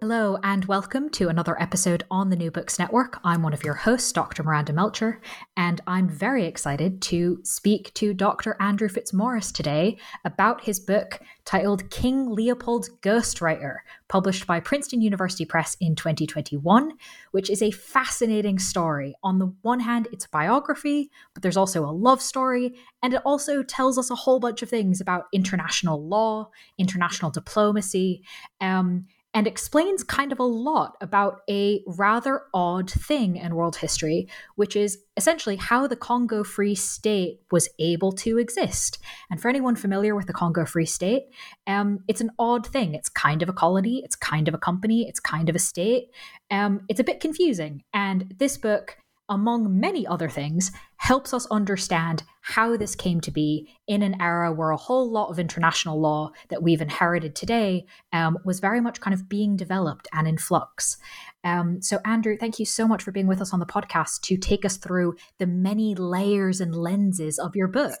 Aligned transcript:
Hello, 0.00 0.38
and 0.44 0.64
welcome 0.66 1.10
to 1.10 1.28
another 1.28 1.60
episode 1.60 2.04
on 2.08 2.30
the 2.30 2.36
New 2.36 2.52
Books 2.52 2.78
Network. 2.78 3.18
I'm 3.24 3.42
one 3.42 3.52
of 3.52 3.64
your 3.64 3.74
hosts, 3.74 4.12
Dr. 4.12 4.44
Miranda 4.44 4.72
Melcher, 4.72 5.20
and 5.56 5.80
I'm 5.88 6.08
very 6.08 6.44
excited 6.44 7.02
to 7.02 7.40
speak 7.42 7.92
to 7.94 8.14
Dr. 8.14 8.56
Andrew 8.60 8.88
Fitzmaurice 8.88 9.50
today 9.50 9.98
about 10.24 10.62
his 10.62 10.78
book 10.78 11.18
titled 11.44 11.90
King 11.90 12.30
Leopold's 12.30 12.90
Ghostwriter, 13.02 13.78
published 14.06 14.46
by 14.46 14.60
Princeton 14.60 15.02
University 15.02 15.44
Press 15.44 15.76
in 15.80 15.96
2021, 15.96 16.92
which 17.32 17.50
is 17.50 17.60
a 17.60 17.72
fascinating 17.72 18.60
story. 18.60 19.16
On 19.24 19.40
the 19.40 19.52
one 19.62 19.80
hand, 19.80 20.06
it's 20.12 20.26
a 20.26 20.30
biography, 20.30 21.10
but 21.34 21.42
there's 21.42 21.56
also 21.56 21.84
a 21.84 21.90
love 21.90 22.22
story, 22.22 22.72
and 23.02 23.14
it 23.14 23.22
also 23.24 23.64
tells 23.64 23.98
us 23.98 24.10
a 24.10 24.14
whole 24.14 24.38
bunch 24.38 24.62
of 24.62 24.70
things 24.70 25.00
about 25.00 25.24
international 25.32 26.06
law, 26.06 26.50
international 26.78 27.32
diplomacy, 27.32 28.22
um, 28.60 29.08
and 29.34 29.46
explains 29.46 30.02
kind 30.02 30.32
of 30.32 30.38
a 30.38 30.44
lot 30.44 30.96
about 31.00 31.40
a 31.50 31.82
rather 31.86 32.42
odd 32.54 32.90
thing 32.90 33.36
in 33.36 33.54
world 33.54 33.76
history, 33.76 34.28
which 34.56 34.74
is 34.74 34.98
essentially 35.16 35.56
how 35.56 35.86
the 35.86 35.96
Congo 35.96 36.42
Free 36.42 36.74
State 36.74 37.40
was 37.50 37.68
able 37.78 38.12
to 38.12 38.38
exist. 38.38 38.98
And 39.30 39.40
for 39.40 39.48
anyone 39.48 39.76
familiar 39.76 40.14
with 40.14 40.26
the 40.26 40.32
Congo 40.32 40.64
Free 40.64 40.86
State, 40.86 41.24
um, 41.66 42.00
it's 42.08 42.20
an 42.20 42.30
odd 42.38 42.66
thing. 42.66 42.94
It's 42.94 43.08
kind 43.08 43.42
of 43.42 43.48
a 43.48 43.52
colony, 43.52 44.02
it's 44.04 44.16
kind 44.16 44.48
of 44.48 44.54
a 44.54 44.58
company, 44.58 45.06
it's 45.08 45.20
kind 45.20 45.48
of 45.48 45.56
a 45.56 45.60
state. 45.60 46.10
Um, 46.50 46.80
it's 46.88 47.00
a 47.00 47.04
bit 47.04 47.20
confusing. 47.20 47.82
And 47.92 48.34
this 48.38 48.56
book 48.56 48.96
among 49.28 49.78
many 49.78 50.06
other 50.06 50.28
things, 50.28 50.72
helps 50.96 51.32
us 51.32 51.46
understand 51.50 52.22
how 52.40 52.76
this 52.76 52.94
came 52.94 53.20
to 53.20 53.30
be 53.30 53.68
in 53.86 54.02
an 54.02 54.20
era 54.20 54.52
where 54.52 54.70
a 54.70 54.76
whole 54.76 55.10
lot 55.10 55.28
of 55.28 55.38
international 55.38 56.00
law 56.00 56.30
that 56.48 56.62
we've 56.62 56.80
inherited 56.80 57.34
today 57.34 57.84
um, 58.12 58.38
was 58.44 58.58
very 58.60 58.80
much 58.80 59.00
kind 59.00 59.14
of 59.14 59.28
being 59.28 59.56
developed 59.56 60.08
and 60.12 60.26
in 60.26 60.38
flux. 60.38 60.96
Um, 61.44 61.80
so, 61.80 61.98
Andrew, 62.04 62.36
thank 62.36 62.58
you 62.58 62.66
so 62.66 62.88
much 62.88 63.02
for 63.02 63.12
being 63.12 63.26
with 63.26 63.40
us 63.40 63.52
on 63.52 63.60
the 63.60 63.66
podcast 63.66 64.20
to 64.22 64.36
take 64.36 64.64
us 64.64 64.76
through 64.76 65.16
the 65.38 65.46
many 65.46 65.94
layers 65.94 66.60
and 66.60 66.74
lenses 66.74 67.38
of 67.38 67.54
your 67.54 67.68
book. 67.68 67.98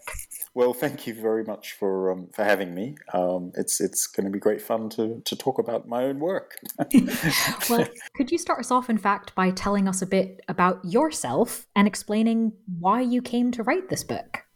Well, 0.54 0.74
thank 0.74 1.06
you 1.06 1.14
very 1.14 1.44
much 1.44 1.72
for 1.72 2.10
um, 2.10 2.28
for 2.34 2.44
having 2.44 2.74
me. 2.74 2.96
Um, 3.14 3.52
it's 3.54 3.80
it's 3.80 4.06
going 4.06 4.26
to 4.26 4.32
be 4.32 4.38
great 4.38 4.60
fun 4.60 4.88
to 4.90 5.22
to 5.24 5.36
talk 5.36 5.58
about 5.58 5.88
my 5.88 6.04
own 6.04 6.18
work. 6.18 6.56
well, 7.70 7.86
could 8.16 8.30
you 8.30 8.38
start 8.38 8.60
us 8.60 8.70
off, 8.70 8.90
in 8.90 8.98
fact, 8.98 9.34
by 9.34 9.50
telling 9.50 9.86
us 9.86 10.02
a 10.02 10.06
bit 10.06 10.40
about 10.48 10.84
yourself 10.84 11.66
and 11.76 11.86
explaining 11.86 12.52
why 12.78 13.00
you 13.00 13.22
came 13.22 13.52
to 13.52 13.62
write 13.62 13.88
this 13.88 14.02
book? 14.02 14.47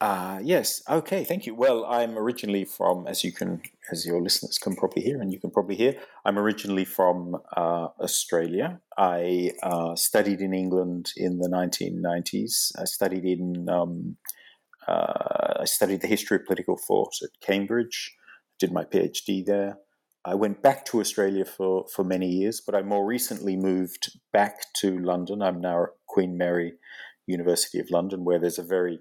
Uh, 0.00 0.40
yes. 0.42 0.82
Okay. 0.88 1.24
Thank 1.24 1.44
you. 1.44 1.54
Well, 1.54 1.84
I'm 1.84 2.16
originally 2.16 2.64
from, 2.64 3.06
as 3.06 3.22
you 3.22 3.32
can, 3.32 3.60
as 3.92 4.06
your 4.06 4.22
listeners 4.22 4.56
can 4.56 4.74
probably 4.74 5.02
hear, 5.02 5.20
and 5.20 5.30
you 5.30 5.38
can 5.38 5.50
probably 5.50 5.76
hear, 5.76 5.94
I'm 6.24 6.38
originally 6.38 6.86
from 6.86 7.36
uh, 7.54 7.88
Australia. 8.00 8.80
I 8.96 9.52
uh, 9.62 9.94
studied 9.96 10.40
in 10.40 10.54
England 10.54 11.12
in 11.18 11.38
the 11.38 11.48
1990s. 11.48 12.72
I 12.78 12.84
studied 12.84 13.26
in, 13.26 13.68
um, 13.68 14.16
uh, 14.88 15.58
I 15.60 15.64
studied 15.66 16.00
the 16.00 16.06
history 16.06 16.36
of 16.38 16.46
political 16.46 16.78
thought 16.78 17.12
at 17.22 17.38
Cambridge. 17.42 18.16
Did 18.58 18.72
my 18.72 18.84
PhD 18.84 19.44
there. 19.44 19.78
I 20.24 20.34
went 20.34 20.62
back 20.62 20.86
to 20.86 21.00
Australia 21.00 21.44
for, 21.44 21.86
for 21.94 22.04
many 22.04 22.26
years, 22.26 22.62
but 22.64 22.74
I 22.74 22.82
more 22.82 23.06
recently 23.06 23.56
moved 23.56 24.18
back 24.32 24.72
to 24.76 24.98
London. 24.98 25.42
I'm 25.42 25.60
now 25.60 25.84
at 25.84 25.88
Queen 26.06 26.38
Mary 26.38 26.74
University 27.26 27.78
of 27.78 27.90
London, 27.90 28.24
where 28.24 28.38
there's 28.38 28.58
a 28.58 28.62
very 28.62 28.98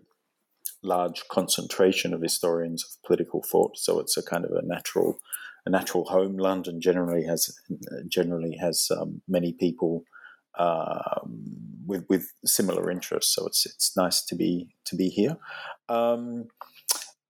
large 0.82 1.28
concentration 1.30 2.14
of 2.14 2.22
historians 2.22 2.84
of 2.84 3.04
political 3.06 3.44
thought. 3.44 3.78
So 3.78 4.00
it's 4.00 4.18
a 4.18 4.24
kind 4.24 4.46
of 4.46 4.52
a 4.52 4.66
natural, 4.66 5.18
a 5.66 5.70
natural 5.70 6.06
home. 6.06 6.38
London 6.38 6.82
generally 6.82 7.26
has 7.26 7.56
generally 8.08 8.58
has 8.58 8.90
um, 8.92 9.22
many 9.28 9.54
people 9.54 10.04
um, 10.58 11.46
with 11.86 12.06
with 12.10 12.34
similar 12.46 12.90
interests. 12.90 13.34
So 13.36 13.46
it's 13.48 13.66
it's 13.66 13.96
nice 13.98 14.24
to 14.26 14.36
be 14.36 14.76
to 14.86 14.96
be 14.96 15.10
here. 15.10 15.38
Um, 15.88 16.46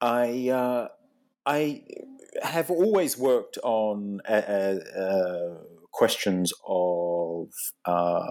I 0.02 0.50
uh, 0.50 0.88
I 1.46 1.84
have 2.44 2.70
always 2.70 3.18
worked 3.18 3.58
on 3.64 4.22
uh, 4.28 4.32
uh, 4.32 5.56
questions 5.92 6.54
of 6.68 7.48
um, 7.86 8.30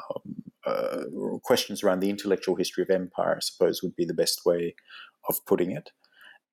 uh, 0.65 1.05
questions 1.43 1.83
around 1.83 2.01
the 2.01 2.11
intellectual 2.11 2.57
history 2.57 2.83
of 2.83 2.91
empire, 2.91 3.37
I 3.37 3.41
suppose, 3.41 3.83
would 3.83 3.97
be 3.97 4.05
the 4.05 4.15
best 4.15 4.45
way 4.45 4.75
of 5.29 5.45
putting 5.47 5.71
it. 5.71 5.91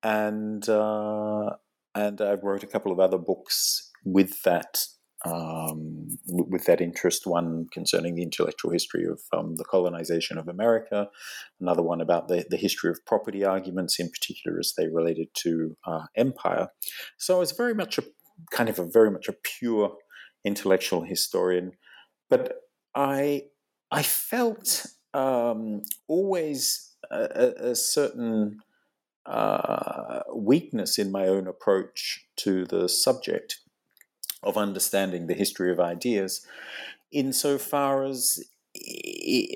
And 0.04 0.68
uh, 0.70 1.52
and 1.96 2.22
I 2.22 2.34
wrote 2.34 2.64
a 2.64 2.68
couple 2.68 2.92
of 2.92 3.00
other 3.00 3.18
books 3.18 3.90
with 4.04 4.44
that 4.44 4.86
um, 5.24 6.18
with 6.28 6.66
that 6.66 6.82
interest. 6.82 7.26
One 7.26 7.68
concerning 7.72 8.16
the 8.16 8.24
intellectual 8.24 8.72
history 8.72 9.06
of 9.06 9.22
um, 9.34 9.56
the 9.56 9.64
colonization 9.64 10.38
of 10.38 10.48
America, 10.48 11.10
another 11.60 11.82
one 11.82 12.02
about 12.02 12.28
the, 12.28 12.46
the 12.50 12.58
history 12.58 12.92
of 12.92 13.06
property 13.06 13.44
arguments, 13.44 14.00
in 14.00 14.10
particular 14.10 14.60
as 14.60 14.74
they 14.78 14.88
related 14.88 15.30
to 15.44 15.76
uh, 15.86 16.06
empire. 16.16 16.68
So 17.18 17.38
I 17.38 17.40
was 17.40 17.54
very 17.54 17.74
much 17.74 17.98
a 17.98 18.04
kind 18.52 18.70
of 18.70 18.78
a 18.78 18.86
very 18.86 19.10
much 19.10 19.28
a 19.28 19.34
pure 19.34 19.96
intellectual 20.44 21.04
historian, 21.04 21.72
but 22.30 22.58
I 22.94 23.44
I 23.92 24.04
felt 24.04 24.86
um, 25.14 25.82
always 26.08 26.94
a, 27.10 27.70
a 27.72 27.76
certain 27.76 28.60
uh, 29.26 30.22
weakness 30.34 30.98
in 30.98 31.12
my 31.12 31.28
own 31.28 31.48
approach 31.48 32.26
to 32.38 32.66
the 32.66 32.88
subject 32.88 33.60
of 34.44 34.58
understanding 34.58 35.28
the 35.28 35.34
history 35.34 35.72
of 35.72 35.80
ideas, 35.80 36.46
insofar 37.12 38.04
as 38.04 38.44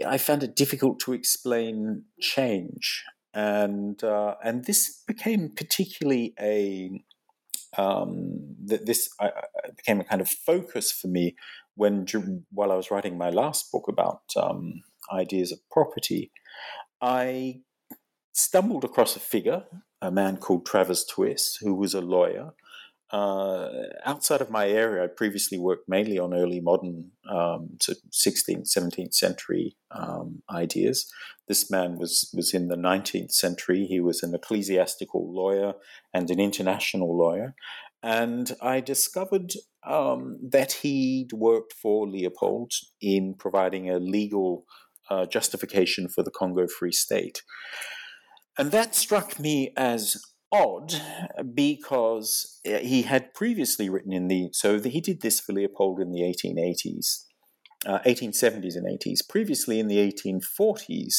I 0.08 0.18
found 0.18 0.44
it 0.44 0.56
difficult 0.56 1.00
to 1.02 1.14
explain 1.14 2.06
change, 2.20 3.04
and 3.34 4.02
uh, 4.04 4.36
and 4.44 4.66
this 4.66 5.04
became 5.06 5.50
particularly 5.56 6.34
a 6.40 7.04
um, 7.78 8.56
this 8.60 9.10
became 9.76 10.00
a 10.00 10.04
kind 10.04 10.22
of 10.22 10.30
focus 10.30 10.92
for 10.92 11.08
me 11.08 11.36
when 11.76 12.06
while 12.52 12.72
I 12.72 12.76
was 12.76 12.92
writing 12.92 13.18
my 13.18 13.30
last 13.30 13.72
book 13.72 13.88
about 13.88 14.22
um, 14.36 14.82
ideas 15.12 15.52
of 15.52 15.60
property, 15.70 16.32
I 17.02 17.62
stumbled 18.40 18.84
across 18.84 19.16
a 19.16 19.20
figure, 19.20 19.66
a 20.02 20.12
man 20.12 20.38
called 20.38 20.66
Travers 20.66 21.06
Twiss, 21.06 21.58
who 21.62 21.76
was 21.76 21.94
a 21.94 22.02
lawyer. 22.02 22.54
Uh, 23.12 23.70
outside 24.06 24.40
of 24.40 24.52
my 24.52 24.70
area, 24.70 25.04
I 25.04 25.08
previously 25.08 25.58
worked 25.58 25.90
mainly 25.90 26.20
on 26.20 26.34
early 26.34 26.60
modern, 26.60 27.12
um, 27.28 27.78
16th, 27.80 28.70
17th 28.70 29.16
century 29.16 29.76
um, 29.90 30.44
ideas. 30.52 31.12
This 31.48 31.72
man 31.72 31.98
was, 31.98 32.32
was 32.36 32.54
in 32.54 32.68
the 32.68 32.76
19th 32.76 33.32
century. 33.32 33.86
He 33.86 34.00
was 34.00 34.22
an 34.22 34.36
ecclesiastical 34.36 35.34
lawyer 35.34 35.74
and 36.14 36.30
an 36.30 36.40
international 36.40 37.18
lawyer. 37.18 37.56
And 38.04 38.52
I 38.62 38.80
discovered 38.80 39.54
um, 39.84 40.38
that 40.52 40.74
he'd 40.74 41.34
worked 41.34 41.74
for 41.74 42.08
Leopold 42.08 42.74
in 43.02 43.34
providing 43.34 43.90
a 43.90 43.98
legal 43.98 44.66
uh, 45.10 45.26
justification 45.26 46.08
for 46.08 46.24
the 46.24 46.32
Congo 46.32 46.68
Free 46.68 46.92
State. 46.92 47.42
And 48.60 48.72
that 48.72 48.94
struck 48.94 49.40
me 49.40 49.72
as 49.78 50.22
odd 50.52 50.94
because 51.54 52.60
uh, 52.68 52.80
he 52.80 53.04
had 53.04 53.34
previously 53.34 53.90
written 53.90 54.12
in 54.12 54.28
the 54.28 54.50
so 54.52 54.78
he 54.82 55.00
did 55.00 55.22
this 55.22 55.40
for 55.40 55.54
Leopold 55.54 56.02
in 56.02 56.12
the 56.12 56.24
1880s, 56.24 57.24
uh, 57.86 58.00
1870s 58.00 58.76
and 58.76 58.86
80s. 58.86 59.20
Previously 59.30 59.80
in 59.80 59.88
the 59.88 60.12
1840s, 60.12 61.14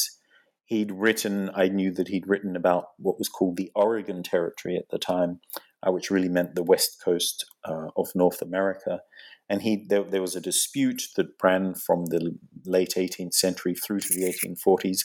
he'd 0.66 0.92
written. 0.92 1.50
I 1.54 1.68
knew 1.68 1.90
that 1.92 2.08
he'd 2.08 2.28
written 2.28 2.56
about 2.56 2.88
what 2.98 3.18
was 3.18 3.30
called 3.30 3.56
the 3.56 3.70
Oregon 3.74 4.22
Territory 4.22 4.76
at 4.76 4.90
the 4.90 4.98
time, 4.98 5.40
uh, 5.82 5.92
which 5.92 6.10
really 6.10 6.28
meant 6.28 6.56
the 6.56 6.62
west 6.62 7.00
coast 7.02 7.46
uh, 7.64 7.86
of 7.96 8.08
North 8.14 8.42
America. 8.42 9.00
And 9.48 9.62
he 9.62 9.86
there, 9.88 10.04
there 10.04 10.20
was 10.20 10.36
a 10.36 10.42
dispute 10.42 11.04
that 11.16 11.42
ran 11.42 11.74
from 11.74 12.04
the 12.06 12.36
late 12.66 12.96
18th 12.98 13.32
century 13.32 13.74
through 13.74 14.00
to 14.00 14.12
the 14.12 14.30
1840s 14.30 14.98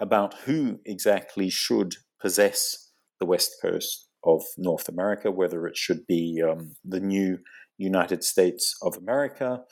about 0.00 0.34
who 0.44 0.80
exactly 0.84 1.50
should 1.50 1.96
possess 2.20 2.90
the 3.20 3.26
west 3.26 3.56
coast 3.60 4.08
of 4.24 4.42
North 4.56 4.88
America, 4.88 5.30
whether 5.30 5.66
it 5.66 5.76
should 5.76 6.06
be 6.06 6.42
um, 6.42 6.74
the 6.84 7.00
new 7.00 7.38
United 7.76 8.24
States 8.24 8.76
of 8.82 8.96
America, 8.96 9.62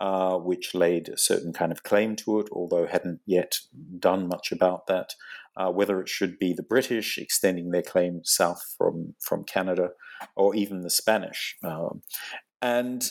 uh, 0.00 0.36
which 0.36 0.74
laid 0.74 1.08
a 1.08 1.18
certain 1.18 1.52
kind 1.52 1.72
of 1.72 1.82
claim 1.82 2.16
to 2.16 2.38
it, 2.40 2.48
although 2.52 2.86
hadn't 2.86 3.20
yet 3.26 3.56
done 3.98 4.28
much 4.28 4.52
about 4.52 4.86
that, 4.86 5.14
uh, 5.56 5.70
whether 5.70 6.00
it 6.00 6.08
should 6.08 6.38
be 6.38 6.52
the 6.52 6.62
British 6.62 7.18
extending 7.18 7.70
their 7.70 7.82
claim 7.82 8.20
south 8.22 8.62
from, 8.76 9.14
from 9.20 9.44
Canada, 9.44 9.90
or 10.36 10.54
even 10.54 10.82
the 10.82 10.90
Spanish. 10.90 11.56
Um, 11.64 12.02
and 12.62 13.10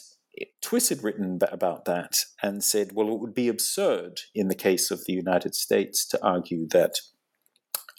Twiss 0.62 0.90
had 0.90 1.04
written 1.04 1.40
about 1.52 1.86
that 1.86 2.26
and 2.42 2.64
said, 2.64 2.92
well, 2.94 3.10
it 3.10 3.20
would 3.20 3.36
be 3.36 3.48
absurd 3.48 4.22
in 4.34 4.48
the 4.48 4.56
case 4.56 4.92
of 4.92 5.06
the 5.06 5.14
United 5.14 5.56
States 5.56 6.06
to 6.08 6.24
argue 6.26 6.68
that 6.72 7.00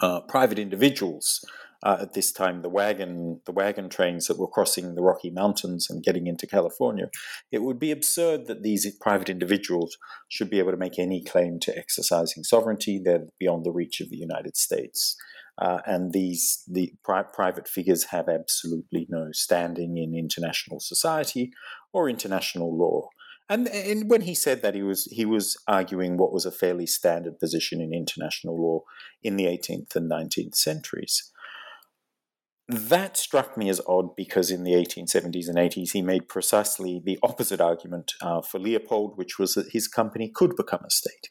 uh, 0.00 0.20
private 0.20 0.58
individuals 0.58 1.44
uh, 1.82 1.98
at 2.00 2.14
this 2.14 2.32
time 2.32 2.62
the 2.62 2.68
wagon 2.68 3.40
the 3.46 3.52
wagon 3.52 3.88
trains 3.88 4.26
that 4.26 4.38
were 4.38 4.48
crossing 4.48 4.94
the 4.94 5.02
Rocky 5.02 5.30
Mountains 5.30 5.88
and 5.88 6.02
getting 6.02 6.26
into 6.26 6.46
California. 6.46 7.10
It 7.52 7.62
would 7.62 7.78
be 7.78 7.90
absurd 7.90 8.46
that 8.46 8.62
these 8.62 8.90
private 9.00 9.28
individuals 9.28 9.96
should 10.28 10.50
be 10.50 10.58
able 10.58 10.72
to 10.72 10.76
make 10.76 10.98
any 10.98 11.22
claim 11.22 11.58
to 11.60 11.76
exercising 11.76 12.44
sovereignty. 12.44 13.00
They're 13.02 13.26
beyond 13.38 13.64
the 13.64 13.72
reach 13.72 14.00
of 14.00 14.10
the 14.10 14.16
United 14.16 14.56
States. 14.56 15.16
Uh, 15.58 15.80
and 15.86 16.12
these 16.12 16.62
the 16.68 16.92
pri- 17.02 17.22
private 17.22 17.66
figures 17.66 18.04
have 18.04 18.28
absolutely 18.28 19.06
no 19.08 19.30
standing 19.32 19.96
in 19.96 20.14
international 20.14 20.80
society 20.80 21.52
or 21.92 22.08
international 22.08 22.76
law. 22.76 23.08
And, 23.48 23.68
and 23.68 24.10
when 24.10 24.22
he 24.22 24.34
said 24.34 24.62
that, 24.62 24.74
he 24.74 24.82
was 24.82 25.04
he 25.04 25.24
was 25.24 25.56
arguing 25.68 26.16
what 26.16 26.32
was 26.32 26.44
a 26.44 26.50
fairly 26.50 26.86
standard 26.86 27.38
position 27.38 27.80
in 27.80 27.94
international 27.94 28.60
law 28.60 28.80
in 29.22 29.36
the 29.36 29.44
18th 29.44 29.94
and 29.94 30.10
19th 30.10 30.56
centuries. 30.56 31.30
That 32.68 33.16
struck 33.16 33.56
me 33.56 33.68
as 33.68 33.80
odd 33.86 34.16
because 34.16 34.50
in 34.50 34.64
the 34.64 34.72
1870s 34.72 35.48
and 35.48 35.56
80s 35.56 35.92
he 35.92 36.02
made 36.02 36.28
precisely 36.28 37.00
the 37.04 37.18
opposite 37.22 37.60
argument 37.60 38.14
uh, 38.20 38.42
for 38.42 38.58
Leopold, 38.58 39.16
which 39.16 39.38
was 39.38 39.54
that 39.54 39.70
his 39.70 39.86
company 39.86 40.28
could 40.28 40.56
become 40.56 40.82
a 40.84 40.90
state. 40.90 41.28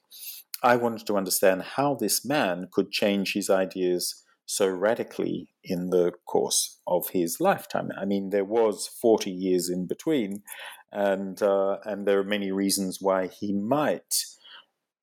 I 0.63 0.75
wanted 0.77 1.05
to 1.07 1.17
understand 1.17 1.61
how 1.61 1.95
this 1.95 2.25
man 2.25 2.67
could 2.71 2.91
change 2.91 3.33
his 3.33 3.49
ideas 3.49 4.23
so 4.45 4.67
radically 4.67 5.49
in 5.63 5.89
the 5.89 6.13
course 6.27 6.79
of 6.87 7.09
his 7.09 7.37
lifetime. 7.39 7.89
I 7.99 8.05
mean, 8.05 8.29
there 8.29 8.45
was 8.45 8.87
40 9.01 9.31
years 9.31 9.69
in 9.69 9.87
between, 9.87 10.43
and 10.91 11.41
uh, 11.41 11.77
and 11.83 12.07
there 12.07 12.19
are 12.19 12.23
many 12.23 12.51
reasons 12.51 12.99
why 13.01 13.27
he 13.27 13.53
might 13.53 14.13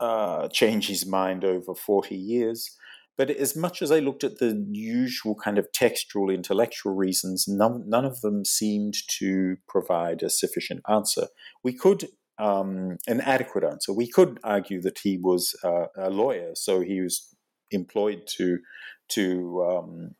uh, 0.00 0.48
change 0.48 0.88
his 0.88 1.06
mind 1.06 1.44
over 1.44 1.74
40 1.74 2.16
years. 2.16 2.76
But 3.18 3.30
as 3.30 3.54
much 3.54 3.82
as 3.82 3.92
I 3.92 3.98
looked 3.98 4.24
at 4.24 4.38
the 4.38 4.66
usual 4.70 5.34
kind 5.34 5.58
of 5.58 5.70
textual 5.72 6.30
intellectual 6.30 6.94
reasons, 6.94 7.44
none, 7.46 7.84
none 7.86 8.04
of 8.04 8.20
them 8.20 8.44
seemed 8.44 8.94
to 9.18 9.56
provide 9.68 10.22
a 10.22 10.30
sufficient 10.30 10.80
answer. 10.88 11.28
We 11.62 11.74
could, 11.74 12.08
um, 12.42 12.98
an 13.06 13.20
adequate 13.20 13.64
answer. 13.64 13.92
We 13.92 14.08
could 14.08 14.40
argue 14.42 14.80
that 14.82 14.98
he 15.04 15.16
was 15.16 15.54
uh, 15.62 15.86
a 15.96 16.10
lawyer, 16.10 16.50
so 16.54 16.80
he 16.80 17.00
was 17.00 17.34
employed 17.70 18.22
to 18.38 18.58
to 19.08 19.62
um, 19.70 20.14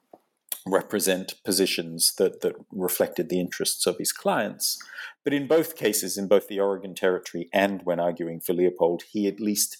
represent 0.66 1.34
positions 1.44 2.14
that, 2.18 2.40
that 2.42 2.54
reflected 2.70 3.28
the 3.28 3.40
interests 3.40 3.86
of 3.86 3.98
his 3.98 4.12
clients. 4.12 4.78
But 5.24 5.32
in 5.32 5.48
both 5.48 5.76
cases, 5.76 6.16
in 6.16 6.28
both 6.28 6.46
the 6.46 6.60
Oregon 6.60 6.94
Territory 6.94 7.48
and 7.52 7.80
when 7.84 7.98
arguing 7.98 8.40
for 8.40 8.52
Leopold, 8.52 9.02
he 9.10 9.26
at 9.26 9.40
least 9.40 9.78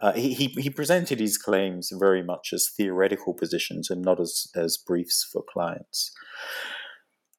uh, 0.00 0.12
he, 0.12 0.34
he 0.34 0.70
presented 0.70 1.20
his 1.20 1.38
claims 1.38 1.90
very 1.98 2.22
much 2.22 2.52
as 2.52 2.68
theoretical 2.68 3.32
positions 3.32 3.90
and 3.90 4.02
not 4.02 4.20
as, 4.20 4.48
as 4.54 4.76
briefs 4.76 5.26
for 5.30 5.42
clients. 5.42 6.12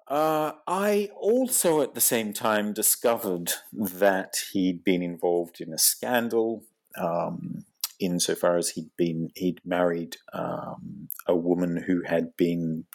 Uh, 0.07 0.53
I 0.67 1.09
also, 1.19 1.81
at 1.81 1.95
the 1.95 2.01
same 2.01 2.31
time, 2.31 2.73
discovered 2.73 3.53
that 3.73 4.35
he'd 4.53 4.83
been 4.83 5.01
involved 5.01 5.59
in 5.59 5.73
a 5.73 5.79
scandal. 5.79 6.63
Um, 6.97 7.65
insofar 7.99 8.57
as 8.57 8.71
he'd 8.71 8.89
been 8.97 9.29
he'd 9.35 9.61
married 9.65 10.17
um, 10.33 11.07
a 11.27 11.35
woman 11.35 11.83
who 11.87 12.01
had 12.03 12.35
been 12.37 12.85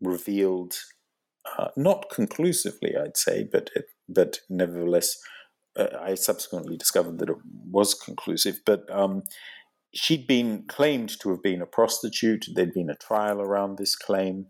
revealed 0.00 0.74
uh, 1.58 1.68
not 1.76 2.10
conclusively, 2.10 2.94
I'd 2.96 3.16
say, 3.16 3.48
but 3.50 3.70
but 4.08 4.40
nevertheless, 4.48 5.16
uh, 5.76 5.86
I 5.98 6.14
subsequently 6.14 6.76
discovered 6.76 7.18
that 7.18 7.30
it 7.30 7.36
was 7.70 7.94
conclusive. 7.94 8.60
But 8.66 8.84
um, 8.90 9.22
she'd 9.94 10.26
been 10.26 10.64
claimed 10.68 11.18
to 11.20 11.30
have 11.30 11.42
been 11.42 11.62
a 11.62 11.66
prostitute. 11.66 12.46
There'd 12.54 12.74
been 12.74 12.90
a 12.90 12.96
trial 12.96 13.40
around 13.40 13.78
this 13.78 13.96
claim, 13.96 14.46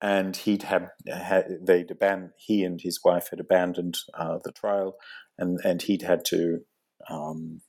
and 0.00 0.36
he'd 0.36 0.64
had, 0.64 0.88
had 1.06 1.46
they'd 1.62 1.90
he 2.36 2.62
and 2.64 2.80
his 2.80 3.00
wife 3.04 3.28
had 3.30 3.40
abandoned 3.40 3.96
uh, 4.14 4.38
the 4.44 4.52
trial, 4.52 4.96
and 5.38 5.58
and 5.64 5.82
he'd 5.82 6.02
had 6.02 6.24
to 6.26 6.60
um, 7.08 7.60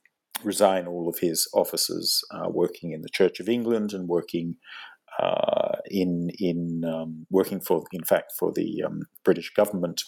resign 0.44 0.86
all 0.86 1.08
of 1.08 1.18
his 1.20 1.48
offices 1.54 2.22
uh, 2.30 2.48
working 2.48 2.92
in 2.92 3.02
the 3.02 3.08
Church 3.08 3.40
of 3.40 3.48
England 3.48 3.92
and 3.92 4.08
working 4.08 4.56
uh, 5.18 5.76
in 5.86 6.30
in 6.38 6.84
um, 6.84 7.26
working 7.30 7.60
for 7.60 7.84
in 7.92 8.04
fact 8.04 8.32
for 8.38 8.52
the 8.52 8.82
um, 8.84 9.02
British 9.24 9.52
government 9.54 10.02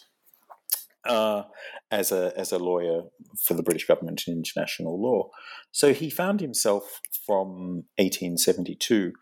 uh, 1.05 1.45
as 1.91 2.13
a 2.13 2.33
as 2.37 2.53
a 2.53 2.59
lawyer 2.59 3.03
for 3.43 3.55
the 3.55 3.63
British 3.63 3.87
government 3.87 4.25
in 4.27 4.35
international 4.35 5.01
law. 5.01 5.31
So 5.73 5.93
he 5.95 6.11
found 6.11 6.41
himself 6.41 7.01
from 7.27 7.85
1872 7.97 9.13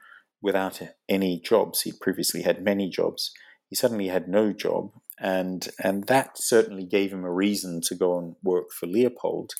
without 0.42 0.80
any 1.08 1.40
jobs. 1.40 1.82
He'd 1.82 2.00
previously 2.00 2.42
had 2.42 2.62
many 2.62 2.88
jobs. 2.88 3.32
He 3.68 3.76
suddenly 3.76 4.08
had 4.08 4.28
no 4.28 4.52
job, 4.52 4.92
and 5.18 5.68
and 5.82 6.04
that 6.04 6.38
certainly 6.38 6.84
gave 6.84 7.12
him 7.12 7.24
a 7.24 7.32
reason 7.32 7.80
to 7.86 7.94
go 7.94 8.18
and 8.18 8.36
work 8.42 8.70
for 8.72 8.86
Leopold. 8.86 9.52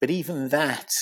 But 0.00 0.10
even 0.10 0.48
that, 0.48 0.92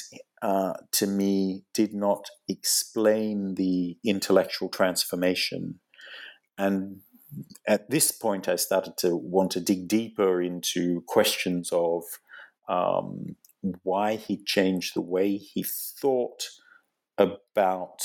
uh, 0.42 0.74
to 0.92 1.06
me, 1.06 1.64
did 1.74 1.94
not 1.94 2.26
explain 2.48 3.54
the 3.54 3.96
intellectual 4.04 4.68
transformation. 4.68 5.80
And 6.58 7.00
at 7.66 7.90
this 7.90 8.12
point, 8.12 8.48
I 8.48 8.56
started 8.56 8.96
to 8.98 9.16
want 9.16 9.50
to 9.52 9.60
dig 9.60 9.88
deeper 9.88 10.42
into 10.42 11.02
questions 11.06 11.70
of 11.72 12.04
um, 12.68 13.36
why 13.82 14.16
he 14.16 14.36
changed 14.44 14.94
the 14.94 15.00
way 15.00 15.36
he 15.36 15.64
thought 15.64 16.44
about 17.18 18.02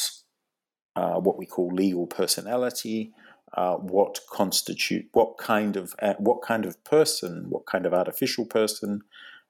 uh, 0.98 1.20
what 1.20 1.38
we 1.38 1.46
call 1.46 1.68
legal 1.68 2.08
personality, 2.08 3.14
uh, 3.54 3.76
what 3.76 4.20
constitute 4.32 5.06
what 5.14 5.38
kind 5.38 5.78
of 5.78 5.94
uh, 6.02 6.16
what 6.18 6.42
kind 6.42 6.66
of 6.66 6.84
person, 6.84 7.46
what 7.50 7.66
kind 7.66 7.86
of 7.86 7.94
artificial 7.94 8.46
person 8.46 9.02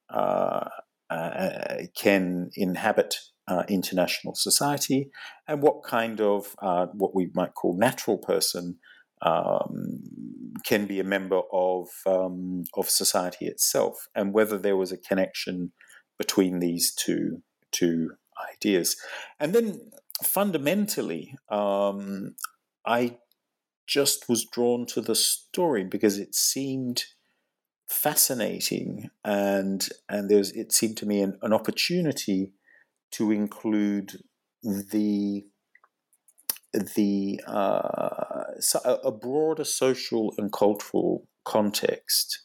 uh, 0.09 0.67
uh, 1.09 1.77
can 1.95 2.49
inhabit 2.55 3.15
uh, 3.47 3.63
international 3.69 4.35
society, 4.35 5.09
and 5.47 5.61
what 5.61 5.83
kind 5.83 6.19
of 6.19 6.53
what 6.93 7.15
we 7.15 7.29
might 7.33 7.53
call 7.53 7.73
natural 7.77 8.17
person 8.17 8.77
um, 9.21 10.03
can 10.65 10.85
be 10.85 10.99
a 10.99 11.03
member 11.15 11.41
of 11.53 11.87
um, 12.05 12.65
of 12.75 12.89
society 12.89 13.45
itself, 13.45 14.07
and 14.13 14.33
whether 14.33 14.57
there 14.57 14.77
was 14.77 14.91
a 14.91 14.97
connection 14.97 15.71
between 16.19 16.59
these 16.59 16.93
two 16.93 17.41
two 17.71 18.11
ideas, 18.53 18.97
and 19.39 19.55
then 19.55 19.79
fundamentally, 20.23 21.35
um, 21.49 22.35
I 22.85 23.17
just 23.87 24.27
was 24.27 24.45
drawn 24.45 24.85
to 24.87 25.01
the 25.01 25.15
story 25.15 25.83
because 25.83 26.17
it 26.17 26.35
seemed 26.35 27.05
fascinating 27.87 29.09
and 29.23 29.87
and 30.09 30.29
there's 30.29 30.51
it 30.51 30.73
seemed 30.73 30.97
to 30.97 31.05
me 31.05 31.21
an, 31.21 31.37
an 31.41 31.53
opportunity 31.53 32.51
to 33.11 33.31
include 33.31 34.19
the 34.63 35.45
the 36.73 37.39
uh, 37.47 38.43
a 39.03 39.11
broader 39.11 39.63
social 39.63 40.33
and 40.37 40.51
cultural 40.51 41.27
context 41.45 42.43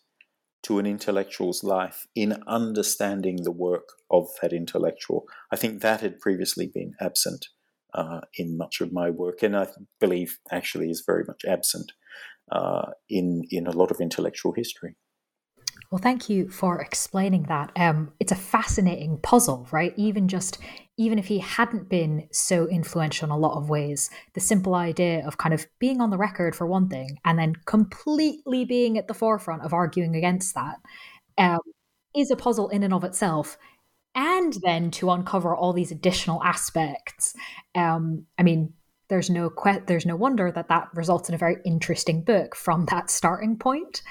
to 0.62 0.78
an 0.78 0.86
intellectual's 0.86 1.64
life 1.64 2.06
in 2.14 2.40
understanding 2.46 3.42
the 3.42 3.50
work 3.50 3.88
of 4.12 4.28
that 4.40 4.52
intellectual. 4.52 5.24
I 5.50 5.56
think 5.56 5.80
that 5.80 6.02
had 6.02 6.20
previously 6.20 6.70
been 6.72 6.94
absent 7.00 7.48
uh, 7.94 8.20
in 8.36 8.56
much 8.56 8.80
of 8.80 8.92
my 8.92 9.10
work, 9.10 9.42
and 9.42 9.56
I 9.56 9.68
believe 10.00 10.38
actually 10.50 10.90
is 10.90 11.02
very 11.06 11.24
much 11.26 11.44
absent 11.44 11.92
uh, 12.50 12.90
in 13.08 13.42
in 13.50 13.66
a 13.66 13.72
lot 13.72 13.90
of 13.90 14.00
intellectual 14.00 14.52
history. 14.52 14.96
Well, 15.90 16.00
thank 16.00 16.30
you 16.30 16.48
for 16.48 16.80
explaining 16.80 17.44
that. 17.44 17.70
Um, 17.76 18.12
it's 18.18 18.32
a 18.32 18.36
fascinating 18.36 19.18
puzzle, 19.22 19.68
right? 19.72 19.92
Even 19.96 20.26
just 20.26 20.58
even 20.96 21.18
if 21.18 21.26
he 21.26 21.38
hadn't 21.38 21.88
been 21.88 22.28
so 22.32 22.66
influential 22.66 23.26
in 23.26 23.30
a 23.30 23.36
lot 23.36 23.58
of 23.58 23.68
ways, 23.68 24.10
the 24.34 24.40
simple 24.40 24.74
idea 24.74 25.26
of 25.26 25.38
kind 25.38 25.54
of 25.54 25.66
being 25.78 26.00
on 26.00 26.10
the 26.10 26.18
record 26.18 26.54
for 26.56 26.66
one 26.66 26.88
thing, 26.88 27.18
and 27.24 27.38
then 27.38 27.54
completely 27.66 28.64
being 28.64 28.96
at 28.96 29.08
the 29.08 29.14
forefront 29.14 29.62
of 29.62 29.74
arguing 29.74 30.16
against 30.16 30.54
that, 30.54 30.76
um, 31.38 31.60
is 32.16 32.30
a 32.30 32.36
puzzle 32.36 32.68
in 32.68 32.82
and 32.82 32.94
of 32.94 33.04
itself. 33.04 33.58
And 34.14 34.54
then 34.62 34.90
to 34.92 35.10
uncover 35.10 35.56
all 35.56 35.72
these 35.72 35.90
additional 35.90 36.42
aspects, 36.42 37.34
um, 37.74 38.26
I 38.38 38.42
mean, 38.42 38.74
there's 39.08 39.30
no 39.30 39.50
que- 39.50 39.82
there's 39.86 40.06
no 40.06 40.16
wonder 40.16 40.50
that 40.52 40.68
that 40.68 40.88
results 40.94 41.28
in 41.28 41.34
a 41.34 41.38
very 41.38 41.56
interesting 41.64 42.22
book 42.22 42.54
from 42.54 42.86
that 42.86 43.10
starting 43.10 43.56
point. 43.56 44.02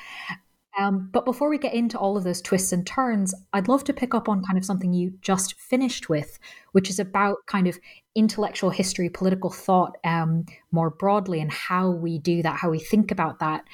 Um, 0.80 1.10
but 1.12 1.26
before 1.26 1.50
we 1.50 1.58
get 1.58 1.74
into 1.74 2.00
all 2.00 2.16
of 2.16 2.24
those 2.24 2.42
twists 2.42 2.72
and 2.72 2.88
turns, 2.88 3.34
I'd 3.52 3.68
love 3.68 3.84
to 3.86 3.94
pick 3.94 4.14
up 4.14 4.30
on 4.30 4.44
kind 4.44 4.58
of 4.58 4.66
something 4.66 4.94
you 4.94 5.14
just 5.22 5.60
finished 5.60 6.08
with, 6.08 6.40
which 6.72 6.90
is 6.90 6.98
about 6.98 7.38
kind 7.46 7.68
of 7.68 7.78
intellectual 8.16 8.70
history, 8.70 9.10
political 9.10 9.50
thought 9.50 9.98
um, 10.04 10.46
more 10.72 10.90
broadly, 10.90 11.42
and 11.42 11.52
how 11.52 11.90
we 11.90 12.20
do 12.20 12.42
that, 12.44 12.58
how 12.58 12.70
we 12.70 12.80
think 12.80 13.12
about 13.12 13.40
that. 13.40 13.66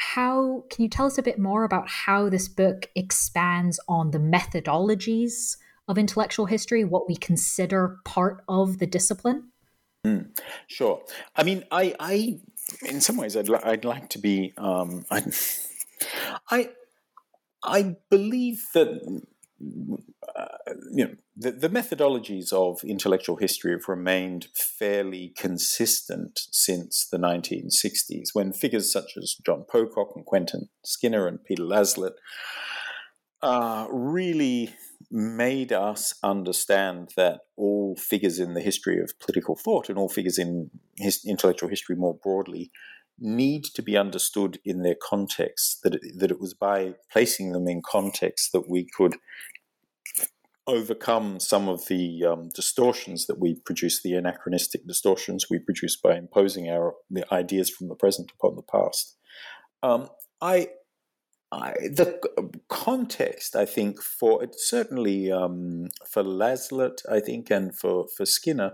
How 0.00 0.64
can 0.70 0.82
you 0.82 0.88
tell 0.88 1.04
us 1.04 1.18
a 1.18 1.22
bit 1.22 1.38
more 1.38 1.64
about 1.64 1.88
how 1.88 2.30
this 2.30 2.48
book 2.48 2.88
expands 2.96 3.78
on 3.86 4.12
the 4.12 4.18
methodologies 4.18 5.56
of 5.88 5.98
intellectual 5.98 6.46
history, 6.46 6.84
what 6.84 7.06
we 7.06 7.16
consider 7.16 7.98
part 8.06 8.42
of 8.48 8.78
the 8.78 8.86
discipline? 8.86 9.50
Mm, 10.06 10.30
sure. 10.68 11.02
I 11.36 11.42
mean, 11.42 11.64
I, 11.70 11.94
I, 12.00 12.40
in 12.82 13.02
some 13.02 13.18
ways, 13.18 13.36
I'd, 13.36 13.50
li- 13.50 13.60
I'd 13.62 13.84
like 13.84 14.08
to 14.10 14.18
be. 14.18 14.54
Um, 14.56 15.04
I 16.50 16.70
I 17.62 17.96
believe 18.08 18.64
that 18.72 19.22
you 20.92 21.04
know 21.04 21.14
the, 21.36 21.52
the, 21.52 21.68
methodologies 21.68 22.52
of 22.52 22.82
intellectual 22.84 23.36
history 23.36 23.72
have 23.72 23.88
remained 23.88 24.48
fairly 24.54 25.32
consistent 25.36 26.40
since 26.50 27.06
the 27.10 27.18
1960s, 27.18 28.28
when 28.32 28.52
figures 28.52 28.92
such 28.92 29.16
as 29.16 29.36
John 29.44 29.64
Pocock 29.70 30.12
and 30.14 30.24
Quentin 30.24 30.68
Skinner 30.84 31.26
and 31.26 31.42
Peter 31.44 31.62
Laslett 31.62 32.14
uh, 33.42 33.86
really 33.90 34.74
made 35.10 35.72
us 35.72 36.14
understand 36.22 37.10
that 37.16 37.40
all 37.56 37.96
figures 37.96 38.38
in 38.38 38.54
the 38.54 38.60
history 38.60 39.00
of 39.00 39.18
political 39.18 39.56
thought 39.56 39.88
and 39.88 39.98
all 39.98 40.08
figures 40.08 40.38
in 40.38 40.70
his 40.96 41.24
intellectual 41.26 41.68
history 41.68 41.96
more 41.96 42.16
broadly 42.22 42.70
need 43.18 43.64
to 43.64 43.82
be 43.82 43.96
understood 43.96 44.58
in 44.64 44.82
their 44.82 44.96
context, 45.00 45.82
that 45.82 45.94
it, 45.94 46.02
that 46.18 46.30
it 46.30 46.40
was 46.40 46.54
by 46.54 46.94
placing 47.12 47.52
them 47.52 47.68
in 47.68 47.82
context 47.84 48.52
that 48.52 48.68
we 48.68 48.86
could 48.96 49.16
overcome 50.70 51.40
some 51.40 51.68
of 51.68 51.86
the 51.86 52.24
um, 52.24 52.50
distortions 52.54 53.26
that 53.26 53.38
we 53.38 53.54
produce, 53.64 54.02
the 54.02 54.14
anachronistic 54.14 54.86
distortions 54.86 55.46
we 55.50 55.58
produce 55.58 55.96
by 55.96 56.16
imposing 56.16 56.68
our 56.68 56.94
the 57.10 57.24
ideas 57.32 57.68
from 57.70 57.88
the 57.88 57.94
present 57.94 58.32
upon 58.38 58.56
the 58.56 58.62
past. 58.62 59.16
Um, 59.82 60.08
I, 60.40 60.68
I, 61.52 61.72
the 61.72 62.20
context, 62.68 63.56
I 63.56 63.66
think, 63.66 64.00
for 64.00 64.46
certainly 64.56 65.32
um, 65.32 65.88
for 66.08 66.22
Laslett, 66.22 66.98
I 67.10 67.20
think, 67.20 67.50
and 67.50 67.76
for 67.76 68.06
for 68.16 68.24
Skinner, 68.24 68.72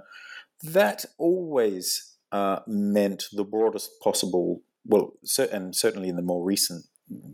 that 0.62 1.04
always 1.18 2.16
uh, 2.32 2.60
meant 2.66 3.24
the 3.32 3.44
broadest 3.44 3.90
possible, 4.02 4.62
well, 4.84 5.12
and 5.52 5.74
certainly 5.74 6.08
in 6.08 6.16
the 6.16 6.22
more 6.22 6.44
recent, 6.44 6.84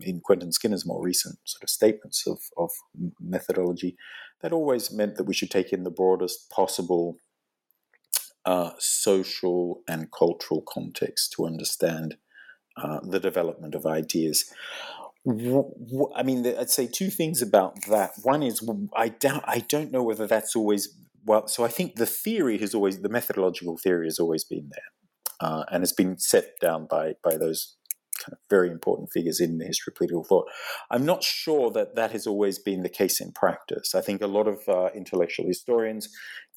in 0.01 0.21
Quentin 0.21 0.51
Skinner's 0.51 0.85
more 0.85 1.03
recent 1.03 1.37
sort 1.43 1.63
of 1.63 1.69
statements 1.69 2.27
of, 2.27 2.39
of 2.57 2.69
methodology, 3.19 3.95
that 4.43 4.53
always 4.53 4.91
meant 4.91 5.15
that 5.15 5.23
we 5.23 5.33
should 5.33 5.49
take 5.49 5.73
in 5.73 5.83
the 5.83 5.89
broadest 5.89 6.49
possible 6.51 7.17
uh, 8.45 8.71
social 8.77 9.81
and 9.87 10.11
cultural 10.11 10.61
context 10.61 11.31
to 11.31 11.45
understand 11.45 12.17
uh, 12.75 12.99
the 13.01 13.19
development 13.19 13.73
of 13.73 13.85
ideas. 13.85 14.51
I 15.25 16.23
mean, 16.23 16.45
I'd 16.45 16.69
say 16.69 16.85
two 16.85 17.09
things 17.09 17.41
about 17.41 17.85
that. 17.85 18.11
One 18.23 18.43
is 18.43 18.69
I 18.95 19.07
doubt 19.07 19.45
I 19.47 19.59
don't 19.59 19.91
know 19.91 20.03
whether 20.03 20.27
that's 20.27 20.55
always 20.55 20.93
well, 21.25 21.47
so 21.47 21.63
I 21.63 21.69
think 21.69 21.95
the 21.95 22.05
theory 22.05 22.57
has 22.57 22.75
always, 22.75 22.99
the 22.99 23.07
methodological 23.07 23.77
theory 23.77 24.07
has 24.07 24.19
always 24.19 24.43
been 24.43 24.69
there, 24.69 25.39
uh, 25.39 25.63
and 25.71 25.81
has 25.81 25.93
been 25.93 26.19
set 26.19 26.59
down 26.59 26.85
by 26.89 27.13
by 27.23 27.37
those 27.37 27.77
very 28.49 28.69
important 28.69 29.09
figures 29.11 29.39
in 29.39 29.57
the 29.57 29.65
history 29.65 29.91
of 29.91 29.97
political 29.97 30.23
thought. 30.23 30.49
I'm 30.91 31.05
not 31.05 31.23
sure 31.23 31.71
that 31.71 31.95
that 31.95 32.11
has 32.11 32.27
always 32.27 32.59
been 32.59 32.83
the 32.83 32.89
case 32.89 33.21
in 33.21 33.31
practice. 33.31 33.95
I 33.95 34.01
think 34.01 34.21
a 34.21 34.27
lot 34.27 34.47
of 34.47 34.59
uh, 34.67 34.89
intellectual 34.95 35.47
historians 35.47 36.09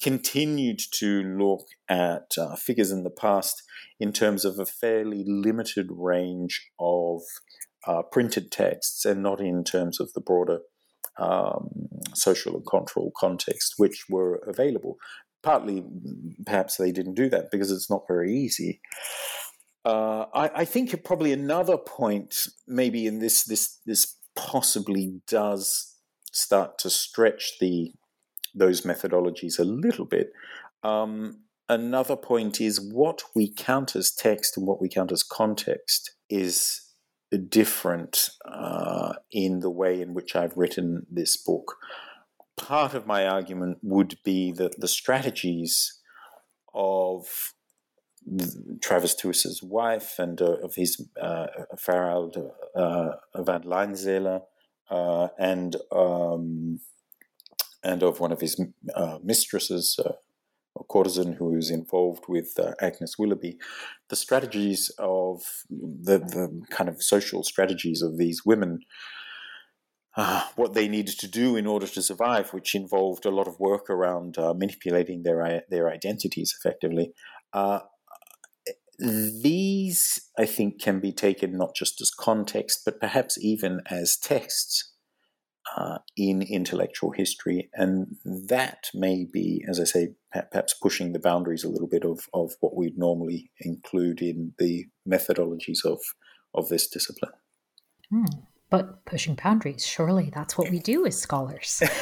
continued 0.02 0.80
to 0.94 1.22
look 1.22 1.66
at 1.88 2.32
uh, 2.38 2.56
figures 2.56 2.90
in 2.90 3.04
the 3.04 3.10
past 3.10 3.62
in 3.98 4.12
terms 4.12 4.44
of 4.44 4.58
a 4.58 4.66
fairly 4.66 5.24
limited 5.26 5.88
range 5.90 6.70
of 6.78 7.22
uh, 7.86 8.02
printed 8.02 8.50
texts, 8.50 9.04
and 9.04 9.22
not 9.22 9.40
in 9.40 9.62
terms 9.62 10.00
of 10.00 10.12
the 10.14 10.20
broader 10.20 10.58
um, 11.18 11.68
social 12.14 12.56
and 12.56 12.66
cultural 12.70 13.10
context 13.16 13.74
which 13.76 14.04
were 14.08 14.42
available. 14.46 14.96
Partly, 15.42 15.84
perhaps 16.44 16.76
they 16.76 16.90
didn't 16.90 17.14
do 17.14 17.28
that 17.30 17.50
because 17.52 17.70
it's 17.70 17.88
not 17.88 18.02
very 18.08 18.32
easy. 18.34 18.80
Uh, 19.86 20.26
I, 20.34 20.50
I, 20.62 20.64
think 20.64 21.04
probably 21.04 21.32
another 21.32 21.78
point, 21.78 22.48
maybe 22.66 23.06
in 23.06 23.20
this 23.20 23.44
this 23.44 23.78
this 23.86 24.16
possibly 24.34 25.20
does 25.28 25.94
start 26.32 26.76
to 26.78 26.90
stretch 26.90 27.52
the 27.60 27.92
those 28.52 28.80
methodologies 28.80 29.60
a 29.60 29.64
little 29.64 30.04
bit. 30.04 30.32
Um, 30.82 31.42
another 31.68 32.16
point 32.16 32.60
is 32.60 32.80
what 32.80 33.22
we 33.36 33.48
count 33.48 33.94
as 33.94 34.10
text 34.10 34.56
and 34.56 34.66
what 34.66 34.80
we 34.80 34.88
count 34.88 35.12
as 35.12 35.22
context 35.22 36.16
is 36.28 36.80
different 37.48 38.30
uh, 38.44 39.12
in 39.30 39.60
the 39.60 39.70
way 39.70 40.00
in 40.00 40.14
which 40.14 40.34
I've 40.34 40.56
written 40.56 41.06
this 41.08 41.36
book. 41.36 41.76
Part 42.56 42.92
of 42.92 43.06
my 43.06 43.24
argument 43.24 43.78
would 43.82 44.18
be 44.24 44.50
that 44.50 44.80
the 44.80 44.88
strategies 44.88 46.00
of 46.74 47.52
Travers 48.80 49.14
Twiss's 49.14 49.62
wife 49.62 50.18
and 50.18 50.40
uh, 50.42 50.56
of 50.62 50.74
his 50.74 51.00
uh, 51.20 51.46
Pharaïlde 51.76 52.50
uh, 52.74 53.12
van 53.36 53.62
Lynseele 53.62 54.42
uh, 54.90 55.28
and 55.38 55.76
um, 55.92 56.80
and 57.82 58.02
of 58.02 58.18
one 58.18 58.32
of 58.32 58.40
his 58.40 58.60
uh, 58.94 59.18
mistresses, 59.22 59.98
uh, 60.04 60.12
a 60.78 60.84
courtesan 60.84 61.34
who 61.34 61.52
was 61.52 61.70
involved 61.70 62.24
with 62.28 62.58
uh, 62.58 62.72
Agnes 62.80 63.16
Willoughby, 63.16 63.58
the 64.08 64.16
strategies 64.16 64.90
of 64.98 65.64
the, 65.70 66.18
the 66.18 66.62
kind 66.70 66.88
of 66.88 67.02
social 67.02 67.44
strategies 67.44 68.02
of 68.02 68.18
these 68.18 68.44
women, 68.44 68.80
uh, 70.16 70.48
what 70.56 70.74
they 70.74 70.88
needed 70.88 71.18
to 71.20 71.28
do 71.28 71.54
in 71.54 71.66
order 71.66 71.86
to 71.86 72.02
survive, 72.02 72.52
which 72.52 72.74
involved 72.74 73.24
a 73.24 73.30
lot 73.30 73.46
of 73.46 73.60
work 73.60 73.88
around 73.88 74.36
uh, 74.36 74.52
manipulating 74.52 75.22
their 75.22 75.62
their 75.70 75.88
identities 75.88 76.54
effectively. 76.58 77.12
These, 78.98 80.30
I 80.38 80.46
think, 80.46 80.80
can 80.80 81.00
be 81.00 81.12
taken 81.12 81.56
not 81.56 81.74
just 81.74 82.00
as 82.00 82.10
context, 82.10 82.82
but 82.84 83.00
perhaps 83.00 83.38
even 83.42 83.80
as 83.90 84.16
texts 84.16 84.92
uh, 85.76 85.98
in 86.16 86.42
intellectual 86.42 87.10
history. 87.10 87.68
And 87.74 88.16
that 88.24 88.84
may 88.94 89.26
be, 89.30 89.64
as 89.68 89.80
I 89.80 89.84
say, 89.84 90.14
perhaps 90.50 90.74
pushing 90.74 91.12
the 91.12 91.18
boundaries 91.18 91.64
a 91.64 91.68
little 91.68 91.88
bit 91.88 92.04
of, 92.04 92.20
of 92.32 92.52
what 92.60 92.76
we'd 92.76 92.96
normally 92.96 93.50
include 93.60 94.22
in 94.22 94.54
the 94.58 94.86
methodologies 95.08 95.84
of, 95.84 95.98
of 96.54 96.68
this 96.68 96.88
discipline. 96.88 97.32
Hmm. 98.10 98.24
But 98.68 99.04
pushing 99.04 99.38
boundaries, 99.42 99.86
surely 99.86 100.30
that's 100.34 100.58
what 100.58 100.70
we 100.70 100.80
do 100.80 101.06
as 101.06 101.16
scholars. 101.16 101.82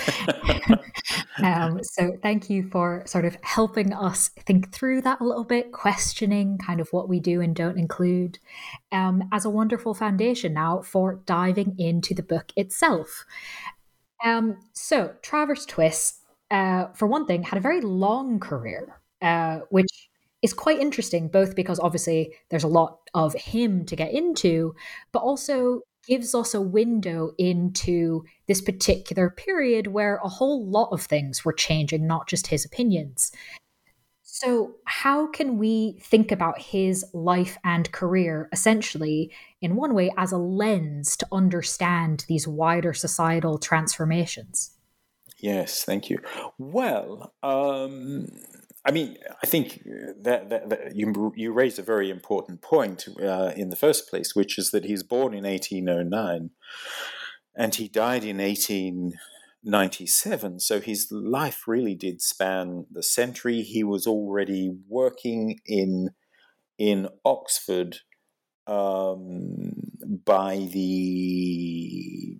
um, 1.42 1.82
so, 1.82 2.16
thank 2.22 2.48
you 2.48 2.68
for 2.70 3.02
sort 3.06 3.24
of 3.24 3.36
helping 3.42 3.92
us 3.92 4.28
think 4.46 4.72
through 4.72 5.02
that 5.02 5.20
a 5.20 5.24
little 5.24 5.44
bit, 5.44 5.72
questioning 5.72 6.58
kind 6.58 6.80
of 6.80 6.90
what 6.92 7.08
we 7.08 7.20
do 7.20 7.40
and 7.40 7.54
don't 7.54 7.78
include 7.78 8.38
um, 8.92 9.28
as 9.32 9.44
a 9.44 9.50
wonderful 9.50 9.94
foundation 9.94 10.54
now 10.54 10.80
for 10.80 11.20
diving 11.26 11.78
into 11.78 12.14
the 12.14 12.22
book 12.22 12.50
itself. 12.56 13.24
Um, 14.24 14.58
so, 14.72 15.14
Travers 15.22 15.66
Twiss, 15.66 16.20
uh, 16.50 16.86
for 16.94 17.06
one 17.06 17.26
thing, 17.26 17.42
had 17.42 17.58
a 17.58 17.62
very 17.62 17.82
long 17.82 18.40
career, 18.40 19.00
uh, 19.20 19.60
which 19.68 20.08
is 20.40 20.54
quite 20.54 20.78
interesting, 20.78 21.28
both 21.28 21.54
because 21.54 21.80
obviously 21.80 22.34
there's 22.50 22.64
a 22.64 22.68
lot 22.68 23.00
of 23.12 23.34
him 23.34 23.84
to 23.86 23.96
get 23.96 24.12
into, 24.12 24.74
but 25.12 25.20
also 25.20 25.80
gives 26.06 26.34
us 26.34 26.54
a 26.54 26.60
window 26.60 27.32
into 27.38 28.24
this 28.46 28.60
particular 28.60 29.30
period 29.30 29.88
where 29.88 30.16
a 30.22 30.28
whole 30.28 30.66
lot 30.66 30.90
of 30.90 31.02
things 31.02 31.44
were 31.44 31.52
changing, 31.52 32.06
not 32.06 32.28
just 32.28 32.48
his 32.48 32.64
opinions. 32.64 33.32
So, 34.22 34.74
how 34.84 35.28
can 35.28 35.58
we 35.58 35.98
think 36.02 36.32
about 36.32 36.60
his 36.60 37.04
life 37.12 37.56
and 37.62 37.90
career 37.92 38.48
essentially, 38.52 39.30
in 39.60 39.76
one 39.76 39.94
way, 39.94 40.12
as 40.16 40.32
a 40.32 40.38
lens 40.38 41.16
to 41.18 41.26
understand 41.30 42.24
these 42.26 42.48
wider 42.48 42.92
societal 42.92 43.58
transformations? 43.58 44.72
Yes, 45.38 45.84
thank 45.84 46.10
you. 46.10 46.18
Well, 46.58 47.32
um, 47.42 48.26
I 48.86 48.90
mean, 48.90 49.16
I 49.42 49.46
think 49.46 49.82
that, 50.20 50.50
that, 50.50 50.68
that, 50.68 50.94
you 50.94 51.32
you 51.34 51.52
raised 51.52 51.78
a 51.78 51.82
very 51.82 52.10
important 52.10 52.60
point 52.60 53.06
uh, 53.22 53.52
in 53.56 53.70
the 53.70 53.76
first 53.76 54.10
place, 54.10 54.36
which 54.36 54.58
is 54.58 54.72
that 54.72 54.84
he's 54.84 55.02
born 55.02 55.32
in 55.32 55.44
1809 55.44 56.50
and 57.56 57.74
he 57.74 57.88
died 57.88 58.24
in 58.24 58.36
1897. 58.38 60.60
So 60.60 60.80
his 60.80 61.08
life 61.10 61.66
really 61.66 61.94
did 61.94 62.20
span 62.20 62.84
the 62.90 63.02
century. 63.02 63.62
He 63.62 63.82
was 63.84 64.06
already 64.06 64.76
working 64.88 65.60
in 65.66 66.10
in 66.76 67.08
Oxford 67.24 68.00
um, 68.66 69.74
by 70.24 70.68
the 70.72 72.33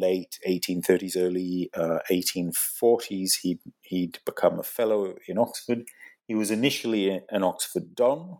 late 0.00 0.38
1830s, 0.48 1.16
early 1.16 1.70
uh, 1.74 1.98
1840s, 2.10 3.40
he'd, 3.42 3.60
he'd 3.82 4.18
become 4.24 4.58
a 4.58 4.64
fellow 4.64 5.14
in 5.28 5.38
Oxford. 5.38 5.84
He 6.26 6.34
was 6.34 6.50
initially 6.50 7.20
an 7.28 7.42
Oxford 7.42 7.94
Don. 7.94 8.38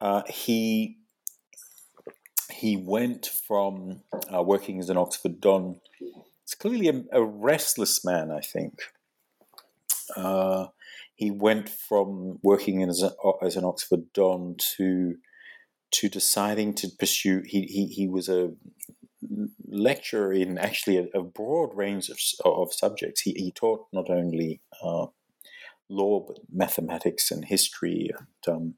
Uh, 0.00 0.22
he 0.28 0.98
he 2.50 2.76
went 2.76 3.26
from 3.26 4.02
uh, 4.32 4.42
working 4.42 4.78
as 4.78 4.90
an 4.90 4.96
Oxford 4.96 5.40
Don. 5.40 5.80
It's 6.44 6.54
clearly 6.54 6.88
a, 6.88 7.02
a 7.12 7.22
restless 7.22 8.04
man, 8.04 8.30
I 8.30 8.40
think. 8.40 8.74
Uh, 10.16 10.66
he 11.14 11.30
went 11.30 11.68
from 11.68 12.38
working 12.42 12.82
as, 12.82 13.02
a, 13.02 13.12
as 13.42 13.56
an 13.56 13.64
Oxford 13.64 14.12
Don 14.12 14.56
to 14.76 15.16
to 15.92 16.08
deciding 16.08 16.74
to 16.74 16.88
pursue. 16.88 17.42
He 17.46 17.62
he, 17.62 17.86
he 17.86 18.08
was 18.08 18.28
a 18.28 18.52
lecturer 19.68 20.32
in 20.32 20.58
actually 20.58 20.96
a, 20.98 21.18
a 21.18 21.22
broad 21.22 21.74
range 21.74 22.08
of, 22.08 22.18
of 22.44 22.72
subjects. 22.72 23.22
He, 23.22 23.32
he 23.32 23.52
taught 23.52 23.86
not 23.92 24.10
only 24.10 24.60
uh, 24.82 25.06
law 25.88 26.20
but 26.20 26.38
mathematics 26.52 27.30
and 27.30 27.44
history. 27.44 28.10
And, 28.46 28.54
um, 28.54 28.74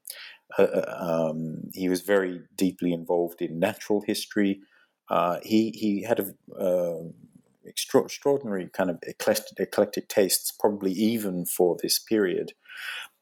uh, 0.57 0.63
uh 0.63 1.29
um, 1.31 1.69
he 1.73 1.89
was 1.89 2.01
very 2.01 2.41
deeply 2.55 2.93
involved 2.93 3.41
in 3.41 3.59
natural 3.59 4.03
history. 4.05 4.61
Uh, 5.09 5.39
he 5.43 5.71
he 5.71 6.03
had 6.03 6.19
a 6.19 6.59
uh, 6.59 7.03
extra- 7.67 8.03
extraordinary 8.03 8.69
kind 8.71 8.89
of 8.89 8.97
eclectic, 9.03 9.59
eclectic 9.59 10.07
tastes, 10.07 10.51
probably 10.51 10.91
even 10.91 11.45
for 11.45 11.77
this 11.81 11.99
period. 11.99 12.53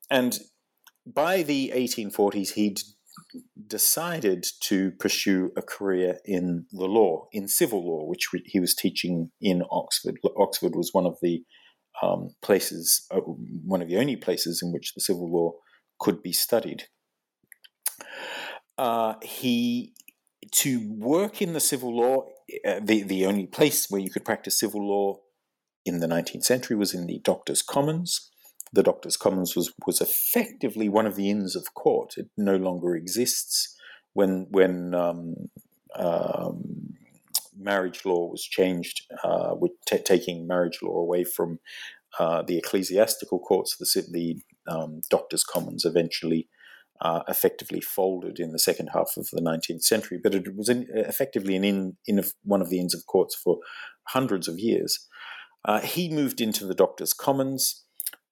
And 0.09 0.39
by 1.05 1.43
the 1.43 1.71
1840s, 1.75 2.53
he'd 2.53 2.81
decided 3.67 4.45
to 4.61 4.91
pursue 4.91 5.51
a 5.57 5.61
career 5.61 6.19
in 6.25 6.65
the 6.71 6.85
law, 6.85 7.27
in 7.31 7.47
civil 7.47 7.85
law, 7.85 8.05
which 8.05 8.29
he 8.45 8.59
was 8.59 8.73
teaching 8.75 9.31
in 9.41 9.63
Oxford. 9.71 10.19
Oxford 10.37 10.75
was 10.75 10.91
one 10.93 11.05
of 11.05 11.17
the 11.21 11.43
um, 12.01 12.35
places, 12.41 13.05
uh, 13.11 13.19
one 13.19 13.81
of 13.81 13.87
the 13.87 13.97
only 13.97 14.15
places 14.15 14.61
in 14.63 14.71
which 14.71 14.93
the 14.93 15.01
civil 15.01 15.31
law 15.31 15.53
could 15.99 16.21
be 16.21 16.33
studied. 16.33 16.85
Uh, 18.77 19.15
he 19.21 19.93
to 20.51 20.91
work 20.97 21.41
in 21.41 21.53
the 21.53 21.59
civil 21.59 21.95
law, 21.95 22.25
uh, 22.67 22.79
the 22.81 23.03
the 23.03 23.25
only 23.25 23.47
place 23.47 23.87
where 23.89 24.01
you 24.01 24.09
could 24.09 24.25
practice 24.25 24.59
civil 24.59 24.85
law 24.87 25.17
in 25.85 25.99
the 25.99 26.07
19th 26.07 26.43
century 26.43 26.75
was 26.75 26.93
in 26.93 27.07
the 27.07 27.19
Doctors' 27.19 27.61
Commons 27.61 28.31
the 28.73 28.83
Doctors' 28.83 29.17
Commons 29.17 29.55
was 29.55 29.71
was 29.85 30.01
effectively 30.01 30.89
one 30.89 31.05
of 31.05 31.15
the 31.15 31.29
Inns 31.29 31.55
of 31.55 31.73
Court. 31.75 32.15
It 32.17 32.27
no 32.35 32.57
longer 32.57 32.95
exists. 32.95 33.77
When 34.13 34.47
when 34.49 34.93
um, 34.93 35.35
um, 35.95 36.95
marriage 37.57 38.03
law 38.03 38.27
was 38.29 38.43
changed, 38.43 39.03
uh, 39.23 39.55
with 39.55 39.71
t- 39.87 39.99
taking 39.99 40.47
marriage 40.47 40.79
law 40.81 40.97
away 40.97 41.23
from 41.23 41.59
uh, 42.19 42.41
the 42.41 42.57
ecclesiastical 42.57 43.39
courts, 43.39 43.77
the, 43.77 44.03
the 44.11 44.41
um, 44.67 45.01
Doctors' 45.09 45.43
Commons 45.43 45.85
eventually 45.85 46.49
uh, 47.01 47.21
effectively 47.27 47.81
folded 47.81 48.39
in 48.39 48.51
the 48.51 48.59
second 48.59 48.89
half 48.93 49.13
of 49.17 49.27
the 49.31 49.41
19th 49.41 49.83
century. 49.83 50.19
But 50.21 50.35
it 50.35 50.55
was 50.55 50.69
in, 50.69 50.87
effectively 50.91 51.55
an 51.55 51.63
in, 51.63 51.97
in 52.05 52.23
one 52.43 52.61
of 52.61 52.69
the 52.69 52.79
Inns 52.79 52.95
of 52.95 53.05
Courts 53.07 53.35
for 53.35 53.59
hundreds 54.09 54.47
of 54.47 54.59
years. 54.59 55.07
Uh, 55.65 55.79
he 55.79 56.09
moved 56.09 56.41
into 56.41 56.65
the 56.65 56.75
Doctors' 56.75 57.13
Commons. 57.13 57.82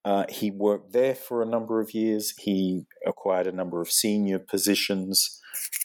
Uh, 0.04 0.24
he 0.28 0.50
worked 0.50 0.92
there 0.92 1.14
for 1.14 1.42
a 1.42 1.46
number 1.46 1.80
of 1.80 1.94
years. 1.94 2.34
He 2.38 2.86
acquired 3.06 3.46
a 3.46 3.52
number 3.52 3.80
of 3.80 3.90
senior 3.90 4.38
positions 4.38 5.40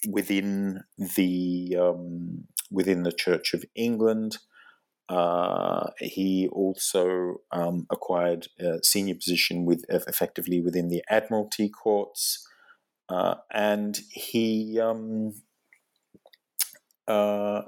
within 0.08 0.82
the 0.98 1.78
um, 1.80 2.46
within 2.72 3.04
the 3.04 3.12
Church 3.12 3.54
of 3.54 3.64
England. 3.76 4.38
Uh, 5.10 5.92
he 6.00 6.50
also 6.52 7.38
um, 7.52 7.86
acquired 7.90 8.48
a 8.60 8.80
senior 8.84 9.16
position 9.16 9.66
with 9.66 9.86
effectively 9.90 10.62
within 10.62 10.90
the 10.90 11.04
Admiralty 11.10 11.70
courts, 11.70 12.46
uh, 13.10 13.36
and 13.54 14.00
he 14.12 14.80
um, 14.82 15.34
uh, 17.08 17.62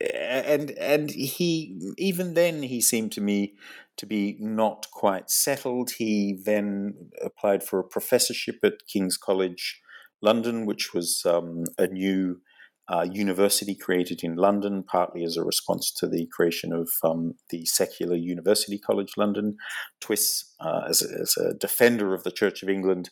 and 0.00 0.70
and 0.72 1.10
he 1.10 1.80
even 1.96 2.34
then 2.34 2.62
he 2.62 2.80
seemed 2.80 3.12
to 3.12 3.20
me 3.20 3.54
to 3.96 4.06
be 4.06 4.36
not 4.38 4.86
quite 4.92 5.30
settled. 5.30 5.90
He 5.98 6.38
then 6.44 7.10
applied 7.20 7.64
for 7.64 7.80
a 7.80 7.84
professorship 7.84 8.60
at 8.62 8.86
King's 8.86 9.16
College 9.16 9.80
London, 10.22 10.66
which 10.66 10.94
was 10.94 11.22
um, 11.26 11.64
a 11.76 11.88
new 11.88 12.40
uh, 12.88 13.06
university 13.10 13.74
created 13.74 14.20
in 14.22 14.36
London, 14.36 14.82
partly 14.82 15.22
as 15.24 15.36
a 15.36 15.44
response 15.44 15.92
to 15.92 16.08
the 16.08 16.26
creation 16.32 16.72
of 16.72 16.88
um, 17.02 17.34
the 17.50 17.66
secular 17.66 18.16
University 18.16 18.78
College 18.78 19.12
London. 19.16 19.56
Twiss, 20.00 20.54
uh, 20.60 20.82
as, 20.88 21.02
a, 21.02 21.20
as, 21.20 21.36
a, 21.36 21.54
defender 21.54 22.14
of 22.14 22.24
the 22.24 22.30
Church 22.30 22.62
of 22.62 22.68
England, 22.68 23.10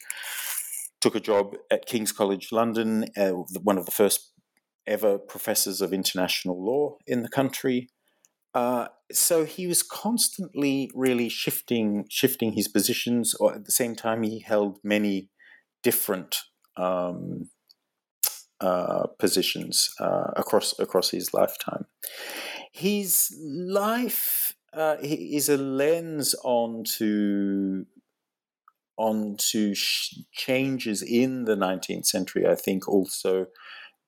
took 1.01 1.15
a 1.15 1.21
job 1.21 1.57
at 1.71 1.85
King's 1.85 2.13
College 2.13 2.53
London, 2.53 3.07
uh, 3.19 3.31
one 3.63 3.77
of 3.77 3.85
the 3.85 3.93
first 3.93 4.33
ever 4.87 5.19
professors 5.19 5.81
of 5.81 5.93
international 5.93 6.65
law 6.65 6.97
in 7.07 7.23
the 7.23 7.29
country. 7.29 7.89
Uh, 8.55 8.89
so 9.13 9.45
he 9.45 9.67
was 9.67 9.83
constantly 9.83 10.91
really 10.95 11.29
shifting 11.29 12.07
shifting 12.09 12.53
his 12.53 12.69
positions, 12.69 13.35
or 13.35 13.55
at 13.55 13.65
the 13.65 13.73
same 13.73 13.95
time 13.95 14.23
he 14.23 14.41
held 14.41 14.79
many 14.83 15.29
different 15.83 16.37
um, 16.77 17.49
uh, 18.61 19.07
positions 19.19 19.91
uh, 20.01 20.31
across 20.37 20.79
across 20.79 21.11
his 21.11 21.35
lifetime. 21.35 21.87
His 22.73 23.37
life 23.43 24.55
uh, 24.73 24.97
is 25.03 25.49
a 25.49 25.57
lens 25.57 26.35
onto 26.43 27.85
onto 28.97 29.75
sh- 29.75 30.15
changes 30.33 31.03
in 31.03 31.45
the 31.45 31.57
19th 31.57 32.07
century. 32.07 32.47
I 32.47 32.55
think 32.55 32.89
also 32.89 33.47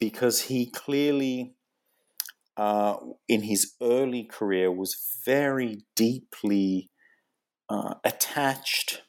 because 0.01 0.43
he 0.43 0.71
clearly 0.71 1.55
uh, 2.57 2.97
in 3.29 3.43
his 3.43 3.75
early 3.81 4.25
career 4.25 4.71
was 4.71 4.97
very 5.25 5.85
deeply 5.95 6.91
uh, 7.69 7.95
attached 8.05 9.03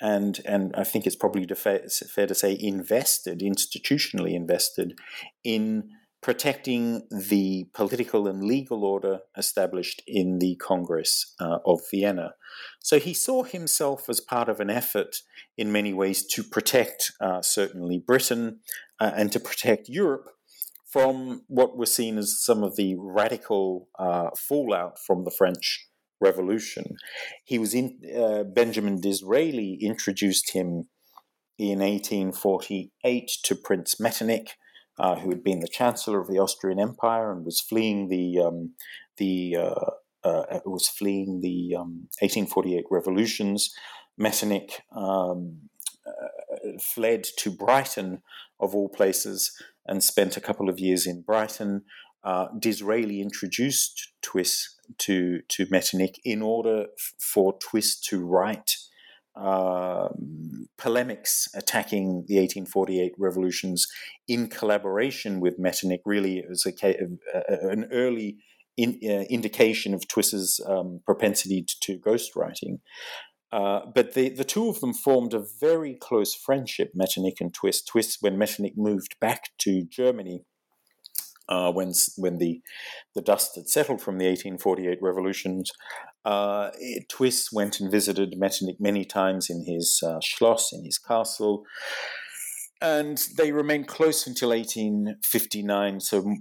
and 0.00 0.40
and 0.46 0.74
I 0.76 0.84
think 0.84 1.06
it's 1.06 1.16
probably 1.16 1.46
fair, 1.54 1.80
fair 1.88 2.26
to 2.26 2.34
say 2.34 2.56
invested, 2.58 3.40
institutionally 3.40 4.32
invested 4.34 4.98
in 5.44 5.90
protecting 6.22 7.06
the 7.10 7.66
political 7.72 8.26
and 8.26 8.44
legal 8.44 8.84
order 8.84 9.20
established 9.36 10.02
in 10.06 10.38
the 10.38 10.56
Congress 10.56 11.34
uh, 11.40 11.58
of 11.64 11.80
Vienna. 11.90 12.34
So 12.80 12.98
he 12.98 13.14
saw 13.14 13.42
himself 13.42 14.08
as 14.08 14.20
part 14.20 14.48
of 14.48 14.60
an 14.60 14.68
effort 14.68 15.16
in 15.56 15.72
many 15.72 15.94
ways 15.94 16.26
to 16.26 16.42
protect 16.42 17.12
uh, 17.20 17.40
certainly 17.40 17.98
Britain 17.98 18.60
uh, 18.98 19.12
and 19.16 19.32
to 19.32 19.40
protect 19.40 19.88
Europe 19.88 20.26
from 20.86 21.42
what 21.46 21.76
was 21.76 21.94
seen 21.94 22.18
as 22.18 22.42
some 22.42 22.62
of 22.62 22.76
the 22.76 22.96
radical 22.98 23.88
uh, 23.98 24.30
fallout 24.36 24.98
from 24.98 25.24
the 25.24 25.30
French 25.30 25.86
Revolution. 26.20 26.96
He 27.44 27.58
was 27.58 27.72
in 27.72 27.98
uh, 28.14 28.42
Benjamin 28.42 29.00
Disraeli 29.00 29.78
introduced 29.80 30.52
him 30.52 30.88
in 31.58 31.78
1848 31.78 33.30
to 33.44 33.54
Prince 33.54 34.00
Metternich, 34.00 34.50
uh, 35.00 35.16
who 35.16 35.30
had 35.30 35.42
been 35.42 35.60
the 35.60 35.68
Chancellor 35.68 36.20
of 36.20 36.28
the 36.28 36.38
Austrian 36.38 36.78
Empire 36.78 37.32
and 37.32 37.44
was 37.44 37.60
fleeing 37.60 38.08
the 38.08 38.38
um, 38.38 38.74
the 39.16 39.56
uh, 39.56 39.90
uh, 40.22 40.60
was 40.66 40.88
fleeing 40.88 41.40
the 41.40 41.74
um, 41.74 42.08
1848 42.20 42.84
revolutions. 42.90 43.74
Metternich 44.18 44.82
um, 44.94 45.70
uh, 46.06 46.78
fled 46.78 47.24
to 47.38 47.50
Brighton, 47.50 48.20
of 48.60 48.74
all 48.74 48.90
places, 48.90 49.50
and 49.86 50.04
spent 50.04 50.36
a 50.36 50.40
couple 50.40 50.68
of 50.68 50.78
years 50.78 51.06
in 51.06 51.22
Brighton. 51.22 51.84
Uh, 52.22 52.48
Disraeli 52.58 53.22
introduced 53.22 54.12
Twiss 54.20 54.76
to, 54.98 55.40
to 55.48 55.66
Metternich 55.70 56.20
in 56.22 56.42
order 56.42 56.88
for 57.18 57.58
Twiss 57.58 57.98
to 58.00 58.22
write 58.22 58.76
um, 59.40 60.68
polemics 60.76 61.48
attacking 61.54 62.24
the 62.28 62.36
1848 62.36 63.12
revolutions 63.18 63.86
in 64.28 64.48
collaboration 64.48 65.40
with 65.40 65.58
Metternich 65.58 66.02
really 66.04 66.44
as 66.50 66.66
a, 66.66 66.94
an 67.70 67.88
early 67.90 68.36
in, 68.76 68.98
uh, 69.04 69.24
indication 69.30 69.94
of 69.94 70.06
Twiss's 70.06 70.60
um, 70.66 71.00
propensity 71.04 71.62
to, 71.62 71.80
to 71.80 71.98
ghostwriting. 71.98 72.80
Uh, 73.52 73.80
but 73.94 74.14
the, 74.14 74.28
the 74.28 74.44
two 74.44 74.68
of 74.68 74.80
them 74.80 74.94
formed 74.94 75.34
a 75.34 75.44
very 75.60 75.94
close 75.94 76.34
friendship, 76.34 76.92
Metternich 76.94 77.40
and 77.40 77.52
Twiss. 77.52 77.82
Twiss, 77.82 78.18
when 78.20 78.38
Metternich 78.38 78.74
moved 78.76 79.16
back 79.20 79.50
to 79.58 79.82
Germany, 79.82 80.44
uh, 81.48 81.72
when 81.72 81.92
when 82.16 82.38
the 82.38 82.62
the 83.16 83.20
dust 83.20 83.56
had 83.56 83.68
settled 83.68 84.00
from 84.00 84.18
the 84.18 84.26
1848 84.26 84.98
revolutions, 85.02 85.72
uh, 86.24 86.70
Twiss 87.08 87.50
went 87.52 87.80
and 87.80 87.90
visited 87.90 88.34
Metternich 88.36 88.76
many 88.78 89.04
times 89.04 89.48
in 89.48 89.64
his 89.66 90.00
uh, 90.04 90.20
Schloss, 90.20 90.72
in 90.72 90.84
his 90.84 90.98
castle, 90.98 91.64
and 92.82 93.20
they 93.36 93.52
remained 93.52 93.88
close 93.88 94.26
until 94.26 94.50
1859. 94.50 96.00
So 96.00 96.34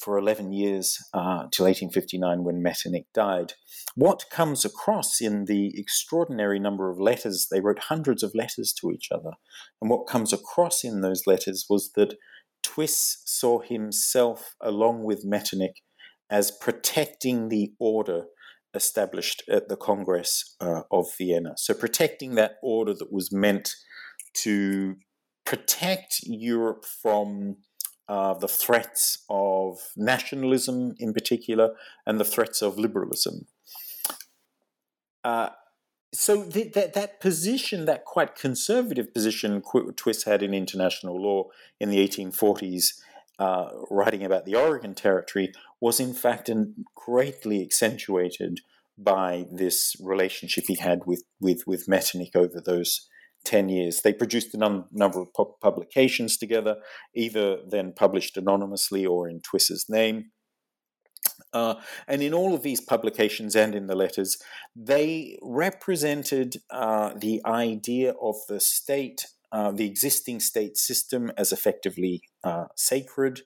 for 0.00 0.16
11 0.16 0.52
years 0.52 0.98
uh, 1.12 1.46
till 1.52 1.66
1859, 1.66 2.42
when 2.42 2.62
Metternich 2.62 3.06
died. 3.12 3.54
What 3.94 4.24
comes 4.30 4.64
across 4.64 5.20
in 5.20 5.44
the 5.44 5.72
extraordinary 5.78 6.58
number 6.58 6.90
of 6.90 7.00
letters 7.00 7.48
they 7.50 7.60
wrote 7.60 7.80
hundreds 7.80 8.22
of 8.22 8.34
letters 8.34 8.72
to 8.80 8.90
each 8.92 9.08
other, 9.10 9.32
and 9.80 9.90
what 9.90 10.06
comes 10.06 10.32
across 10.32 10.84
in 10.84 11.00
those 11.00 11.26
letters 11.26 11.66
was 11.68 11.92
that 11.96 12.14
Twiss 12.62 13.22
saw 13.24 13.60
himself, 13.60 14.54
along 14.60 15.04
with 15.04 15.24
Metternich, 15.24 15.82
as 16.30 16.50
protecting 16.50 17.48
the 17.48 17.72
order 17.78 18.24
established 18.74 19.42
at 19.48 19.68
the 19.68 19.76
Congress 19.76 20.56
uh, 20.60 20.82
of 20.90 21.06
Vienna. 21.16 21.54
So, 21.56 21.74
protecting 21.74 22.34
that 22.34 22.56
order 22.62 22.94
that 22.94 23.12
was 23.12 23.32
meant 23.32 23.74
to 24.42 24.96
protect 25.44 26.20
Europe 26.24 26.84
from 26.84 27.56
uh, 28.08 28.34
the 28.34 28.48
threats 28.48 29.24
of 29.28 29.78
nationalism 29.96 30.94
in 30.98 31.12
particular 31.12 31.74
and 32.06 32.18
the 32.18 32.24
threats 32.24 32.62
of 32.62 32.78
liberalism. 32.78 33.46
Uh, 35.24 35.50
so 36.12 36.44
th- 36.44 36.72
that 36.72 36.94
that 36.94 37.20
position, 37.20 37.84
that 37.84 38.04
quite 38.04 38.34
conservative 38.34 39.12
position, 39.12 39.62
Twiss 39.96 40.24
had 40.24 40.42
in 40.42 40.54
international 40.54 41.20
law 41.20 41.48
in 41.78 41.90
the 41.90 41.98
1840s, 41.98 43.00
uh, 43.38 43.70
writing 43.90 44.24
about 44.24 44.44
the 44.44 44.54
Oregon 44.54 44.94
Territory, 44.94 45.52
was 45.80 46.00
in 46.00 46.14
fact 46.14 46.50
greatly 46.94 47.62
accentuated 47.62 48.60
by 48.96 49.46
this 49.52 49.94
relationship 50.00 50.64
he 50.66 50.76
had 50.76 51.06
with 51.06 51.24
with 51.40 51.62
with 51.66 51.88
Metternich 51.88 52.34
over 52.34 52.60
those 52.60 53.08
10 53.44 53.68
years. 53.68 54.02
They 54.02 54.12
produced 54.12 54.54
a 54.54 54.58
num- 54.58 54.86
number 54.92 55.20
of 55.20 55.32
pu- 55.32 55.54
publications 55.60 56.36
together, 56.36 56.76
either 57.14 57.58
then 57.66 57.92
published 57.92 58.36
anonymously 58.36 59.06
or 59.06 59.28
in 59.28 59.40
Twiss's 59.40 59.86
name. 59.88 60.32
Uh, 61.52 61.76
and 62.06 62.22
in 62.22 62.34
all 62.34 62.52
of 62.54 62.62
these 62.62 62.80
publications 62.80 63.56
and 63.56 63.74
in 63.74 63.86
the 63.86 63.96
letters, 63.96 64.36
they 64.76 65.38
represented 65.40 66.56
uh, 66.70 67.14
the 67.16 67.40
idea 67.46 68.12
of 68.20 68.36
the 68.48 68.60
state, 68.60 69.26
uh, 69.52 69.70
the 69.70 69.86
existing 69.86 70.40
state 70.40 70.76
system, 70.76 71.30
as 71.36 71.52
effectively 71.52 72.22
uh, 72.44 72.66
sacred, 72.76 73.42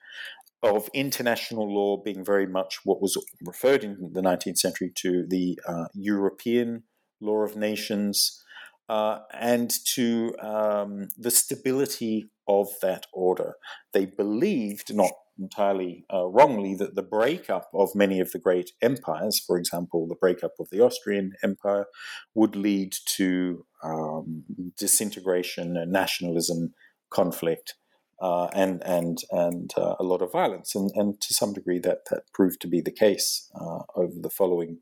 of 0.62 0.88
international 0.94 1.72
law 1.72 1.96
being 1.96 2.24
very 2.24 2.46
much 2.46 2.80
what 2.84 3.02
was 3.02 3.16
referred 3.44 3.82
in 3.82 4.12
the 4.12 4.20
19th 4.20 4.58
century 4.58 4.92
to 4.94 5.26
the 5.26 5.58
uh, 5.66 5.86
European 5.94 6.84
law 7.20 7.42
of 7.42 7.56
nations, 7.56 8.42
uh, 8.88 9.20
and 9.32 9.70
to 9.84 10.34
um, 10.40 11.08
the 11.16 11.30
stability 11.30 12.30
of 12.48 12.68
that 12.80 13.06
order. 13.12 13.54
They 13.92 14.06
believed, 14.06 14.94
not 14.94 15.12
entirely 15.38 16.04
uh, 16.12 16.26
wrongly 16.26 16.74
that 16.74 16.94
the 16.94 17.02
breakup 17.02 17.70
of 17.74 17.94
many 17.94 18.20
of 18.20 18.32
the 18.32 18.38
great 18.38 18.72
empires, 18.80 19.38
for 19.38 19.56
example, 19.56 20.06
the 20.06 20.14
breakup 20.14 20.52
of 20.58 20.68
the 20.70 20.80
Austrian 20.80 21.32
Empire, 21.42 21.86
would 22.34 22.56
lead 22.56 22.94
to 23.16 23.64
um, 23.82 24.44
disintegration 24.76 25.76
and 25.76 25.92
nationalism, 25.92 26.74
conflict, 27.10 27.74
uh, 28.20 28.46
and 28.52 28.82
and 28.84 29.18
and 29.30 29.72
uh, 29.76 29.96
a 29.98 30.04
lot 30.04 30.22
of 30.22 30.32
violence, 30.32 30.74
and 30.74 30.90
and 30.94 31.20
to 31.20 31.34
some 31.34 31.52
degree 31.52 31.78
that 31.78 32.04
that 32.10 32.32
proved 32.32 32.60
to 32.60 32.68
be 32.68 32.80
the 32.80 32.92
case 32.92 33.50
uh, 33.60 33.80
over 33.96 34.14
the 34.20 34.30
following 34.30 34.78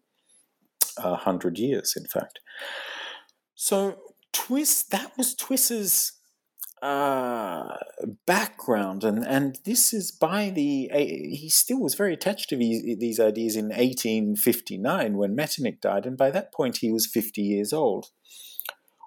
uh, 0.99 1.17
hundred 1.17 1.59
years, 1.59 1.95
in 1.97 2.05
fact. 2.05 2.41
So 3.55 3.99
Twiss, 4.33 4.83
that 4.85 5.17
was 5.17 5.35
Twiss's 5.35 6.13
uh, 6.83 7.77
background, 8.27 9.05
and 9.05 9.25
and 9.27 9.59
this 9.65 9.93
is 9.93 10.11
by 10.11 10.51
the 10.51 10.91
he 10.95 11.51
still 11.51 11.81
was 11.81 11.95
very 11.95 12.15
attached 12.15 12.49
to 12.49 12.57
these 12.57 12.83
these 12.99 13.21
ideas 13.21 13.57
in 13.57 13.67
1859 13.67 15.17
when 15.17 15.35
Metternich 15.35 15.81
died, 15.81 16.07
and 16.07 16.17
by 16.17 16.31
that 16.31 16.55
point 16.55 16.79
he 16.79 16.91
was 16.91 17.07
50 17.07 17.43
years 17.43 17.73
old. 17.73 18.07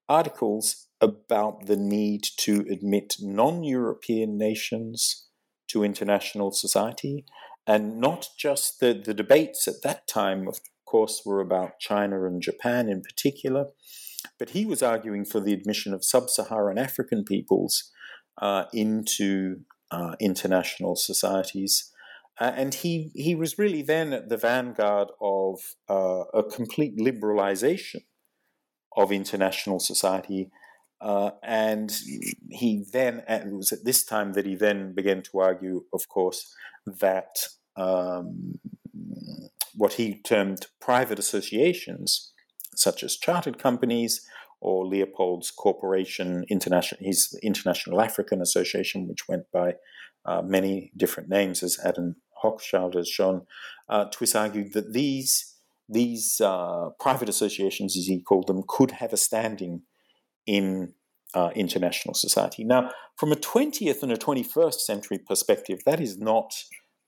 articles 0.08 0.88
about 1.02 1.66
the 1.66 1.76
need 1.76 2.22
to 2.38 2.64
admit 2.70 3.16
non 3.20 3.64
European 3.64 4.38
nations 4.38 5.26
to 5.68 5.84
international 5.84 6.52
society. 6.52 7.26
And 7.66 7.98
not 8.00 8.28
just 8.38 8.80
the, 8.80 8.94
the 8.94 9.14
debates 9.14 9.68
at 9.68 9.82
that 9.82 10.06
time, 10.06 10.48
of 10.48 10.60
course, 10.86 11.22
were 11.26 11.40
about 11.40 11.80
China 11.80 12.24
and 12.26 12.40
Japan 12.40 12.88
in 12.88 13.02
particular, 13.02 13.66
but 14.38 14.50
he 14.50 14.64
was 14.64 14.82
arguing 14.82 15.24
for 15.24 15.40
the 15.40 15.52
admission 15.52 15.92
of 15.92 16.04
sub 16.04 16.30
Saharan 16.30 16.78
African 16.78 17.24
peoples 17.24 17.90
uh, 18.40 18.64
into 18.72 19.60
uh, 19.90 20.14
international 20.20 20.96
societies. 20.96 21.90
Uh, 22.40 22.52
and 22.56 22.74
he, 22.74 23.10
he 23.14 23.34
was 23.34 23.58
really 23.58 23.82
then 23.82 24.12
at 24.12 24.28
the 24.28 24.36
vanguard 24.36 25.08
of 25.20 25.60
uh, 25.88 26.24
a 26.34 26.42
complete 26.42 26.96
liberalization 26.96 28.02
of 28.96 29.12
international 29.12 29.78
society 29.78 30.50
uh, 31.02 31.32
and 31.42 31.90
he 32.50 32.84
then, 32.92 33.24
and 33.26 33.52
it 33.52 33.56
was 33.56 33.72
at 33.72 33.84
this 33.84 34.04
time 34.04 34.34
that 34.34 34.46
he 34.46 34.54
then 34.54 34.94
began 34.94 35.20
to 35.22 35.40
argue, 35.40 35.84
of 35.92 36.08
course, 36.08 36.54
that 36.86 37.48
um, 37.76 38.54
what 39.74 39.94
he 39.94 40.20
termed 40.22 40.66
private 40.80 41.18
associations, 41.18 42.32
such 42.76 43.02
as 43.02 43.16
chartered 43.16 43.58
companies 43.58 44.24
or 44.60 44.86
Leopold's 44.86 45.50
Corporation 45.50 46.44
International, 46.48 47.00
his 47.04 47.36
International 47.42 48.00
African 48.00 48.40
Association, 48.40 49.08
which 49.08 49.26
went 49.28 49.50
by 49.52 49.74
uh, 50.24 50.40
many 50.42 50.92
different 50.96 51.28
names, 51.28 51.64
as 51.64 51.80
Adam 51.84 52.14
Hochschild 52.44 52.94
has 52.94 53.08
shown, 53.08 53.42
uh, 53.88 54.04
Twiss 54.04 54.36
argued 54.36 54.72
that 54.74 54.92
these 54.92 55.48
these 55.88 56.40
uh, 56.40 56.90
private 57.00 57.28
associations, 57.28 57.98
as 57.98 58.06
he 58.06 58.22
called 58.22 58.46
them, 58.46 58.62
could 58.66 58.92
have 58.92 59.12
a 59.12 59.16
standing 59.16 59.82
in 60.46 60.94
uh, 61.34 61.50
international 61.54 62.14
society. 62.14 62.64
Now, 62.64 62.90
from 63.16 63.32
a 63.32 63.36
20th 63.36 64.02
and 64.02 64.12
a 64.12 64.16
21st 64.16 64.80
century 64.80 65.18
perspective, 65.18 65.80
that 65.86 66.00
is 66.00 66.18
not 66.18 66.52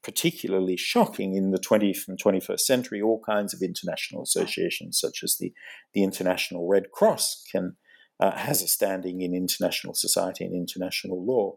particularly 0.03 0.77
shocking 0.77 1.35
in 1.35 1.51
the 1.51 1.59
20th 1.59 2.07
and 2.09 2.23
21st 2.23 2.61
century. 2.61 3.01
All 3.01 3.23
kinds 3.27 3.55
of 3.55 3.63
international 3.63 4.23
associations, 4.23 4.99
such 5.01 5.23
as 5.23 5.37
the, 5.39 5.53
the 5.95 6.03
International 6.03 6.69
Red 6.69 6.91
Cross, 6.93 7.45
can 7.51 7.77
uh, 8.21 8.37
has 8.37 8.63
a 8.63 8.69
standing 8.69 9.23
in 9.23 9.35
international 9.35 9.95
society 9.95 10.45
and 10.45 10.55
international 10.55 11.25
law. 11.25 11.57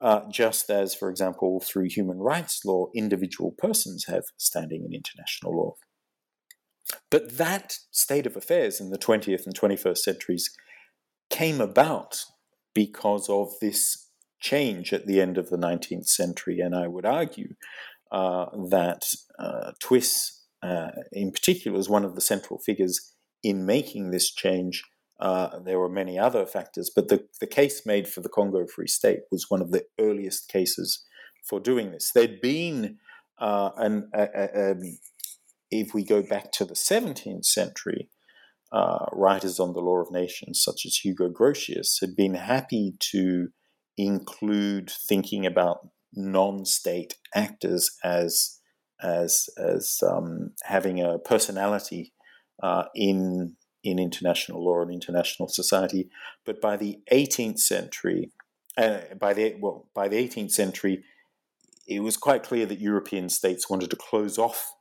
Uh, 0.00 0.20
just 0.30 0.68
as, 0.68 0.94
for 0.94 1.08
example, 1.08 1.60
through 1.60 1.88
human 1.88 2.18
rights 2.18 2.64
law, 2.64 2.86
individual 2.94 3.54
persons 3.56 4.06
have 4.06 4.24
standing 4.36 4.84
in 4.84 4.92
international 4.92 5.56
law. 5.56 5.74
But 7.10 7.38
that 7.38 7.78
state 7.90 8.26
of 8.26 8.36
affairs 8.36 8.80
in 8.80 8.90
the 8.90 8.98
20th 8.98 9.46
and 9.46 9.58
21st 9.58 9.98
centuries 9.98 10.50
came 11.30 11.60
about 11.60 12.24
because 12.74 13.28
of 13.28 13.52
this 13.60 14.08
change 14.40 14.92
at 14.92 15.06
the 15.06 15.20
end 15.20 15.38
of 15.38 15.48
the 15.48 15.56
19th 15.56 16.06
century. 16.06 16.60
And 16.60 16.74
I 16.74 16.86
would 16.86 17.06
argue 17.06 17.54
uh, 18.12 18.46
that 18.68 19.06
uh, 19.38 19.72
Twiss, 19.80 20.42
uh, 20.62 20.90
in 21.12 21.32
particular, 21.32 21.76
was 21.76 21.88
one 21.88 22.04
of 22.04 22.14
the 22.14 22.20
central 22.20 22.58
figures 22.58 23.14
in 23.42 23.66
making 23.66 24.10
this 24.10 24.32
change. 24.32 24.84
Uh, 25.18 25.58
there 25.60 25.78
were 25.78 25.88
many 25.88 26.18
other 26.18 26.44
factors, 26.44 26.90
but 26.94 27.08
the, 27.08 27.24
the 27.40 27.46
case 27.46 27.86
made 27.86 28.06
for 28.08 28.20
the 28.20 28.28
Congo 28.28 28.66
Free 28.66 28.86
State 28.86 29.20
was 29.30 29.46
one 29.48 29.62
of 29.62 29.70
the 29.70 29.84
earliest 29.98 30.48
cases 30.48 31.04
for 31.42 31.60
doing 31.60 31.92
this. 31.92 32.10
There'd 32.12 32.40
been 32.40 32.98
uh, 33.38 33.70
an, 33.76 34.10
a, 34.14 34.22
a, 34.22 34.70
a, 34.70 34.74
if 35.70 35.94
we 35.94 36.04
go 36.04 36.22
back 36.22 36.52
to 36.52 36.64
the 36.64 36.74
17th 36.74 37.44
century, 37.44 38.08
uh, 38.74 39.06
writers 39.12 39.60
on 39.60 39.72
the 39.72 39.80
law 39.80 40.00
of 40.00 40.10
nations, 40.10 40.60
such 40.60 40.84
as 40.84 40.96
Hugo 40.96 41.30
Grotius, 41.30 42.00
had 42.00 42.16
been 42.16 42.34
happy 42.34 42.94
to 43.12 43.50
include 43.96 44.90
thinking 44.90 45.46
about 45.46 45.88
non-state 46.12 47.14
actors 47.34 47.96
as 48.02 48.58
as 49.00 49.48
as 49.56 50.02
um, 50.02 50.52
having 50.64 51.00
a 51.00 51.20
personality 51.20 52.12
uh, 52.64 52.84
in 52.96 53.54
in 53.84 54.00
international 54.00 54.64
law 54.64 54.82
and 54.82 54.90
international 54.90 55.48
society. 55.48 56.10
But 56.44 56.60
by 56.60 56.76
the 56.76 56.98
18th 57.12 57.60
century, 57.60 58.32
uh, 58.76 58.98
by 59.20 59.34
the 59.34 59.54
well, 59.60 59.88
by 59.94 60.08
the 60.08 60.16
18th 60.16 60.50
century, 60.50 61.04
it 61.86 62.00
was 62.00 62.16
quite 62.16 62.42
clear 62.42 62.66
that 62.66 62.80
European 62.80 63.28
states 63.28 63.70
wanted 63.70 63.90
to 63.90 63.96
close 63.96 64.36
off 64.36 64.74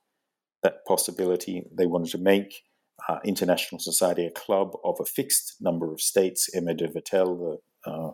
that 0.63 0.83
possibility. 0.87 1.67
They 1.71 1.85
wanted 1.85 2.09
to 2.13 2.17
make 2.17 2.63
uh, 3.09 3.19
international 3.25 3.79
society 3.79 4.25
a 4.25 4.31
club 4.31 4.73
of 4.83 4.97
a 4.99 5.05
fixed 5.05 5.55
number 5.59 5.91
of 5.91 6.01
states. 6.01 6.49
Emer 6.55 6.73
de 6.73 6.87
Vattel, 6.87 7.59
the 7.85 7.91
uh, 7.91 8.11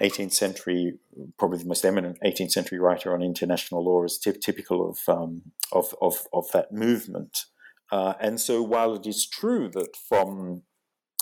18th 0.00 0.32
century, 0.32 0.98
probably 1.38 1.58
the 1.58 1.64
most 1.64 1.84
eminent 1.84 2.18
18th 2.24 2.52
century 2.52 2.78
writer 2.78 3.14
on 3.14 3.22
international 3.22 3.84
law, 3.84 4.04
is 4.04 4.18
t- 4.18 4.32
typical 4.32 4.90
of, 4.90 4.98
um, 5.08 5.42
of, 5.72 5.94
of, 6.00 6.26
of, 6.32 6.50
that 6.52 6.70
movement. 6.70 7.46
Uh, 7.90 8.14
and 8.20 8.40
so, 8.40 8.62
while 8.62 8.94
it 8.94 9.06
is 9.06 9.26
true 9.26 9.68
that 9.72 9.96
from 9.96 10.62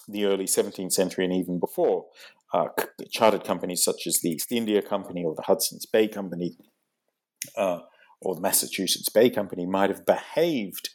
the 0.08 0.24
early 0.24 0.44
17th 0.44 0.92
century 0.92 1.24
and 1.24 1.32
even 1.32 1.58
before, 1.58 2.06
uh, 2.52 2.68
chartered 3.10 3.44
companies 3.44 3.82
such 3.82 4.06
as 4.06 4.20
the 4.20 4.30
East 4.30 4.52
India 4.52 4.82
Company 4.82 5.24
or 5.24 5.34
the 5.34 5.42
Hudson's 5.42 5.86
Bay 5.86 6.08
Company 6.08 6.56
uh, 7.56 7.80
or 8.20 8.34
the 8.34 8.40
Massachusetts 8.40 9.08
Bay 9.08 9.30
Company 9.30 9.66
might 9.66 9.90
have 9.90 10.06
behaved 10.06 10.90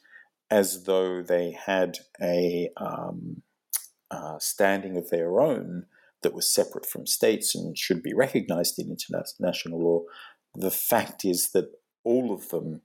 as 0.51 0.83
though 0.85 1.21
they 1.21 1.51
had 1.51 1.99
a 2.21 2.69
um, 2.77 3.43
uh, 4.11 4.39
standing 4.39 4.97
of 4.97 5.09
their 5.09 5.39
own 5.39 5.85
that 6.21 6.33
was 6.33 6.53
separate 6.53 6.85
from 6.85 7.05
states 7.05 7.55
and 7.55 7.77
should 7.77 8.03
be 8.03 8.13
recognized 8.13 8.79
in 8.79 8.89
international 8.89 9.81
law. 9.81 10.01
The 10.55 10.71
fact 10.71 11.23
is 11.23 11.51
that 11.51 11.71
all 12.03 12.33
of 12.33 12.49
them 12.49 12.81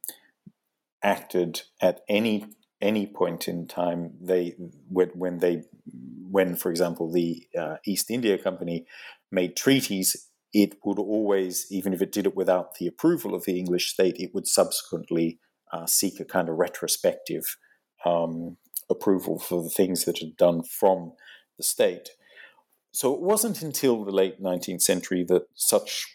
acted 1.02 1.62
at 1.80 2.00
any 2.08 2.46
any 2.80 3.06
point 3.06 3.48
in 3.48 3.66
time 3.66 4.12
they 4.20 4.54
when, 4.88 5.08
when 5.14 5.38
they 5.38 5.62
when 6.30 6.56
for 6.56 6.70
example 6.70 7.10
the 7.10 7.46
uh, 7.58 7.76
East 7.86 8.10
India 8.10 8.36
Company 8.36 8.84
made 9.30 9.56
treaties 9.56 10.28
it 10.52 10.76
would 10.84 10.98
always 10.98 11.66
even 11.70 11.92
if 11.92 12.02
it 12.02 12.12
did 12.12 12.26
it 12.26 12.36
without 12.36 12.74
the 12.76 12.86
approval 12.86 13.34
of 13.34 13.44
the 13.44 13.58
English 13.58 13.92
state 13.92 14.16
it 14.18 14.34
would 14.34 14.46
subsequently 14.46 15.38
uh, 15.74 15.86
seek 15.86 16.20
a 16.20 16.24
kind 16.24 16.48
of 16.48 16.56
retrospective 16.56 17.56
um, 18.04 18.56
approval 18.88 19.38
for 19.38 19.62
the 19.62 19.70
things 19.70 20.04
that 20.04 20.18
had 20.18 20.36
done 20.36 20.62
from 20.62 21.12
the 21.58 21.64
state 21.64 22.10
so 22.94 23.12
it 23.12 23.20
wasn't 23.20 23.60
until 23.60 24.04
the 24.04 24.12
late 24.12 24.40
19th 24.40 24.82
century 24.82 25.24
that 25.28 25.46
such 25.54 26.06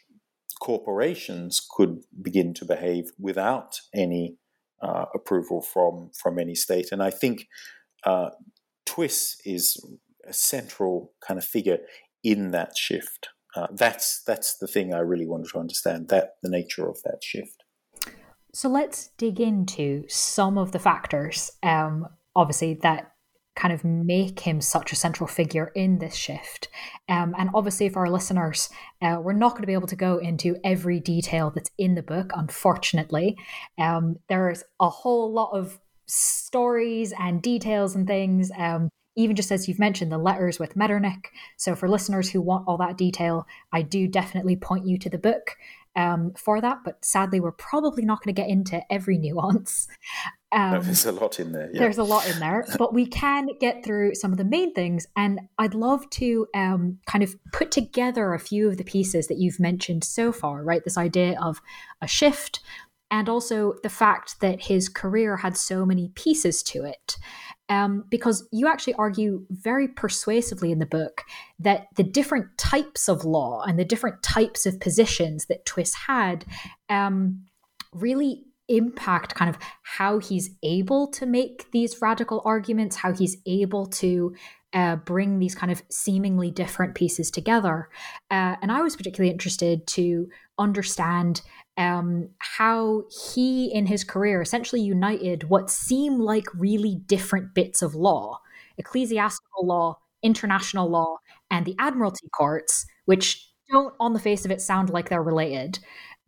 corporations 0.62 1.66
could 1.70 2.04
begin 2.22 2.54
to 2.54 2.66
behave 2.66 3.12
without 3.20 3.82
any 3.94 4.38
uh, 4.82 5.06
approval 5.14 5.62
from 5.62 6.12
from 6.18 6.40
any 6.40 6.56
state. 6.56 6.88
And 6.92 7.04
I 7.04 7.10
think 7.10 7.48
uh, 8.06 8.30
Twiss 8.86 9.42
is 9.46 9.78
a 10.26 10.32
central 10.32 11.14
kind 11.26 11.38
of 11.38 11.44
figure 11.44 11.80
in 12.24 12.52
that 12.52 12.78
shift. 12.78 13.30
Uh, 13.58 13.68
that's 13.72 14.24
that's 14.24 14.58
the 14.58 14.68
thing 14.68 14.94
I 14.94 15.00
really 15.00 15.28
wanted 15.28 15.50
to 15.50 15.60
understand 15.60 16.08
that 16.10 16.36
the 16.44 16.50
nature 16.50 16.88
of 16.88 17.02
that 17.04 17.24
shift. 17.24 17.59
So 18.54 18.70
let's 18.70 19.10
dig 19.18 19.40
into 19.40 20.06
some 20.08 20.58
of 20.58 20.72
the 20.72 20.80
factors, 20.80 21.52
um, 21.62 22.08
obviously 22.36 22.76
that 22.82 23.14
kind 23.56 23.74
of 23.74 23.84
make 23.84 24.40
him 24.40 24.62
such 24.62 24.94
a 24.94 24.96
central 24.96 25.28
figure 25.28 25.72
in 25.76 26.00
this 26.00 26.16
shift. 26.16 26.70
Um, 27.10 27.36
and 27.38 27.50
obviously, 27.54 27.90
for 27.90 28.00
our 28.00 28.10
listeners, 28.10 28.70
uh, 29.02 29.20
we're 29.22 29.34
not 29.34 29.52
going 29.52 29.64
to 29.64 29.68
be 29.68 29.74
able 29.74 29.88
to 29.88 29.96
go 29.98 30.18
into 30.18 30.56
every 30.64 31.00
detail 31.00 31.52
that's 31.54 31.72
in 31.78 31.96
the 31.96 32.02
book, 32.02 32.32
unfortunately. 32.34 33.38
Um, 33.78 34.18
there's 34.30 34.64
a 34.80 34.90
whole 34.90 35.32
lot 35.32 35.52
of 35.52 35.78
stories 36.06 37.14
and 37.20 37.42
details 37.42 37.96
and 37.96 38.08
things. 38.08 38.50
Um, 38.58 38.90
even 39.18 39.36
just 39.36 39.52
as 39.52 39.68
you've 39.68 39.80
mentioned, 39.80 40.12
the 40.12 40.18
letters 40.18 40.60
with 40.60 40.78
Metternich. 40.78 41.30
So, 41.58 41.76
for 41.76 41.90
listeners 41.90 42.30
who 42.30 42.40
want 42.40 42.66
all 42.68 42.78
that 42.78 42.98
detail, 42.98 43.46
I 43.74 43.82
do 43.82 44.08
definitely 44.08 44.56
point 44.56 44.88
you 44.88 44.98
to 45.00 45.10
the 45.10 45.18
book 45.18 45.58
um, 46.00 46.32
for 46.38 46.62
that. 46.62 46.80
But 46.86 47.04
sadly, 47.04 47.40
we're 47.40 47.52
probably 47.52 48.06
not 48.06 48.24
going 48.24 48.34
to 48.34 48.42
get 48.42 48.50
into 48.50 48.82
every 48.92 49.18
nuance. 49.18 49.88
Um, 50.52 50.82
there's 50.82 51.06
a 51.06 51.12
lot 51.12 51.40
in 51.40 51.52
there. 51.52 51.70
Yeah. 51.72 51.78
There's 51.78 52.00
a 52.00 52.04
lot 52.04 52.28
in 52.28 52.40
there, 52.40 52.66
but 52.80 52.92
we 52.92 53.06
can 53.06 53.50
get 53.60 53.86
through 53.86 54.16
some 54.16 54.32
of 54.32 54.40
the 54.40 54.44
main 54.44 54.74
things. 54.74 55.06
And 55.16 55.42
I'd 55.60 55.76
love 55.76 56.10
to 56.10 56.48
um, 56.56 56.98
kind 57.06 57.24
of 57.24 57.36
put 57.54 57.70
together 57.70 58.34
a 58.34 58.40
few 58.40 58.68
of 58.68 58.78
the 58.78 58.84
pieces 58.84 59.28
that 59.28 59.38
you've 59.38 59.60
mentioned 59.60 60.04
so 60.04 60.32
far, 60.32 60.64
right? 60.64 60.84
This 60.84 60.98
idea 60.98 61.38
of 61.40 61.62
a 62.02 62.08
shift, 62.08 62.62
and 63.12 63.30
also 63.30 63.76
the 63.84 63.90
fact 63.90 64.40
that 64.42 64.64
his 64.64 64.90
career 64.90 65.38
had 65.38 65.56
so 65.56 65.86
many 65.86 66.10
pieces 66.16 66.64
to 66.64 66.84
it. 66.84 67.18
Um, 67.70 68.06
because 68.10 68.48
you 68.52 68.68
actually 68.68 68.96
argue 68.96 69.46
very 69.52 69.88
persuasively 69.88 70.72
in 70.72 70.80
the 70.80 70.88
book 70.88 71.22
that 71.60 71.86
the 71.98 72.04
different 72.04 72.58
types 72.58 73.08
of 73.08 73.24
law 73.24 73.62
and 73.62 73.78
the 73.78 73.86
different 73.86 74.24
types 74.24 74.66
of 74.66 74.80
positions 74.80 75.46
that 75.46 75.68
Twiss 75.68 75.94
had 75.94 76.46
um, 76.90 77.46
really 77.94 78.46
impact 78.70 79.36
kind 79.36 79.50
of 79.50 79.58
how 79.84 80.20
he's 80.20 80.52
able 80.64 81.08
to 81.08 81.26
make 81.26 81.70
these 81.72 82.02
radical 82.02 82.42
arguments, 82.46 82.96
how 82.96 83.14
he's 83.14 83.38
able 83.46 83.86
to 83.88 84.34
uh, 84.74 84.98
bring 84.98 85.40
these 85.40 85.56
kind 85.56 85.72
of 85.72 85.82
seemingly 85.90 86.52
different 86.52 86.96
pieces 86.96 87.32
together. 87.32 87.90
Uh, 88.30 88.56
and 88.62 88.72
I 88.72 88.82
was 88.82 88.96
particularly 88.96 89.32
interested 89.32 89.88
to 89.88 90.30
understand 90.58 91.42
um, 91.78 92.30
how 92.40 93.04
he, 93.34 93.74
in 93.74 93.86
his 93.86 94.04
career, 94.04 94.42
essentially 94.42 94.82
united 94.82 95.50
what 95.50 95.70
seem 95.70 96.20
like 96.20 96.46
really 96.54 96.96
different 97.08 97.54
bits 97.54 97.82
of 97.82 97.96
law 97.96 98.40
ecclesiastical 98.80 99.68
law, 99.68 99.98
international 100.24 100.90
law, 100.90 101.18
and 101.52 101.66
the 101.66 101.76
admiralty 101.78 102.28
courts, 102.36 102.86
which 103.06 103.48
don't, 103.70 103.94
on 104.00 104.14
the 104.14 104.20
face 104.20 104.46
of 104.46 104.52
it, 104.52 104.62
sound 104.62 104.90
like 104.90 105.10
they're 105.10 105.22
related. 105.22 105.78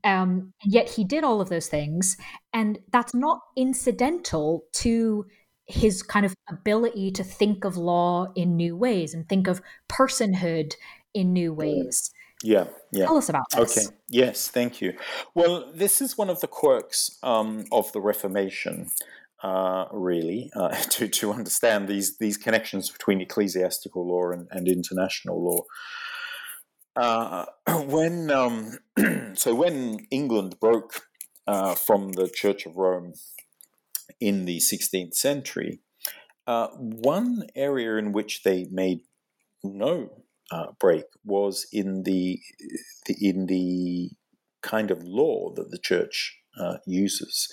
Um, 0.03 0.53
yet 0.63 0.89
he 0.89 1.03
did 1.03 1.23
all 1.23 1.41
of 1.41 1.49
those 1.49 1.67
things, 1.67 2.17
and 2.53 2.77
that's 2.91 3.13
not 3.13 3.39
incidental 3.55 4.65
to 4.73 5.25
his 5.71 6.03
kind 6.03 6.25
of 6.25 6.35
ability 6.49 7.11
to 7.11 7.23
think 7.23 7.63
of 7.63 7.77
law 7.77 8.31
in 8.35 8.55
new 8.55 8.75
ways 8.75 9.13
and 9.13 9.27
think 9.27 9.47
of 9.47 9.61
personhood 9.89 10.73
in 11.13 11.33
new 11.33 11.53
ways. 11.53 12.11
Yeah, 12.43 12.65
yeah. 12.91 13.05
Tell 13.05 13.17
us 13.17 13.29
about 13.29 13.45
this. 13.51 13.77
Okay. 13.77 13.95
Yes, 14.09 14.47
thank 14.47 14.81
you. 14.81 14.93
Well, 15.35 15.71
this 15.73 16.01
is 16.01 16.17
one 16.17 16.29
of 16.29 16.41
the 16.41 16.47
quirks 16.47 17.17
um, 17.23 17.65
of 17.71 17.91
the 17.91 18.01
Reformation. 18.01 18.89
Uh, 19.43 19.85
really, 19.91 20.51
uh, 20.55 20.69
to 20.89 21.07
to 21.07 21.33
understand 21.33 21.87
these 21.87 22.17
these 22.17 22.37
connections 22.37 22.89
between 22.89 23.21
ecclesiastical 23.21 24.07
law 24.07 24.31
and, 24.31 24.47
and 24.51 24.67
international 24.67 25.43
law. 25.43 25.61
Uh, 26.95 27.45
when 27.85 28.29
um, 28.31 28.77
so 29.33 29.55
when 29.55 30.05
England 30.11 30.59
broke 30.59 31.01
uh, 31.47 31.75
from 31.75 32.11
the 32.13 32.27
Church 32.27 32.65
of 32.65 32.77
Rome 32.77 33.13
in 34.19 34.45
the 34.45 34.57
16th 34.57 35.13
century, 35.13 35.79
uh, 36.47 36.67
one 36.77 37.43
area 37.55 37.97
in 37.97 38.11
which 38.11 38.43
they 38.43 38.67
made 38.71 39.01
no 39.63 40.09
uh, 40.49 40.67
break 40.79 41.05
was 41.23 41.67
in 41.71 42.03
the, 42.03 42.39
the, 43.05 43.15
in 43.19 43.45
the 43.45 44.09
kind 44.61 44.91
of 44.91 45.03
law 45.03 45.51
that 45.55 45.71
the 45.71 45.77
church 45.77 46.37
uh, 46.59 46.77
uses. 46.85 47.47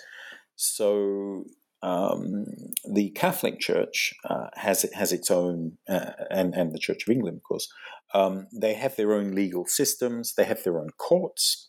So 0.57 1.45
um, 1.83 2.47
the 2.93 3.11
Catholic 3.11 3.61
Church 3.61 4.13
uh, 4.25 4.49
has 4.55 4.85
has 4.95 5.13
its 5.13 5.31
own, 5.31 5.79
uh, 5.89 6.11
and 6.31 6.55
and 6.55 6.73
the 6.73 6.79
Church 6.79 7.05
of 7.07 7.13
England, 7.13 7.37
of 7.39 7.43
course, 7.45 7.69
um, 8.15 8.49
they 8.53 8.75
have 8.75 8.97
their 8.97 9.13
own 9.13 9.35
legal 9.35 9.67
systems. 9.67 10.35
They 10.35 10.45
have 10.45 10.65
their 10.65 10.81
own 10.81 10.91
courts, 10.99 11.69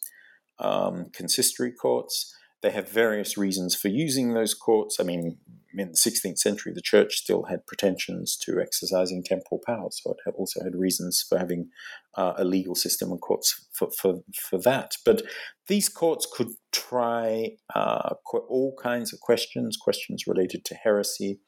um, 0.57 1.07
consistory 1.13 1.71
courts. 1.71 2.33
They 2.61 2.71
have 2.71 2.89
various 2.89 3.37
reasons 3.37 3.75
for 3.75 3.87
using 3.87 4.33
those 4.33 4.53
courts. 4.53 4.99
I 4.99 5.03
mean, 5.03 5.37
in 5.73 5.91
the 5.91 5.97
16th 5.97 6.39
century, 6.39 6.73
the 6.73 6.81
church 6.81 7.15
still 7.15 7.43
had 7.43 7.65
pretensions 7.67 8.35
to 8.37 8.59
exercising 8.59 9.23
temporal 9.23 9.61
power, 9.65 9.89
so 9.91 10.15
it 10.25 10.33
also 10.35 10.63
had 10.63 10.75
reasons 10.75 11.23
for 11.27 11.37
having 11.37 11.69
uh, 12.15 12.33
a 12.37 12.43
legal 12.43 12.75
system 12.75 13.11
and 13.11 13.21
courts 13.21 13.67
for, 13.71 13.89
for, 13.91 14.21
for 14.33 14.57
that. 14.59 14.95
But 15.05 15.21
these 15.67 15.87
courts 15.87 16.27
could 16.31 16.49
try 16.71 17.51
uh, 17.73 18.15
all 18.33 18.75
kinds 18.81 19.13
of 19.13 19.19
questions, 19.19 19.77
questions 19.77 20.25
related 20.27 20.65
to 20.65 20.75
heresy, 20.75 21.39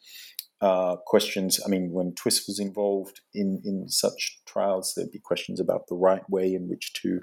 uh, 0.62 0.97
questions. 1.08 1.60
I 1.65 1.69
mean, 1.69 1.91
when 1.91 2.13
Twiss 2.13 2.45
was 2.47 2.60
involved 2.60 3.21
in, 3.34 3.62
in 3.65 3.89
such 3.89 4.39
trials, 4.45 4.93
there'd 4.95 5.12
be 5.12 5.19
questions 5.19 5.60
about 5.60 5.88
the 5.88 5.95
right 5.95 6.28
way 6.30 6.54
in 6.54 6.69
which 6.69 6.93
to 7.02 7.19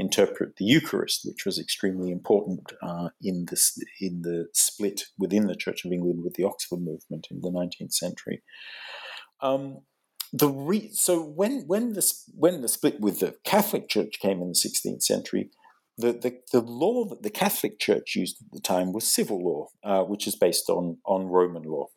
interpret 0.00 0.56
the 0.56 0.64
Eucharist, 0.64 1.20
which 1.24 1.44
was 1.44 1.58
extremely 1.58 2.10
important 2.10 2.72
uh, 2.82 3.10
in 3.20 3.46
this 3.50 3.78
in 4.00 4.22
the 4.22 4.48
split 4.54 5.04
within 5.18 5.46
the 5.46 5.54
Church 5.54 5.84
of 5.84 5.92
England 5.92 6.24
with 6.24 6.34
the 6.34 6.44
Oxford 6.44 6.80
movement 6.80 7.28
in 7.30 7.40
the 7.40 7.50
19th 7.50 7.92
century. 7.92 8.42
Um, 9.40 9.82
the 10.32 10.48
re- 10.48 10.90
so 10.92 11.22
when 11.22 11.66
when 11.66 11.92
the 11.92 12.12
when 12.34 12.62
the 12.62 12.68
split 12.68 13.00
with 13.00 13.20
the 13.20 13.36
Catholic 13.44 13.88
Church 13.88 14.18
came 14.20 14.40
in 14.40 14.48
the 14.48 14.54
16th 14.54 15.02
century, 15.02 15.50
the, 15.98 16.12
the, 16.12 16.38
the 16.52 16.60
law 16.60 17.04
that 17.06 17.22
the 17.22 17.30
Catholic 17.30 17.78
Church 17.78 18.14
used 18.16 18.40
at 18.40 18.52
the 18.52 18.60
time 18.60 18.92
was 18.92 19.12
civil 19.12 19.42
law, 19.42 19.66
uh, 19.84 20.04
which 20.04 20.26
is 20.26 20.36
based 20.36 20.68
on 20.68 20.98
on 21.04 21.26
Roman 21.26 21.64
law, 21.64 21.88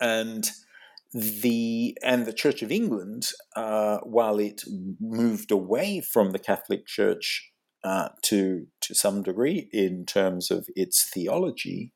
and 0.00 0.50
the 1.12 1.96
and 2.02 2.26
the 2.26 2.32
Church 2.32 2.62
of 2.62 2.70
England, 2.70 3.30
uh, 3.56 3.98
while 3.98 4.38
it 4.38 4.62
moved 5.00 5.50
away 5.50 6.00
from 6.00 6.32
the 6.32 6.38
Catholic 6.38 6.86
Church 6.86 7.50
uh, 7.84 8.10
to 8.22 8.66
to 8.82 8.94
some 8.94 9.22
degree 9.22 9.68
in 9.72 10.04
terms 10.04 10.50
of 10.50 10.66
its 10.76 11.08
theology, 11.08 11.92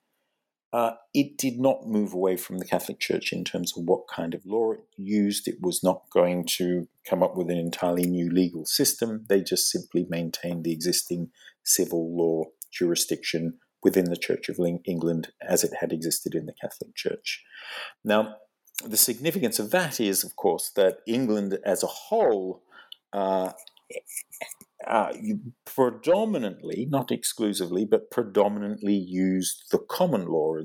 uh, 0.73 0.93
it 1.13 1.37
did 1.37 1.61
not 1.61 1.87
move 1.87 2.15
away 2.15 2.37
from 2.37 2.59
the 2.59 2.65
Catholic 2.65 2.99
Church 2.99 3.33
in 3.33 3.45
terms 3.45 3.77
of 3.77 3.85
what 3.85 4.09
kind 4.09 4.33
of 4.33 4.47
law 4.47 4.73
it 4.73 4.87
used. 4.97 5.47
It 5.47 5.61
was 5.61 5.83
not 5.83 6.05
going 6.11 6.47
to 6.57 6.89
come 7.09 7.23
up 7.23 7.37
with 7.37 7.51
an 7.51 7.59
entirely 7.59 8.07
new 8.07 8.31
legal 8.31 8.65
system. 8.65 9.27
They 9.29 9.43
just 9.43 9.71
simply 9.71 10.07
maintained 10.09 10.65
the 10.65 10.73
existing 10.73 11.31
civil 11.63 12.17
law 12.17 12.45
jurisdiction 12.73 13.59
within 13.83 14.07
the 14.07 14.17
Church 14.17 14.49
of 14.49 14.59
England 14.87 15.33
as 15.47 15.65
it 15.65 15.73
had 15.81 15.93
existed 15.93 16.35
in 16.35 16.47
the 16.47 16.55
Catholic 16.59 16.95
Church. 16.95 17.43
Now, 18.05 18.37
the 18.85 18.97
significance 18.97 19.59
of 19.59 19.71
that 19.71 20.01
is, 20.01 20.25
of 20.25 20.37
course, 20.37 20.71
that 20.77 20.99
England 21.07 21.59
as 21.65 21.83
a 21.83 21.87
whole 21.87 22.63
uh, 23.13 23.53
uh, 24.87 25.13
predominantly, 25.65 26.87
not 26.91 27.13
exclusively, 27.13 27.85
but 27.85 28.11
predominantly 28.11 28.95
used 28.95 29.65
the 29.71 29.79
common 29.79 30.27
law. 30.27 30.57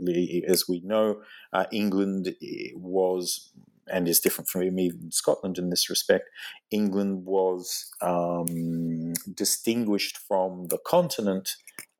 As 0.47 0.67
we 0.67 0.81
know, 0.81 1.21
uh, 1.53 1.65
England 1.71 2.35
eh, 2.41 2.71
was 2.75 3.51
and 3.89 4.07
is 4.07 4.19
different 4.19 4.49
from 4.49 4.63
even 4.63 5.11
Scotland 5.11 5.57
in 5.57 5.69
this 5.69 5.89
respect. 5.89 6.29
England 6.71 7.25
was 7.25 7.89
um, 8.01 9.13
distinguished 9.33 10.17
from 10.17 10.67
the 10.67 10.77
continent 10.85 11.55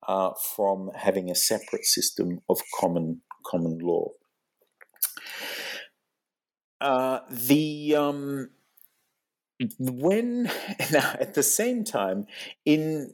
uh, 0.07 0.31
from 0.55 0.91
having 0.95 1.29
a 1.29 1.35
separate 1.35 1.85
system 1.85 2.41
of 2.49 2.59
common 2.79 3.21
common 3.45 3.79
law. 3.79 4.09
Uh, 6.79 7.19
the 7.29 7.95
um, 7.95 8.49
when 9.79 10.47
at 10.79 11.33
the 11.33 11.43
same 11.43 11.83
time 11.83 12.27
in 12.65 13.11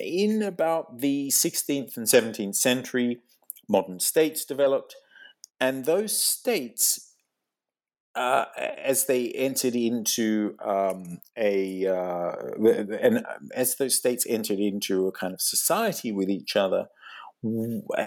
in 0.00 0.42
about 0.42 1.00
the 1.00 1.28
16th 1.28 1.96
and 1.96 2.06
17th 2.06 2.54
century 2.54 3.20
modern 3.68 3.98
states 3.98 4.44
developed 4.44 4.94
and 5.60 5.84
those 5.84 6.16
states 6.16 7.14
uh, 8.14 8.44
as 8.56 9.06
they 9.06 9.30
entered 9.30 9.74
into 9.74 10.54
um, 10.62 11.18
a 11.36 11.86
uh, 11.86 12.32
and 13.00 13.24
as 13.54 13.76
those 13.76 13.94
states 13.94 14.26
entered 14.28 14.58
into 14.58 15.06
a 15.06 15.12
kind 15.12 15.32
of 15.32 15.40
society 15.40 16.12
with 16.12 16.28
each 16.28 16.54
other 16.54 16.88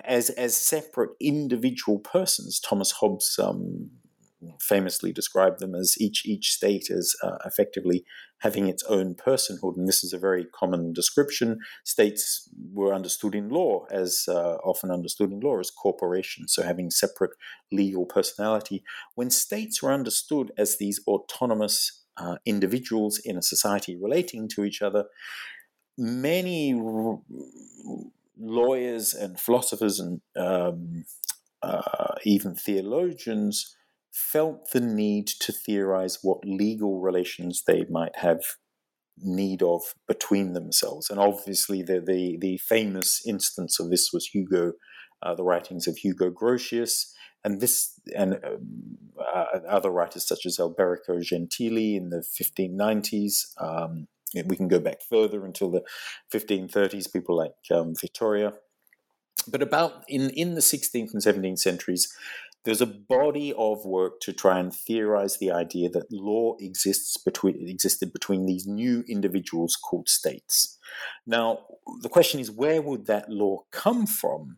as 0.05 0.29
as 0.29 0.55
separate 0.55 1.10
individual 1.19 1.99
persons 1.99 2.60
thomas 2.60 2.91
hobbes 2.91 3.38
um, 3.41 3.89
famously 4.60 5.12
described 5.12 5.60
them 5.60 5.76
as 5.76 5.95
each 6.00 6.26
each 6.26 6.52
state 6.52 6.89
as 6.89 7.15
uh, 7.24 7.38
effectively 7.45 8.04
having 8.39 8.67
its 8.67 8.84
own 8.84 9.15
personhood, 9.15 9.78
and 9.78 9.88
this 9.88 10.04
is 10.04 10.13
a 10.13 10.19
very 10.19 10.45
common 10.54 10.93
description. 10.93 11.58
States 11.84 12.50
were 12.74 12.93
understood 12.93 13.34
in 13.34 13.50
law 13.50 13.86
as 13.91 14.26
uh, 14.28 14.56
often 14.58 14.91
understood 14.91 15.32
in 15.32 15.39
law 15.39 15.60
as 15.60 15.71
corporations, 15.71 16.54
so 16.54 16.63
having 16.63 16.91
separate 16.91 17.32
legal 17.71 18.06
personality. 18.06 18.84
When 19.15 19.30
states 19.30 19.82
were 19.82 19.93
understood 19.93 20.52
as 20.58 20.78
these 20.78 21.00
autonomous 21.08 22.04
uh, 22.17 22.38
individuals 22.45 23.19
in 23.24 23.38
a 23.38 23.41
society 23.41 23.98
relating 23.98 24.48
to 24.50 24.63
each 24.63 24.82
other, 24.82 25.06
many 25.98 26.74
r- 26.74 27.19
lawyers 28.38 29.13
and 29.13 29.39
philosophers 29.39 30.00
and 30.00 30.21
um, 30.36 31.06
uh, 31.62 32.15
even 32.24 32.54
theologians 32.54 33.76
felt 34.15 34.71
the 34.71 34.80
need 34.80 35.28
to 35.28 35.51
theorize 35.51 36.19
what 36.21 36.45
legal 36.45 37.01
relations 37.01 37.63
they 37.67 37.86
might 37.89 38.15
have 38.15 38.39
need 39.17 39.62
of 39.62 39.82
between 40.08 40.54
themselves. 40.54 41.10
And 41.10 41.19
obviously, 41.19 41.82
the, 41.82 41.99
the, 41.99 42.38
the 42.39 42.58
famous 42.58 43.21
instance 43.28 43.78
of 43.78 43.89
this 43.89 44.12
was 44.13 44.28
Hugo, 44.28 44.71
uh, 45.21 45.36
the 45.36 45.43
writings 45.43 45.86
of 45.86 45.97
Hugo 45.97 46.30
Grotius, 46.30 47.12
and 47.43 47.60
this 47.60 47.99
and 48.15 48.39
um, 48.43 48.97
uh, 49.19 49.60
other 49.67 49.91
writers 49.91 50.25
such 50.25 50.45
as 50.45 50.58
Alberico 50.58 51.19
Gentili 51.21 51.97
in 51.97 52.10
the 52.10 52.23
1590s. 52.23 53.54
Um, 53.62 54.08
we 54.45 54.56
can 54.56 54.67
go 54.67 54.80
back 54.80 55.01
further 55.01 55.45
until 55.45 55.71
the 55.71 55.84
1530s, 56.34 57.12
people 57.12 57.38
like 57.38 57.51
um, 57.71 57.93
Vitoria. 57.99 58.54
But 59.47 59.62
about 59.62 60.04
in, 60.08 60.30
in 60.32 60.56
the 60.56 60.62
16th 60.62 61.13
and 61.13 61.21
17th 61.21 61.60
centuries, 61.60 62.12
there's 62.65 62.82
a 62.82 62.88
body 62.88 63.54
of 63.58 63.86
work 63.86 64.19
to 64.21 64.34
try 64.34 64.60
and 64.60 64.73
theorize 64.73 65.38
the 65.38 65.51
idea 65.51 65.89
that 65.89 66.12
law 66.12 66.56
exists 66.60 67.15
between 67.17 67.69
existed 67.69 68.12
between 68.12 68.45
these 68.45 68.65
new 68.67 69.04
individuals 69.08 69.75
called 69.75 70.10
states. 70.10 70.78
Now, 71.25 71.60
the 72.01 72.10
question 72.10 72.39
is, 72.39 72.51
where 72.51 72.82
would 72.82 73.06
that 73.06 73.30
law 73.30 73.63
come 73.71 74.08
from? 74.08 74.58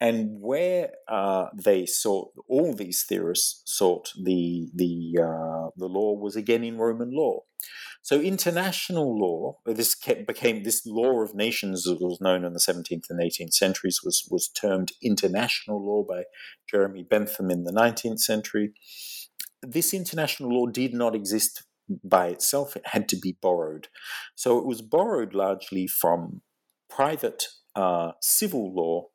And 0.00 0.40
where 0.40 0.92
uh, 1.08 1.46
they 1.54 1.84
sought, 1.84 2.30
all 2.48 2.74
these 2.74 3.04
theorists 3.06 3.62
sought 3.66 4.12
the 4.22 4.70
the 4.74 5.18
uh, 5.22 5.70
the 5.76 5.86
law 5.86 6.14
was 6.14 6.36
again 6.36 6.64
in 6.64 6.78
Roman 6.78 7.10
law. 7.12 7.40
So 8.02 8.18
international 8.18 9.18
law, 9.18 9.58
this 9.66 9.94
kept, 9.94 10.26
became 10.26 10.62
this 10.62 10.86
law 10.86 11.22
of 11.22 11.34
nations 11.34 11.86
as 11.86 11.98
was 12.00 12.18
known 12.20 12.44
in 12.44 12.54
the 12.54 12.58
17th 12.58 13.10
and 13.10 13.20
18th 13.20 13.52
centuries 13.52 14.00
was 14.02 14.26
was 14.30 14.48
termed 14.48 14.92
international 15.02 15.84
law 15.84 16.02
by 16.08 16.22
Jeremy 16.68 17.02
Bentham 17.02 17.50
in 17.50 17.64
the 17.64 17.72
19th 17.72 18.20
century. 18.20 18.72
This 19.62 19.92
international 19.92 20.50
law 20.50 20.66
did 20.66 20.94
not 20.94 21.14
exist 21.14 21.64
by 22.02 22.28
itself; 22.28 22.74
it 22.74 22.86
had 22.86 23.06
to 23.10 23.16
be 23.16 23.36
borrowed. 23.42 23.88
So 24.34 24.58
it 24.58 24.64
was 24.64 24.80
borrowed 24.80 25.34
largely 25.34 25.86
from 25.86 26.40
private 26.88 27.48
uh, 27.76 28.12
civil 28.20 28.74
law, 28.74 29.08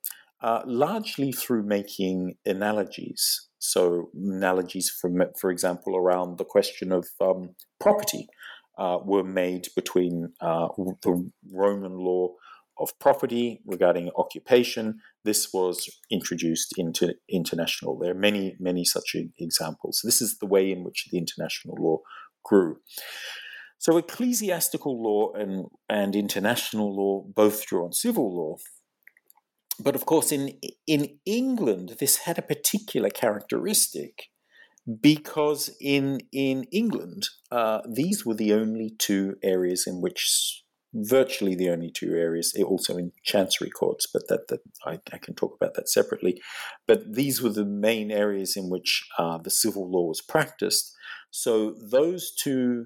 uh, 0.45 0.61
largely 0.67 1.31
through 1.31 1.63
making 1.63 2.35
analogies. 2.45 3.49
So 3.57 4.11
analogies, 4.13 4.91
from, 4.91 5.19
for 5.41 5.49
example, 5.49 5.97
around 5.97 6.37
the 6.37 6.45
question 6.45 6.91
of 6.91 7.07
um, 7.19 7.55
property 7.79 8.27
uh, 8.77 8.99
were 9.03 9.23
made 9.23 9.69
between 9.75 10.33
uh, 10.41 10.67
the 11.01 11.31
Roman 11.51 11.97
law 11.97 12.27
of 12.77 12.89
property 12.99 13.63
regarding 13.65 14.11
occupation. 14.17 14.99
This 15.23 15.51
was 15.51 15.89
introduced 16.11 16.75
into 16.77 17.15
international. 17.27 17.97
There 17.97 18.11
are 18.11 18.19
many, 18.29 18.55
many 18.59 18.85
such 18.85 19.15
examples. 19.39 20.01
This 20.03 20.21
is 20.21 20.37
the 20.37 20.45
way 20.45 20.71
in 20.71 20.83
which 20.83 21.07
the 21.11 21.17
international 21.17 21.75
law 21.79 21.97
grew. 22.43 22.77
So, 23.79 23.97
ecclesiastical 23.97 25.01
law 25.01 25.33
and, 25.33 25.65
and 25.89 26.15
international 26.15 26.95
law 26.95 27.25
both 27.27 27.65
drew 27.65 27.83
on 27.85 27.93
civil 27.93 28.35
law. 28.35 28.57
But 29.79 29.95
of 29.95 30.05
course, 30.05 30.31
in, 30.31 30.57
in 30.87 31.19
England, 31.25 31.97
this 31.99 32.17
had 32.19 32.37
a 32.37 32.43
particular 32.43 33.09
characteristic 33.09 34.29
because 35.01 35.75
in 35.81 36.19
in 36.31 36.65
England, 36.65 37.27
uh, 37.51 37.81
these 37.89 38.25
were 38.25 38.35
the 38.35 38.53
only 38.53 38.91
two 38.97 39.35
areas 39.41 39.87
in 39.87 39.99
which 39.99 40.63
virtually 40.93 41.55
the 41.55 41.69
only 41.69 41.91
two 41.91 42.13
areas, 42.13 42.53
eh, 42.57 42.63
also 42.63 42.95
in 42.95 43.11
chancery 43.23 43.69
courts, 43.69 44.07
but 44.11 44.27
that, 44.29 44.47
that 44.47 44.61
I, 44.85 44.99
I, 45.11 45.17
can 45.17 45.33
talk 45.35 45.53
about 45.55 45.73
that 45.73 45.89
separately. 45.89 46.41
But 46.87 47.15
these 47.15 47.41
were 47.41 47.49
the 47.49 47.65
main 47.65 48.11
areas 48.11 48.55
in 48.55 48.69
which 48.69 49.05
uh, 49.17 49.37
the 49.39 49.49
civil 49.49 49.91
law 49.91 50.07
was 50.07 50.21
practiced. 50.21 50.95
So 51.31 51.75
those 51.81 52.31
two 52.33 52.85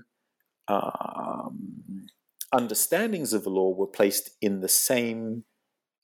um, 0.68 2.08
understandings 2.52 3.32
of 3.32 3.44
the 3.44 3.52
law 3.52 3.76
were 3.76 3.88
placed 3.88 4.32
in 4.42 4.62
the 4.62 4.70
same 4.70 5.44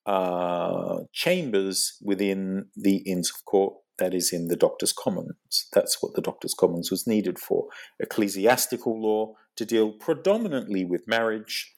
uh, 0.06 1.00
chambers 1.14 1.98
within 2.02 2.68
the 2.76 2.98
Inns 2.98 3.32
of 3.32 3.46
Court 3.46 3.74
that 3.98 4.14
is 4.14 4.34
in 4.34 4.48
the 4.48 4.58
Doctors' 4.58 4.94
Commons. 4.94 5.68
That's 5.74 6.02
what 6.02 6.16
the 6.16 6.22
Doctors' 6.22 6.54
Commons 6.54 6.92
was 6.92 7.08
needed 7.08 7.40
for. 7.40 7.68
Ecclesiastical 8.00 9.02
law 9.02 9.34
to 9.56 9.66
deal 9.66 9.92
predominantly 9.92 10.84
with 10.84 11.08
marriage, 11.08 11.76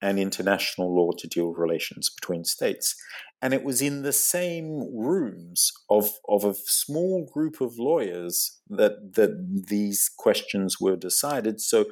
and 0.00 0.18
international 0.18 0.94
law 0.94 1.10
to 1.18 1.26
deal 1.26 1.48
with 1.48 1.58
relations 1.58 2.08
between 2.08 2.44
states. 2.44 2.94
And 3.42 3.54
it 3.54 3.64
was 3.64 3.80
in 3.82 4.02
the 4.02 4.12
same 4.12 4.94
rooms 4.96 5.72
of, 5.90 6.10
of 6.28 6.44
a 6.44 6.54
small 6.54 7.28
group 7.32 7.60
of 7.60 7.78
lawyers 7.78 8.58
that, 8.68 9.14
that 9.14 9.64
these 9.68 10.10
questions 10.16 10.80
were 10.80 10.96
decided. 10.96 11.60
So 11.60 11.86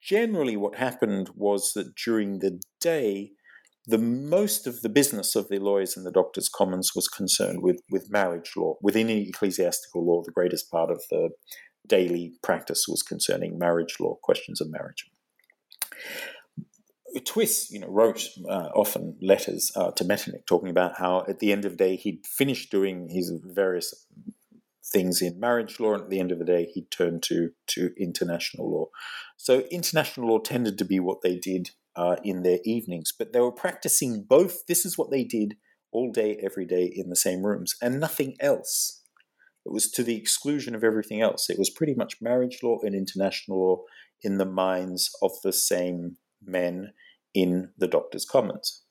generally, 0.00 0.56
what 0.56 0.76
happened 0.76 1.30
was 1.34 1.72
that 1.74 1.94
during 1.96 2.38
the 2.38 2.60
day, 2.80 3.32
the 3.86 3.98
most 3.98 4.66
of 4.66 4.80
the 4.80 4.88
business 4.88 5.36
of 5.36 5.48
the 5.48 5.58
lawyers 5.58 5.96
in 5.96 6.04
the 6.04 6.10
doctors' 6.10 6.48
commons 6.48 6.92
was 6.94 7.08
concerned 7.08 7.62
with, 7.62 7.80
with 7.90 8.10
marriage 8.10 8.52
law. 8.56 8.76
Within 8.80 9.10
ecclesiastical 9.10 10.06
law, 10.06 10.22
the 10.24 10.32
greatest 10.32 10.70
part 10.70 10.90
of 10.90 11.02
the 11.10 11.30
daily 11.86 12.32
practice 12.42 12.86
was 12.88 13.02
concerning 13.02 13.58
marriage 13.58 13.96
law, 14.00 14.16
questions 14.22 14.60
of 14.60 14.70
marriage. 14.70 15.04
Twiss, 17.24 17.70
you 17.70 17.78
know, 17.78 17.88
wrote 17.88 18.28
uh, 18.48 18.70
often 18.74 19.16
letters 19.22 19.70
uh, 19.76 19.90
to 19.92 20.04
Metternich 20.04 20.46
talking 20.46 20.70
about 20.70 20.98
how 20.98 21.24
at 21.28 21.38
the 21.38 21.52
end 21.52 21.64
of 21.64 21.72
the 21.72 21.76
day 21.76 21.96
he'd 21.96 22.26
finished 22.26 22.70
doing 22.70 23.08
his 23.08 23.32
various 23.44 24.06
things 24.84 25.22
in 25.22 25.38
marriage 25.38 25.78
law, 25.78 25.94
and 25.94 26.02
at 26.02 26.10
the 26.10 26.18
end 26.18 26.32
of 26.32 26.38
the 26.38 26.44
day 26.44 26.68
he'd 26.72 26.90
turn 26.90 27.20
to 27.20 27.50
to 27.68 27.90
international 27.98 28.70
law. 28.70 28.86
So 29.36 29.60
international 29.70 30.28
law 30.28 30.38
tended 30.38 30.76
to 30.78 30.84
be 30.84 30.98
what 30.98 31.22
they 31.22 31.36
did 31.36 31.70
uh, 31.96 32.16
in 32.24 32.42
their 32.42 32.58
evenings, 32.64 33.12
but 33.16 33.32
they 33.32 33.40
were 33.40 33.52
practicing 33.52 34.24
both. 34.28 34.66
This 34.66 34.84
is 34.84 34.98
what 34.98 35.10
they 35.10 35.24
did 35.24 35.56
all 35.92 36.10
day, 36.10 36.38
every 36.42 36.66
day 36.66 36.90
in 36.92 37.08
the 37.08 37.16
same 37.16 37.44
rooms, 37.44 37.74
and 37.80 38.00
nothing 38.00 38.36
else. 38.40 39.02
It 39.64 39.72
was 39.72 39.90
to 39.92 40.02
the 40.02 40.16
exclusion 40.16 40.74
of 40.74 40.84
everything 40.84 41.20
else. 41.22 41.48
It 41.48 41.58
was 41.58 41.70
pretty 41.70 41.94
much 41.94 42.20
marriage 42.20 42.58
law 42.62 42.78
and 42.82 42.94
international 42.94 43.58
law 43.58 43.82
in 44.22 44.38
the 44.38 44.44
minds 44.44 45.10
of 45.22 45.32
the 45.42 45.52
same 45.52 46.16
men 46.44 46.92
in 47.32 47.70
the 47.78 47.88
Doctor's 47.88 48.24
Commons. 48.24 48.82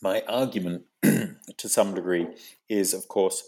My 0.00 0.22
argument, 0.28 0.84
to 1.02 1.68
some 1.68 1.94
degree, 1.94 2.28
is 2.68 2.94
of 2.94 3.08
course, 3.08 3.42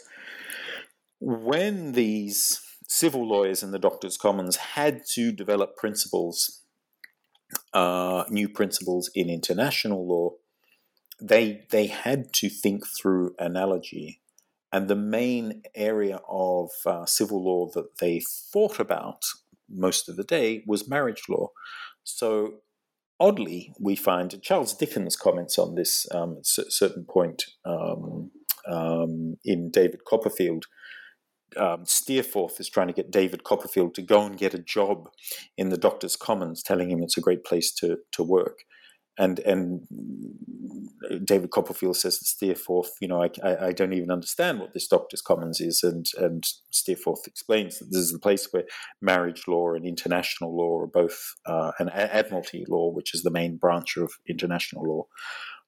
when 1.20 1.92
these 1.92 2.60
civil 2.86 3.26
lawyers 3.26 3.62
in 3.62 3.72
the 3.72 3.78
Doctor's 3.78 4.16
Commons 4.16 4.56
had 4.56 5.02
to 5.12 5.32
develop 5.32 5.76
principles, 5.76 6.63
uh, 7.72 8.24
new 8.30 8.48
principles 8.48 9.10
in 9.14 9.28
international 9.28 10.06
law, 10.06 10.30
they 11.20 11.66
they 11.70 11.86
had 11.86 12.32
to 12.34 12.48
think 12.48 12.84
through 12.86 13.34
analogy, 13.38 14.20
and 14.72 14.88
the 14.88 14.96
main 14.96 15.62
area 15.74 16.20
of 16.28 16.70
uh, 16.86 17.06
civil 17.06 17.44
law 17.44 17.70
that 17.74 17.98
they 18.00 18.20
thought 18.52 18.80
about 18.80 19.24
most 19.68 20.08
of 20.08 20.16
the 20.16 20.24
day 20.24 20.62
was 20.66 20.88
marriage 20.88 21.22
law. 21.28 21.48
So 22.02 22.60
oddly, 23.18 23.72
we 23.80 23.96
find 23.96 24.42
Charles 24.42 24.74
Dickens 24.74 25.16
comments 25.16 25.58
on 25.58 25.74
this 25.74 26.06
um, 26.12 26.38
at 26.38 26.66
a 26.66 26.70
certain 26.70 27.04
point 27.04 27.44
um, 27.64 28.30
um, 28.68 29.36
in 29.44 29.70
David 29.70 30.04
Copperfield. 30.04 30.66
Um, 31.56 31.84
Steerforth 31.84 32.60
is 32.60 32.68
trying 32.68 32.88
to 32.88 32.92
get 32.92 33.10
David 33.10 33.44
Copperfield 33.44 33.94
to 33.94 34.02
go 34.02 34.24
and 34.24 34.36
get 34.36 34.54
a 34.54 34.58
job 34.58 35.08
in 35.56 35.68
the 35.68 35.76
Doctor's 35.76 36.16
Commons, 36.16 36.62
telling 36.62 36.90
him 36.90 37.02
it's 37.02 37.16
a 37.16 37.22
great 37.22 37.44
place 37.44 37.72
to, 37.74 37.98
to 38.12 38.22
work 38.22 38.64
and 39.18 39.38
and 39.40 39.86
David 41.24 41.50
Copperfield 41.50 41.96
says 41.96 42.18
to 42.18 42.24
Steerforth, 42.24 42.92
you 43.00 43.06
know, 43.06 43.22
I, 43.22 43.30
I, 43.42 43.66
I, 43.66 43.72
don't 43.72 43.92
even 43.92 44.10
understand 44.10 44.58
what 44.58 44.72
this 44.72 44.88
Doctor's 44.88 45.20
Commons 45.20 45.60
is, 45.60 45.82
and 45.82 46.06
and 46.18 46.44
Steerforth 46.70 47.26
explains 47.26 47.78
that 47.78 47.86
this 47.90 48.00
is 48.00 48.12
the 48.12 48.18
place 48.18 48.48
where 48.50 48.64
marriage 49.00 49.46
law 49.46 49.74
and 49.74 49.86
international 49.86 50.56
law 50.56 50.80
are 50.80 50.86
both, 50.86 51.34
uh, 51.46 51.72
and 51.78 51.92
admiralty 51.92 52.64
law, 52.68 52.90
which 52.90 53.14
is 53.14 53.22
the 53.22 53.30
main 53.30 53.56
branch 53.56 53.96
of 53.96 54.12
international 54.28 54.84
law. 54.84 55.06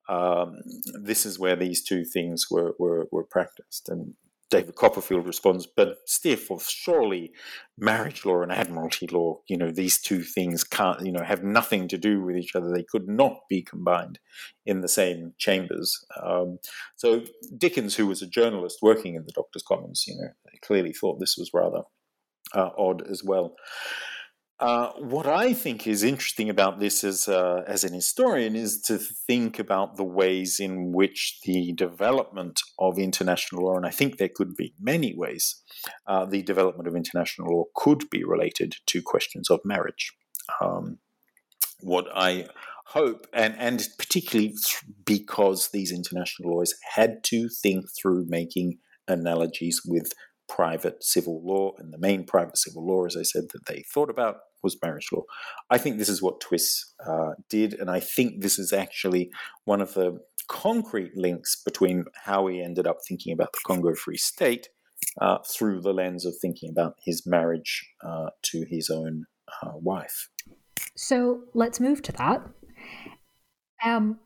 Um, 0.09 0.61
this 1.03 1.27
is 1.27 1.39
where 1.39 1.57
these 1.57 1.83
two 1.83 2.05
things 2.05 2.47
were, 2.51 2.75
were, 2.79 3.09
were 3.13 3.25
practiced, 3.25 3.89
and 3.89 4.15
David 4.57 4.75
Copperfield 4.75 5.27
responds, 5.27 5.67
but 5.67 5.99
Steerforth, 6.07 6.67
surely 6.67 7.31
marriage 7.77 8.25
law 8.25 8.41
and 8.41 8.51
admiralty 8.51 9.07
law, 9.07 9.41
you 9.49 9.59
know, 9.59 9.71
these 9.71 10.01
two 10.01 10.23
things 10.23 10.65
can't, 10.65 11.05
you 11.05 11.13
know, 11.13 11.23
have 11.23 11.45
nothing 11.45 11.89
to 11.89 11.99
do 11.99 12.23
with 12.23 12.39
each 12.39 12.57
other. 12.57 12.71
They 12.73 12.83
could 12.83 13.07
not 13.07 13.41
be 13.51 13.61
combined 13.61 14.19
in 14.65 14.81
the 14.81 14.89
same 14.89 15.35
chambers. 15.37 16.03
Um, 16.23 16.59
so 16.97 17.25
Dickens, 17.59 17.97
who 17.97 18.07
was 18.07 18.23
a 18.23 18.27
journalist 18.27 18.79
working 18.81 19.15
in 19.15 19.25
the 19.27 19.33
Doctor's 19.35 19.63
Commons, 19.63 20.05
you 20.07 20.17
know, 20.17 20.29
clearly 20.63 20.95
thought 20.95 21.21
this 21.21 21.37
was 21.37 21.51
rather 21.53 21.83
uh, 22.55 22.71
odd 22.79 23.07
as 23.11 23.23
well. 23.23 23.57
Uh, 24.59 24.91
what 24.99 25.27
I 25.27 25.53
think 25.53 25.87
is 25.87 26.03
interesting 26.03 26.49
about 26.49 26.81
this 26.81 27.05
as, 27.05 27.29
uh, 27.29 27.63
as 27.67 27.85
an 27.85 27.93
historian 27.93 28.57
is 28.57 28.81
to 28.83 28.97
think 28.97 29.59
about 29.59 29.97
the 29.97 30.05
ways 30.05 30.59
in 30.59 30.93
which 30.93 31.41
the 31.45 31.73
development 31.75 32.61
of 32.79 32.99
international 32.99 33.65
law, 33.65 33.77
and 33.77 33.85
I 33.85 33.91
think 33.91 34.17
there 34.17 34.31
could 34.35 34.55
be 34.57 34.73
many 34.81 35.15
ways, 35.15 35.63
uh, 36.07 36.25
the 36.25 36.43
development 36.43 36.89
of 36.89 36.97
international 36.97 37.55
law 37.55 37.65
could 37.75 38.09
be 38.09 38.25
related 38.25 38.77
to 38.87 39.03
questions 39.03 39.51
of 39.51 39.61
marriage. 39.63 40.15
Um, 40.63 40.99
what 41.81 42.07
I 42.15 42.49
hope, 42.87 43.27
and, 43.35 43.55
and 43.59 43.87
particularly 43.99 44.55
because 45.05 45.69
these 45.69 45.93
international 45.93 46.53
lawyers 46.53 46.75
had 46.95 47.23
to 47.25 47.51
think 47.51 47.87
through 48.01 48.25
making 48.29 48.79
analogies 49.07 49.83
with 49.85 50.13
private 50.49 51.03
civil 51.03 51.43
law, 51.45 51.73
and 51.79 51.93
the 51.93 51.99
main 51.99 52.25
private 52.25 52.59
civil 52.59 52.87
law, 52.87 53.05
as 53.07 53.17
I 53.17 53.23
said, 53.23 53.45
that 53.53 53.67
they 53.67 53.85
thought 53.93 54.11
about 54.11 54.37
was 54.63 54.77
marriage 54.83 55.09
law. 55.13 55.23
I 55.71 55.79
think 55.79 55.99
this 55.99 56.09
is 56.09 56.23
what 56.23 56.41
Twiss 56.41 56.95
uh, 57.05 57.33
did, 57.49 57.75
and 57.75 57.91
I 57.91 58.01
think 58.01 58.41
this 58.41 58.59
is 58.59 58.73
actually 58.73 59.31
one 59.65 59.81
of 59.81 59.95
the 59.95 60.21
concrete 60.49 61.17
links 61.17 61.61
between 61.65 62.05
how 62.25 62.47
he 62.47 62.63
ended 62.63 62.87
up 62.87 62.99
thinking 63.07 63.33
about 63.33 63.53
the 63.53 63.61
Congo 63.67 63.95
Free 63.95 64.17
State 64.17 64.69
uh, 65.21 65.39
through 65.49 65.81
the 65.81 65.93
lens 65.93 66.25
of 66.25 66.35
thinking 66.41 66.71
about 66.71 66.95
his 67.05 67.27
marriage 67.27 67.87
uh, 68.05 68.31
to 68.43 68.65
his 68.69 68.91
own 68.91 69.27
uh, 69.63 69.73
wife. 69.75 70.29
So 70.97 71.43
let's 71.55 71.81
move 71.81 72.03
to 72.03 72.13
that. 72.13 72.43
Um, 73.85 74.21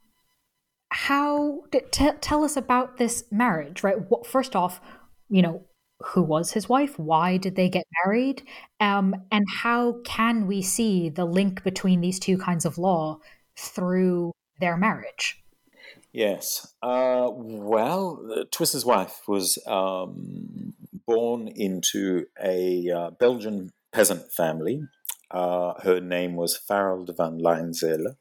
how 0.90 1.62
t- 1.72 2.10
tell 2.20 2.44
us 2.44 2.56
about 2.56 2.96
this 2.96 3.24
marriage, 3.30 3.82
right? 3.82 3.96
What, 4.08 4.26
first 4.26 4.56
off, 4.56 4.80
you 5.28 5.42
know, 5.42 5.64
who 6.02 6.22
was 6.22 6.52
his 6.52 6.68
wife? 6.68 6.98
Why 6.98 7.36
did 7.36 7.56
they 7.56 7.68
get 7.68 7.86
married? 8.04 8.42
Um, 8.80 9.14
and 9.30 9.44
how 9.62 10.00
can 10.04 10.46
we 10.46 10.62
see 10.62 11.08
the 11.08 11.24
link 11.24 11.62
between 11.62 12.00
these 12.00 12.18
two 12.18 12.38
kinds 12.38 12.64
of 12.64 12.78
law 12.78 13.20
through 13.56 14.32
their 14.60 14.76
marriage? 14.76 15.42
Yes. 16.12 16.74
Uh, 16.82 17.28
well, 17.32 18.46
Twiss's 18.50 18.84
wife 18.84 19.22
was 19.28 19.58
um, 19.66 20.74
born 21.06 21.48
into 21.48 22.26
a 22.42 22.90
uh, 22.90 23.10
Belgian 23.10 23.70
peasant 23.92 24.32
family. 24.32 24.82
Uh, 25.30 25.74
her 25.82 26.00
name 26.00 26.34
was 26.34 26.58
Pharaïlde 26.68 27.16
van 27.16 27.38
Lynseele. 27.38 28.16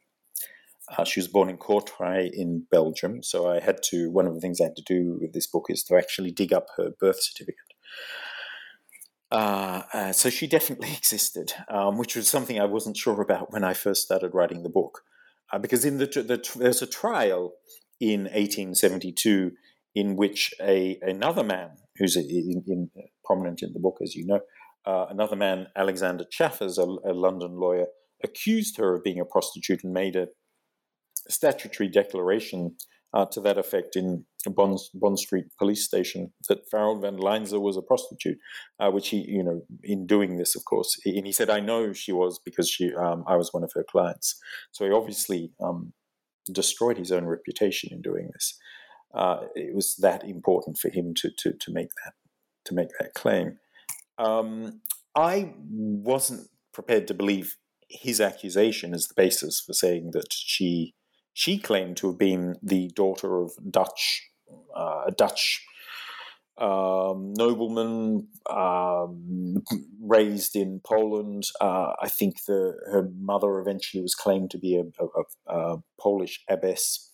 Uh, 0.98 1.04
she 1.04 1.20
was 1.20 1.28
born 1.28 1.50
in 1.50 1.58
Courtrai 1.58 2.30
in 2.32 2.66
Belgium, 2.72 3.22
so 3.22 3.50
I 3.50 3.60
had 3.60 3.82
to. 3.84 4.10
One 4.10 4.26
of 4.26 4.34
the 4.34 4.42
things 4.42 4.60
I 4.60 4.66
had 4.66 4.76
to 4.76 4.84
do 4.84 5.20
with 5.22 5.34
this 5.34 5.48
book 5.48 5.66
is 5.70 5.84
to 5.84 5.96
actually 5.96 6.32
dig 6.32 6.52
up 6.52 6.68
her 6.78 6.92
birth 7.00 7.22
certificate. 7.22 7.69
Uh, 9.32 9.84
uh, 9.94 10.12
so 10.12 10.30
she 10.30 10.48
definitely 10.48 10.92
existed, 10.98 11.54
um, 11.70 11.98
which 11.98 12.16
was 12.16 12.28
something 12.28 12.60
I 12.60 12.66
wasn't 12.66 12.98
sure 12.98 13.22
about 13.22 13.52
when 13.52 13.64
I 13.64 13.74
first 13.74 14.04
started 14.04 14.34
writing 14.34 14.64
the 14.64 14.70
book, 14.70 15.02
uh, 15.52 15.60
because 15.60 15.86
in 15.86 15.98
the, 15.98 16.06
the, 16.06 16.44
there's 16.58 16.82
a 16.82 16.88
trial 16.88 17.54
in 18.00 18.22
1872 18.22 19.52
in 19.96 20.16
which 20.16 20.54
a 20.62 20.98
another 21.02 21.44
man 21.44 21.72
who's 21.98 22.16
in, 22.16 22.64
in, 22.68 22.90
prominent 23.26 23.62
in 23.62 23.74
the 23.74 23.80
book, 23.80 23.98
as 24.02 24.16
you 24.16 24.26
know, 24.26 24.40
uh, 24.86 25.06
another 25.10 25.36
man, 25.36 25.68
Alexander 25.76 26.24
Chaffers, 26.32 26.78
a, 26.78 27.10
a 27.10 27.14
London 27.14 27.60
lawyer, 27.60 27.88
accused 28.24 28.78
her 28.78 28.96
of 28.96 29.04
being 29.04 29.20
a 29.20 29.26
prostitute 29.26 29.84
and 29.84 29.94
made 29.94 30.16
a 30.16 30.28
statutory 31.28 31.90
declaration 31.90 32.76
uh, 33.14 33.26
to 33.26 33.42
that 33.42 33.58
effect 33.58 33.96
in 33.96 34.26
Bond, 34.48 34.80
Bond 34.94 35.20
Street 35.20 35.46
police 35.58 35.84
station 35.84 36.32
that 36.48 36.70
Pharaïlde 36.72 37.02
van 37.02 37.18
Lynseele 37.18 37.62
was 37.62 37.76
a 37.76 37.82
prostitute, 37.82 38.38
uh, 38.80 38.90
which 38.90 39.10
he, 39.10 39.26
you 39.28 39.44
know, 39.44 39.62
in 39.84 40.08
doing 40.08 40.38
this, 40.38 40.56
of 40.56 40.64
course, 40.66 40.98
and 41.06 41.26
he 41.26 41.32
said, 41.34 41.50
"I 41.50 41.60
know 41.60 41.92
she 41.92 42.14
was 42.14 42.40
because 42.40 42.70
she, 42.70 42.94
um, 42.94 43.24
I 43.28 43.36
was 43.36 43.54
one 43.54 43.64
of 43.64 43.72
her 43.74 43.84
clients." 43.84 44.40
So 44.72 44.86
he 44.86 44.92
obviously 44.92 45.52
um, 45.62 45.94
destroyed 46.52 46.98
his 46.98 47.12
own 47.12 47.26
reputation 47.26 47.92
in 47.92 48.02
doing 48.02 48.30
this. 48.34 48.58
Uh, 49.14 49.42
it 49.56 49.76
was 49.76 49.96
that 49.98 50.24
important 50.24 50.78
for 50.78 50.90
him 50.90 51.14
to 51.16 51.32
to 51.38 51.54
to 51.54 51.72
make 51.72 51.90
that 52.06 52.14
to 52.66 52.74
make 52.74 52.90
that 53.00 53.14
claim. 53.14 53.60
Um, 54.18 54.82
I 55.16 55.54
wasn't 55.70 56.48
prepared 56.74 57.08
to 57.08 57.14
believe 57.14 57.58
his 57.90 58.22
accusation 58.22 58.94
as 58.94 59.08
the 59.08 59.16
basis 59.16 59.60
for 59.60 59.74
saying 59.74 60.12
that 60.14 60.32
she 60.32 60.94
she 61.34 61.58
claimed 61.58 61.98
to 61.98 62.08
have 62.08 62.18
been 62.18 62.56
the 62.62 62.90
daughter 62.90 63.42
of 63.42 63.54
Dutch, 63.72 64.29
a 64.76 65.12
Dutch 65.16 65.66
um, 66.58 67.34
nobleman 67.38 68.28
um, 68.50 69.64
raised 70.02 70.56
in 70.56 70.82
Poland. 70.86 71.44
Uh, 71.62 71.94
I 72.02 72.10
think 72.10 72.44
the, 72.46 72.74
her 72.92 73.10
mother 73.18 73.60
eventually 73.60 74.02
was 74.02 74.14
claimed 74.14 74.52
to 74.52 74.58
be 74.58 74.76
a, 74.76 74.84
a, 75.02 75.58
a 75.58 75.78
Polish 75.98 76.44
abbess. 76.50 77.12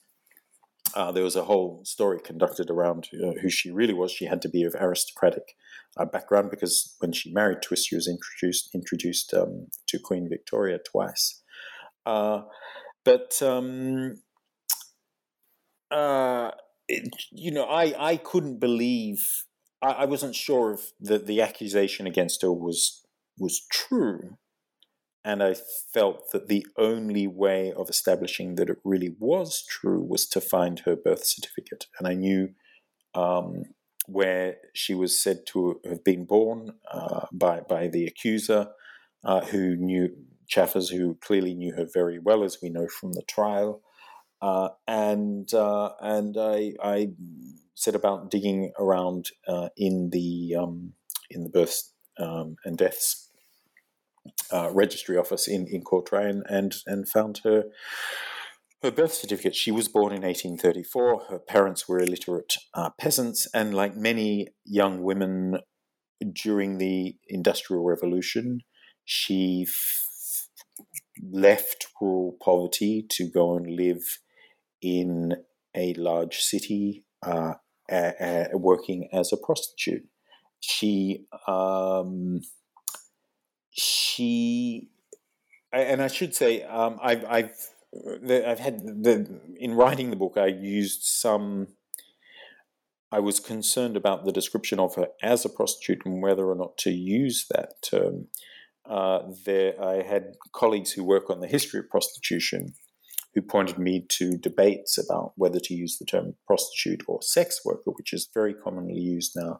uh, 0.95 1.11
there 1.11 1.23
was 1.23 1.36
a 1.36 1.43
whole 1.43 1.81
story 1.83 2.19
conducted 2.19 2.69
around 2.69 3.09
uh, 3.13 3.33
who 3.41 3.49
she 3.49 3.69
really 3.71 3.93
was. 3.93 4.11
She 4.11 4.25
had 4.25 4.41
to 4.43 4.49
be 4.49 4.63
of 4.63 4.75
aristocratic 4.75 5.55
uh, 5.97 6.05
background 6.05 6.49
because 6.49 6.95
when 6.99 7.11
she 7.11 7.33
married 7.33 7.61
Twiss, 7.61 7.86
she 7.86 7.95
was 7.95 8.07
introduced 8.07 8.73
introduced 8.73 9.33
um, 9.33 9.67
to 9.88 9.99
Queen 9.99 10.27
Victoria 10.29 10.79
twice. 10.79 11.41
Uh, 12.05 12.43
but 13.03 13.41
um, 13.41 14.15
uh, 15.91 16.51
you 17.31 17.51
know, 17.51 17.65
I 17.65 17.93
I 18.11 18.17
couldn't 18.17 18.59
believe. 18.59 19.45
I, 19.81 19.89
I 19.89 20.05
wasn't 20.05 20.36
sure 20.36 20.73
if 20.73 20.91
the 20.99 21.17
the 21.17 21.41
accusation 21.41 22.07
against 22.07 22.41
her 22.41 22.51
was 22.51 23.05
was 23.38 23.65
true 23.71 24.38
and 25.25 25.41
I 25.41 25.55
felt 25.91 26.31
that 26.31 26.47
the 26.47 26.67
only 26.77 27.25
way 27.25 27.73
of 27.73 27.89
establishing 27.89 28.55
that 28.55 28.69
it 28.69 28.77
really 28.83 29.15
was 29.19 29.63
true 29.67 29.99
was 29.99 30.27
to 30.27 30.39
find 30.39 30.79
her 30.81 30.95
birth 30.95 31.25
certificate. 31.25 31.88
And 31.97 32.07
I 32.07 32.13
knew 32.13 32.49
um, 33.15 33.63
where 34.05 34.57
she 34.75 34.93
was 34.93 35.19
said 35.19 35.47
to 35.47 35.81
have 35.83 36.03
been 36.03 36.25
born 36.25 36.75
uh, 36.91 37.25
by, 37.33 37.61
by 37.61 37.88
the 37.88 38.05
accuser, 38.05 38.67
uh, 39.23 39.41
who 39.45 39.75
knew 39.75 40.09
Chaffers, 40.47 40.91
who 40.91 41.17
clearly 41.21 41.55
knew 41.55 41.73
her 41.73 41.88
very 41.91 42.19
well, 42.19 42.43
as 42.43 42.59
we 42.61 42.69
know 42.69 42.88
from 42.88 43.13
the 43.13 43.23
trial. 43.27 43.81
Uh, 44.41 44.69
and 44.88 45.53
uh, 45.53 45.91
and 46.01 46.36
I, 46.38 46.73
I, 46.83 47.09
set 47.73 47.95
about 47.95 48.31
digging 48.31 48.71
around 48.79 49.29
uh, 49.47 49.69
in 49.75 50.09
the 50.11 50.55
um, 50.57 50.93
in 51.29 51.43
the 51.43 51.49
births 51.49 51.93
um, 52.19 52.55
and 52.63 52.77
deaths 52.77 53.31
uh, 54.51 54.69
registry 54.71 55.17
office 55.17 55.47
in 55.47 55.67
in 55.67 55.83
Courtrai 55.83 56.41
and 56.47 56.75
and 56.86 57.07
found 57.07 57.41
her 57.43 57.65
her 58.81 58.91
birth 58.91 59.13
certificate. 59.13 59.55
She 59.55 59.71
was 59.71 59.88
born 59.88 60.13
in 60.13 60.21
1834. 60.21 61.25
Her 61.29 61.39
parents 61.39 61.88
were 61.88 61.99
illiterate 61.99 62.53
uh, 62.73 62.91
peasants, 62.99 63.47
and 63.53 63.73
like 63.73 63.95
many 63.95 64.49
young 64.63 65.01
women 65.01 65.59
during 66.31 66.77
the 66.77 67.15
Industrial 67.27 67.83
Revolution, 67.83 68.61
she 69.03 69.65
f- 69.67 70.47
left 71.21 71.88
rural 71.99 72.38
poverty 72.41 73.05
to 73.09 73.29
go 73.29 73.55
and 73.57 73.75
live 73.75 74.19
in 74.86 75.36
a 75.75 75.93
large 75.95 76.38
city, 76.41 77.03
uh, 77.25 77.55
a- 77.89 78.49
a- 78.53 78.57
working 78.57 79.09
as 79.11 79.33
a 79.33 79.38
prostitute. 79.38 80.07
She 80.59 81.25
um, 81.47 82.41
she, 83.71 84.89
and 85.73 86.01
I 86.01 86.07
should 86.07 86.33
say, 86.33 86.63
um, 86.63 86.97
I've, 87.01 87.25
I've, 87.25 87.51
I've 88.29 88.59
had 88.59 88.79
the 89.03 89.41
in 89.57 89.73
writing 89.73 90.11
the 90.11 90.15
book, 90.15 90.38
I 90.38 90.47
used 90.47 91.01
some. 91.03 91.67
I 93.11 93.19
was 93.19 93.39
concerned 93.39 93.95
about 93.95 94.25
the 94.25 94.31
description 94.31 94.79
of 94.79 94.95
her 94.95 95.07
as 95.21 95.45
a 95.45 95.49
prostitute 95.49 96.05
and 96.05 96.21
whether 96.21 96.45
or 96.49 96.55
not 96.55 96.77
to 96.79 96.91
use 96.91 97.45
that 97.49 97.81
term. 97.81 98.27
Uh, 98.86 99.19
there, 99.45 99.81
I 99.81 100.03
had 100.03 100.33
colleagues 100.53 100.91
who 100.91 101.03
work 101.03 101.29
on 101.29 101.39
the 101.39 101.47
history 101.47 101.79
of 101.79 101.89
prostitution 101.89 102.73
who 103.36 103.41
pointed 103.41 103.77
me 103.77 104.05
to 104.07 104.38
debates 104.38 104.97
about 104.97 105.33
whether 105.36 105.59
to 105.59 105.73
use 105.73 105.97
the 105.97 106.05
term 106.05 106.36
prostitute 106.47 107.03
or 107.07 107.21
sex 107.21 107.59
worker, 107.65 107.91
which 107.91 108.13
is 108.13 108.29
very 108.33 108.53
commonly 108.53 108.95
used 108.95 109.33
now 109.36 109.59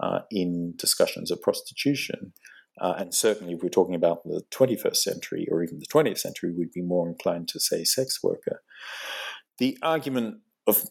uh, 0.00 0.20
in 0.30 0.74
discussions 0.76 1.30
of 1.30 1.40
prostitution. 1.40 2.34
Uh, 2.80 2.94
and 2.98 3.14
certainly, 3.14 3.54
if 3.54 3.62
we're 3.62 3.68
talking 3.68 3.94
about 3.94 4.24
the 4.24 4.42
21st 4.50 4.96
century 4.96 5.46
or 5.50 5.62
even 5.62 5.78
the 5.78 5.86
20th 5.86 6.18
century, 6.18 6.52
we'd 6.52 6.72
be 6.72 6.82
more 6.82 7.08
inclined 7.08 7.48
to 7.48 7.60
say 7.60 7.82
sex 7.84 8.18
worker. 8.22 8.60
The 9.58 9.78
argument 9.82 10.38
of 10.66 10.84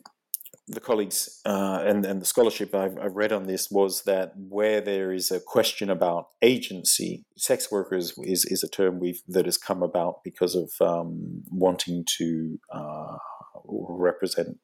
the 0.68 0.80
colleagues 0.80 1.41
uh, 1.45 1.84
and, 1.86 2.05
and 2.05 2.22
the 2.22 2.26
scholarship 2.26 2.74
I've, 2.74 2.97
I've, 2.97 3.16
read 3.16 3.34
on 3.34 3.47
this 3.47 3.70
was 3.70 4.03
that 4.03 4.32
where 4.38 4.80
there 4.80 5.11
is 5.11 5.30
a 5.30 5.41
question 5.41 5.89
about 5.89 6.28
agency, 6.41 7.26
sex 7.38 7.70
workers 7.70 8.14
is, 8.24 8.45
is 8.45 8.64
a 8.64 8.70
term 8.70 9.01
that 9.28 9.45
has 9.45 9.57
come 9.57 9.84
about 9.84 10.24
because 10.24 10.55
of 10.55 10.72
um, 10.80 11.43
wanting 11.49 12.05
to 12.18 12.59
uh, 12.72 13.18
represent 13.66 14.59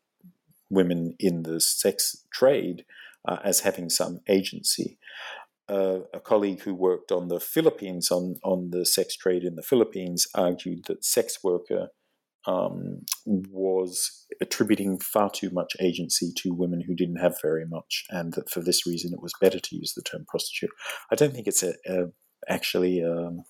women 0.69 1.15
in 1.19 1.43
the 1.43 1.59
sex 1.59 2.25
trade 2.31 2.85
uh, 3.27 3.37
as 3.43 3.61
having 3.61 3.89
some 3.89 4.19
agency. 4.29 4.97
Uh, 5.67 5.99
a 6.13 6.19
colleague 6.19 6.61
who 6.61 6.73
worked 6.73 7.11
on 7.11 7.27
the 7.27 7.39
Philippines 7.39 8.09
on 8.09 8.37
on 8.43 8.71
the 8.71 8.85
sex 8.85 9.15
trade 9.15 9.43
in 9.43 9.55
the 9.55 9.61
Philippines 9.61 10.25
argued 10.33 10.85
that 10.87 11.05
sex 11.05 11.43
worker 11.43 11.89
um, 12.45 13.01
was 13.25 14.25
attributing 14.41 14.99
far 14.99 15.29
too 15.29 15.49
much 15.51 15.73
agency 15.79 16.31
to 16.37 16.53
women 16.53 16.81
who 16.85 16.95
didn't 16.95 17.17
have 17.17 17.37
very 17.41 17.65
much, 17.65 18.05
and 18.09 18.33
that 18.33 18.49
for 18.49 18.61
this 18.61 18.85
reason 18.85 19.13
it 19.13 19.21
was 19.21 19.33
better 19.41 19.59
to 19.59 19.75
use 19.75 19.93
the 19.93 20.03
term 20.03 20.25
prostitute. 20.27 20.71
I 21.11 21.15
don't 21.15 21.33
think 21.33 21.47
it's 21.47 21.63
a, 21.63 21.73
a 21.87 22.05
actually. 22.47 23.03
Um, 23.03 23.43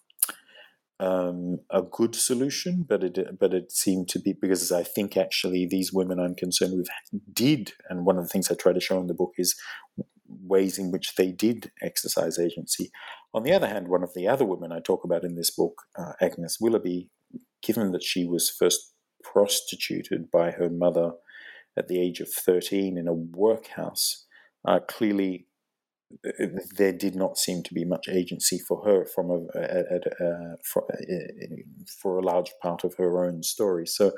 um, 1.02 1.60
a 1.70 1.82
good 1.82 2.14
solution, 2.14 2.86
but 2.88 3.06
it 3.06 3.40
but 3.40 3.54
it 3.54 3.72
seemed 3.72 4.10
to 4.10 4.20
be 4.20 4.34
because 4.34 4.70
I 4.70 4.84
think 4.84 5.16
actually 5.16 5.66
these 5.66 5.94
women 5.94 6.20
I'm 6.20 6.36
concerned 6.36 6.74
with 6.76 6.90
did, 7.32 7.72
and 7.90 8.06
one 8.06 8.18
of 8.18 8.24
the 8.24 8.28
things 8.28 8.52
I 8.52 8.56
try 8.56 8.74
to 8.74 8.82
show 8.82 9.00
in 9.00 9.08
the 9.08 9.14
book 9.14 9.32
is 9.38 9.56
ways 10.28 10.78
in 10.78 10.92
which 10.92 11.16
they 11.16 11.32
did 11.32 11.72
exercise 11.82 12.38
agency. 12.38 12.92
On 13.34 13.44
the 13.44 13.54
other 13.54 13.68
hand, 13.68 13.88
one 13.88 14.04
of 14.04 14.14
the 14.14 14.28
other 14.28 14.46
women 14.46 14.72
I 14.72 14.80
talk 14.80 15.04
about 15.04 15.24
in 15.24 15.36
this 15.36 15.52
book, 15.52 15.84
uh, 15.98 16.14
Agnes 16.22 16.58
Willoughby, 16.60 17.10
given 17.62 17.92
that 17.92 18.04
she 18.04 18.26
was 18.26 18.50
first 18.50 18.94
prostituted 19.24 20.32
by 20.32 20.52
her 20.52 20.70
mother 20.70 21.14
at 21.78 21.88
the 21.88 22.00
age 22.00 22.20
of 22.20 22.30
13 22.30 22.98
in 22.98 23.08
a 23.08 23.14
workhouse, 23.14 24.26
uh, 24.66 24.80
clearly 24.88 25.48
uh, 26.26 26.48
there 26.76 26.94
did 26.94 27.16
not 27.16 27.38
seem 27.38 27.64
to 27.64 27.74
be 27.74 27.86
much 27.86 28.08
agency 28.10 28.60
for 28.60 28.84
her 28.86 29.06
from 29.06 29.30
a, 29.30 29.40
a, 29.56 30.00
a, 30.26 30.56
for, 30.64 30.88
for 32.02 32.18
a 32.18 32.24
large 32.24 32.52
part 32.62 32.84
of 32.84 32.96
her 32.96 33.24
own 33.24 33.44
story. 33.44 33.86
So 33.86 34.12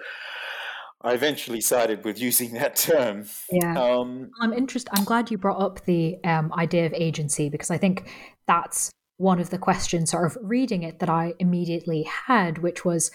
I 1.04 1.14
eventually 1.14 1.62
sided 1.62 2.06
with 2.06 2.20
using 2.20 2.54
that 2.54 2.76
term. 2.76 3.26
Yeah. 3.52 3.80
Um, 3.80 4.32
I'm 4.40 4.54
interested. 4.54 4.92
I'm 4.94 5.04
glad 5.04 5.32
you 5.32 5.38
brought 5.38 5.62
up 5.62 5.84
the 5.86 6.18
um, 6.24 6.54
idea 6.54 6.86
of 6.86 6.94
agency 6.94 7.50
because 7.50 7.72
I 7.72 7.78
think 7.78 8.10
that's 8.48 8.92
one 9.22 9.40
of 9.40 9.52
the 9.52 9.58
questions, 9.58 10.12
sort 10.12 10.26
of 10.26 10.38
reading 10.42 10.84
it, 10.84 11.00
that 11.00 11.10
I 11.10 11.34
immediately 11.40 12.04
had, 12.04 12.58
which 12.58 12.84
was 12.84 13.12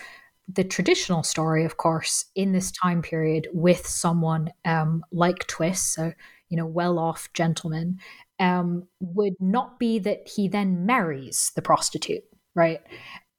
the 0.49 0.65
traditional 0.65 1.23
story, 1.25 1.65
of 1.65 1.77
course, 1.77 2.27
in 2.35 2.53
this 2.53 2.71
time 2.71 3.03
period 3.03 3.49
with 3.53 3.87
someone 3.87 4.51
um, 4.65 5.05
like 5.11 5.47
Twiss, 5.49 5.83
so, 5.83 6.13
you 6.49 6.57
know, 6.57 6.67
well 6.67 6.99
off 6.99 7.29
gentleman, 7.35 7.99
um, 8.39 8.87
would 9.01 9.35
not 9.41 9.79
be 9.79 9.99
that 9.99 10.29
he 10.29 10.49
then 10.49 10.87
marries 10.87 11.51
the 11.57 11.63
prostitute, 11.63 12.23
right? 12.55 12.81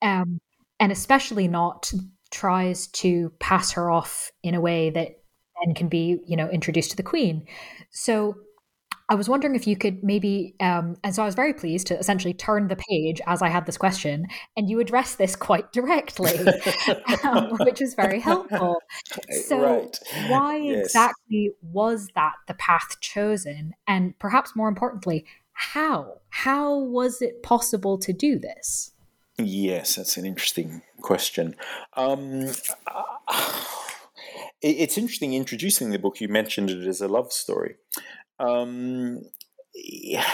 Um, 0.01 0.39
and 0.80 0.91
especially 0.91 1.47
not 1.47 1.91
tries 2.30 2.88
to 2.88 3.32
pass 3.39 3.72
her 3.72 3.89
off 3.89 4.32
in 4.43 4.53
a 4.53 4.61
way 4.61 4.89
that 4.89 5.22
then 5.65 5.74
can 5.74 5.88
be, 5.88 6.20
you 6.28 6.36
know, 6.36 6.49
introduced 6.49 6.91
to 6.91 6.97
the 6.97 7.03
queen. 7.03 7.45
So 7.89 8.36
I 9.10 9.16
was 9.16 9.30
wondering 9.30 9.55
if 9.55 9.66
you 9.66 9.78
could 9.78 10.03
maybe, 10.03 10.53
um, 10.60 10.97
and 11.03 11.16
so 11.16 11.24
I 11.24 11.26
was 11.26 11.36
very 11.36 11.53
pleased 11.53 11.88
to 11.88 11.97
essentially 11.97 12.34
turn 12.34 12.68
the 12.68 12.76
page 12.76 13.22
as 13.26 13.41
I 13.41 13.47
had 13.47 13.66
this 13.66 13.78
question, 13.78 14.28
and 14.58 14.70
you 14.70 14.82
address 14.82 15.16
this 15.16 15.36
quite 15.36 15.72
directly, 15.72 16.38
um, 17.24 17.51
which 17.60 17.80
was 17.80 17.93
very 17.93 18.20
helpful. 18.20 18.82
So, 19.45 19.62
right. 19.62 19.99
why 20.28 20.58
yes. 20.58 20.88
exactly 20.88 21.51
was 21.62 22.10
that 22.16 22.34
the 22.47 22.53
path 22.55 22.99
chosen? 22.99 23.74
And 23.88 24.18
perhaps 24.20 24.55
more 24.58 24.68
importantly, 24.68 25.26
how? 25.53 26.20
How 26.30 26.78
was 26.78 27.22
it 27.22 27.43
possible 27.43 27.97
to 27.99 28.12
do 28.12 28.38
this? 28.38 28.91
Yes, 29.38 29.95
that's 29.95 30.18
an 30.18 30.26
interesting 30.26 30.82
question. 31.01 31.55
Um, 31.95 32.47
it's 34.62 34.97
interesting 34.97 35.34
introducing 35.34 35.91
the 35.91 35.99
book. 35.99 36.20
You 36.20 36.28
mentioned 36.28 36.70
it 36.70 36.86
as 36.86 36.99
a 36.99 37.08
love 37.08 37.32
story. 37.32 37.76
Um, 38.40 39.22
yeah. 39.74 40.30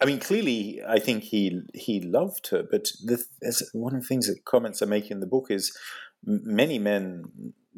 I 0.00 0.04
mean, 0.04 0.20
clearly, 0.20 0.82
I 0.86 0.98
think 0.98 1.24
he 1.24 1.62
he 1.74 2.00
loved 2.00 2.48
her. 2.48 2.62
But 2.70 2.88
the, 3.02 3.22
one 3.72 3.94
of 3.94 4.02
the 4.02 4.06
things 4.06 4.26
that 4.26 4.44
comments 4.44 4.82
I 4.82 4.86
make 4.86 5.10
in 5.10 5.20
the 5.20 5.26
book 5.26 5.46
is 5.48 5.76
many 6.24 6.78
men 6.78 7.24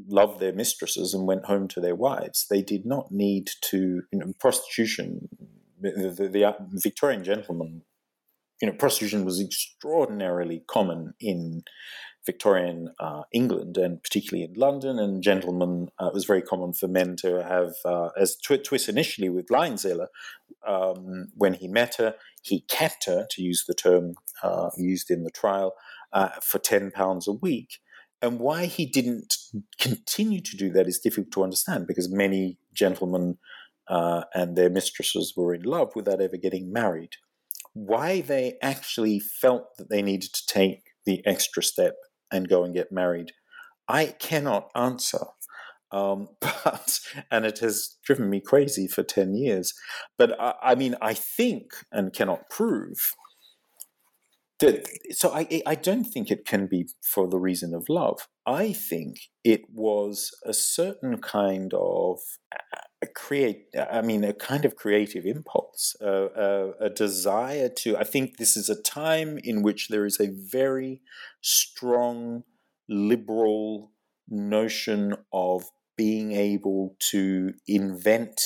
loved 0.08 0.40
their 0.40 0.52
mistresses 0.52 1.14
and 1.14 1.26
went 1.26 1.46
home 1.46 1.68
to 1.68 1.80
their 1.80 1.94
wives. 1.94 2.46
They 2.50 2.62
did 2.62 2.86
not 2.86 3.12
need 3.12 3.50
to, 3.70 4.02
you 4.12 4.18
know, 4.18 4.32
prostitution. 4.40 5.28
The, 5.80 6.10
the, 6.10 6.28
the 6.28 6.56
Victorian 6.82 7.22
gentleman 7.22 7.82
you 8.60 8.68
know, 8.68 8.74
prostitution 8.74 9.24
was 9.24 9.40
extraordinarily 9.40 10.62
common 10.66 11.14
in 11.20 11.62
Victorian 12.26 12.92
uh, 13.00 13.22
England 13.32 13.76
and 13.76 14.02
particularly 14.02 14.44
in 14.44 14.54
London. 14.54 14.98
And 14.98 15.22
gentlemen, 15.22 15.88
uh, 15.98 16.06
it 16.06 16.14
was 16.14 16.24
very 16.24 16.42
common 16.42 16.72
for 16.72 16.88
men 16.88 17.16
to 17.20 17.42
have, 17.42 17.74
uh, 17.84 18.10
as 18.18 18.36
Twiss 18.36 18.88
initially 18.88 19.28
with 19.28 19.48
Lynseele, 19.48 20.06
um, 20.66 21.28
when 21.34 21.54
he 21.54 21.68
met 21.68 21.96
her, 21.96 22.14
he 22.42 22.60
kept 22.68 23.06
her, 23.06 23.26
to 23.30 23.42
use 23.42 23.64
the 23.66 23.74
term 23.74 24.14
uh, 24.42 24.70
used 24.76 25.10
in 25.10 25.24
the 25.24 25.30
trial, 25.30 25.72
uh, 26.12 26.28
for 26.42 26.58
£10 26.58 27.26
a 27.26 27.32
week. 27.32 27.78
And 28.20 28.40
why 28.40 28.66
he 28.66 28.84
didn't 28.84 29.36
continue 29.78 30.40
to 30.40 30.56
do 30.56 30.70
that 30.72 30.88
is 30.88 30.98
difficult 30.98 31.32
to 31.32 31.44
understand 31.44 31.86
because 31.86 32.10
many 32.10 32.58
gentlemen 32.74 33.38
uh, 33.88 34.24
and 34.34 34.56
their 34.56 34.70
mistresses 34.70 35.34
were 35.36 35.54
in 35.54 35.62
love 35.62 35.92
without 35.94 36.20
ever 36.20 36.36
getting 36.36 36.72
married. 36.72 37.12
Why 37.74 38.20
they 38.20 38.58
actually 38.60 39.20
felt 39.20 39.76
that 39.78 39.88
they 39.88 40.02
needed 40.02 40.32
to 40.34 40.46
take 40.46 40.82
the 41.06 41.24
extra 41.24 41.62
step 41.62 41.94
and 42.30 42.48
go 42.48 42.64
and 42.64 42.74
get 42.74 42.92
married, 42.92 43.32
I 43.88 44.06
cannot 44.18 44.70
answer. 44.74 45.26
Um, 45.90 46.28
but 46.40 47.00
and 47.30 47.46
it 47.46 47.58
has 47.60 47.96
driven 48.04 48.28
me 48.28 48.40
crazy 48.40 48.86
for 48.86 49.02
ten 49.02 49.34
years. 49.34 49.74
But 50.16 50.38
I, 50.40 50.54
I 50.62 50.74
mean, 50.74 50.96
I 51.00 51.14
think 51.14 51.72
and 51.90 52.12
cannot 52.12 52.50
prove 52.50 53.14
that. 54.60 54.88
So 55.10 55.32
I, 55.32 55.62
I 55.66 55.74
don't 55.74 56.04
think 56.04 56.30
it 56.30 56.44
can 56.44 56.66
be 56.66 56.88
for 57.02 57.28
the 57.28 57.38
reason 57.38 57.74
of 57.74 57.86
love. 57.88 58.28
I 58.46 58.72
think 58.72 59.16
it 59.44 59.62
was 59.72 60.30
a 60.44 60.52
certain 60.52 61.18
kind 61.18 61.72
of 61.74 62.18
a 63.00 63.06
create. 63.06 63.66
I 63.90 64.02
mean, 64.02 64.24
a 64.24 64.32
kind 64.32 64.64
of 64.64 64.76
creative 64.76 65.24
impulse, 65.24 65.96
uh, 66.02 66.28
a, 66.30 66.86
a 66.86 66.90
desire 66.90 67.68
to. 67.68 67.96
I 67.96 68.04
think 68.04 68.36
this 68.36 68.56
is 68.56 68.68
a 68.68 68.80
time 68.80 69.38
in 69.42 69.62
which 69.62 69.88
there 69.88 70.04
is 70.04 70.20
a 70.20 70.30
very 70.30 71.00
strong 71.40 72.44
liberal 72.88 73.92
notion 74.28 75.14
of 75.32 75.64
being 75.96 76.32
able 76.32 76.96
to 77.10 77.54
invent 77.66 78.40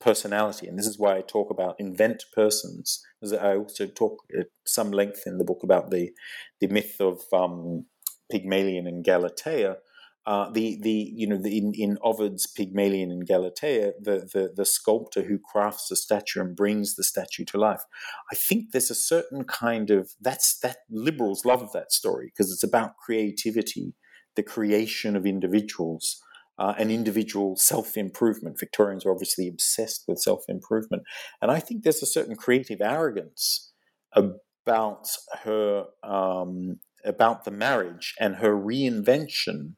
personality. 0.00 0.66
And 0.66 0.78
this 0.78 0.86
is 0.86 0.98
why 0.98 1.16
I 1.16 1.20
talk 1.22 1.50
about 1.50 1.76
invent 1.78 2.24
persons. 2.34 3.02
I 3.22 3.56
also 3.56 3.86
talk 3.86 4.22
at 4.38 4.48
some 4.66 4.90
length 4.90 5.22
in 5.26 5.38
the 5.38 5.44
book 5.44 5.60
about 5.62 5.90
the, 5.90 6.10
the 6.60 6.66
myth 6.66 6.96
of 7.00 7.20
um, 7.32 7.86
Pygmalion 8.30 8.86
and 8.86 9.04
Galatea. 9.04 9.76
Uh, 10.24 10.48
the 10.50 10.78
the 10.82 11.12
you 11.14 11.26
know 11.26 11.36
the, 11.36 11.58
in, 11.58 11.72
in 11.74 11.98
Ovid's 12.02 12.46
Pygmalion 12.46 13.10
and 13.10 13.26
Galatea, 13.26 13.92
the, 14.00 14.28
the 14.32 14.52
the 14.54 14.64
sculptor 14.64 15.22
who 15.22 15.38
crafts 15.38 15.90
a 15.90 15.96
statue 15.96 16.40
and 16.40 16.54
brings 16.54 16.94
the 16.94 17.02
statue 17.02 17.44
to 17.46 17.58
life. 17.58 17.82
I 18.30 18.36
think 18.36 18.70
there's 18.70 18.90
a 18.90 18.94
certain 18.94 19.42
kind 19.42 19.90
of 19.90 20.12
that's 20.20 20.58
that 20.60 20.78
liberals 20.88 21.44
love 21.44 21.72
that 21.72 21.90
story 21.92 22.26
because 22.32 22.52
it's 22.52 22.62
about 22.62 22.96
creativity, 23.04 23.94
the 24.36 24.44
creation 24.44 25.16
of 25.16 25.26
individuals, 25.26 26.22
uh, 26.58 26.74
and 26.78 26.92
individual 26.92 27.56
self 27.56 27.96
improvement. 27.96 28.60
Victorians 28.60 29.04
are 29.04 29.10
obviously 29.10 29.48
obsessed 29.48 30.04
with 30.06 30.20
self 30.20 30.44
improvement. 30.48 31.02
And 31.40 31.50
I 31.50 31.58
think 31.58 31.82
there's 31.82 32.02
a 32.02 32.06
certain 32.06 32.36
creative 32.36 32.80
arrogance 32.80 33.72
about 34.14 35.08
her, 35.42 35.86
um, 36.04 36.78
about 37.04 37.44
the 37.44 37.50
marriage 37.50 38.14
and 38.20 38.36
her 38.36 38.54
reinvention 38.54 39.74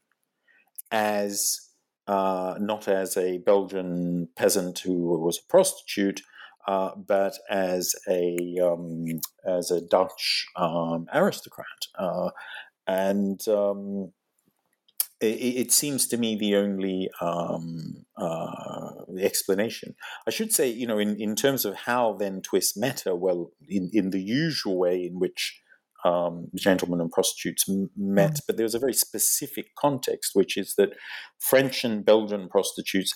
as. 0.91 1.61
Uh, 2.07 2.55
not 2.59 2.87
as 2.87 3.17
a 3.17 3.39
Belgian 3.39 4.29
peasant 4.35 4.77
who 4.77 5.19
was 5.19 5.39
a 5.39 5.49
prostitute, 5.49 6.21
uh, 6.67 6.91
but 6.95 7.33
as 7.49 7.95
a 8.07 8.59
um, 8.63 9.05
as 9.43 9.71
a 9.71 9.81
Dutch 9.81 10.47
um, 10.55 11.07
aristocrat, 11.13 11.65
uh, 11.97 12.29
and 12.87 13.47
um, 13.47 14.13
it, 15.21 15.71
seems 15.71 16.07
to 16.07 16.17
me 16.17 16.35
the 16.35 16.55
only 16.55 17.09
um, 17.21 18.05
uh, 18.17 18.89
explanation. 19.19 19.95
I 20.27 20.31
should 20.31 20.53
say, 20.53 20.69
you 20.69 20.87
know, 20.87 20.97
in, 20.97 21.19
in 21.19 21.35
terms 21.35 21.65
of 21.65 21.75
how 21.75 22.13
then 22.13 22.41
Twiss 22.41 22.75
met 22.75 23.01
her, 23.01 23.15
well, 23.15 23.51
in, 23.67 23.89
in 23.93 24.09
the 24.09 24.21
usual 24.21 24.77
way 24.77 25.05
in 25.05 25.19
which 25.19 25.61
um, 26.05 26.47
gentlemen 26.55 27.01
and 27.01 27.11
prostitutes 27.11 27.65
met, 27.97 28.35
mm. 28.35 28.41
but 28.45 28.57
there 28.57 28.63
was 28.63 28.75
a 28.75 28.79
very 28.79 28.93
specific 28.93 29.75
context, 29.75 30.31
which 30.35 30.55
is 30.55 30.75
that 30.75 30.93
French 31.39 31.83
and 31.83 32.05
Belgian 32.05 32.47
prostitutes 32.47 33.13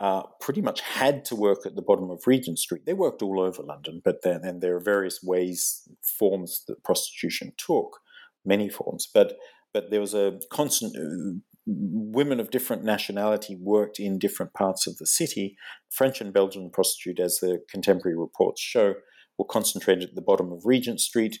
uh, 0.00 0.22
pretty 0.40 0.62
much 0.62 0.80
had 0.80 1.26
to 1.26 1.36
work 1.36 1.66
at 1.66 1.76
the 1.76 1.82
bottom 1.82 2.10
of 2.10 2.22
Regent 2.26 2.58
Street. 2.58 2.86
They 2.86 2.94
worked 2.94 3.20
all 3.20 3.38
over 3.38 3.62
London, 3.62 4.00
but 4.02 4.22
then 4.22 4.40
and 4.42 4.62
there 4.62 4.74
are 4.74 4.80
various 4.80 5.20
ways, 5.22 5.86
forms 6.02 6.64
that 6.66 6.82
prostitution 6.82 7.52
took, 7.58 7.98
many 8.44 8.68
forms, 8.68 9.06
but 9.12 9.36
but 9.72 9.90
there 9.90 10.00
was 10.00 10.14
a 10.14 10.40
constant 10.50 10.96
uh, 10.96 11.38
women 11.66 12.40
of 12.40 12.50
different 12.50 12.82
nationality 12.82 13.56
worked 13.60 14.00
in 14.00 14.18
different 14.18 14.52
parts 14.54 14.86
of 14.86 14.96
the 14.96 15.06
city. 15.06 15.56
French 15.90 16.20
and 16.20 16.32
Belgian 16.32 16.70
prostitute, 16.70 17.20
as 17.20 17.38
the 17.38 17.62
contemporary 17.70 18.16
reports 18.16 18.60
show, 18.60 18.94
were 19.38 19.44
concentrated 19.44 20.08
at 20.08 20.14
the 20.14 20.22
bottom 20.22 20.50
of 20.52 20.62
Regent 20.64 21.00
Street, 21.00 21.38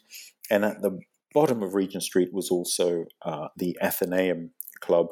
and 0.50 0.64
at 0.64 0.82
the 0.82 0.98
bottom 1.32 1.62
of 1.62 1.74
Regent 1.74 2.02
Street 2.02 2.32
was 2.32 2.50
also 2.50 3.04
uh, 3.22 3.48
the 3.56 3.76
Athenaeum 3.82 4.50
Club, 4.80 5.08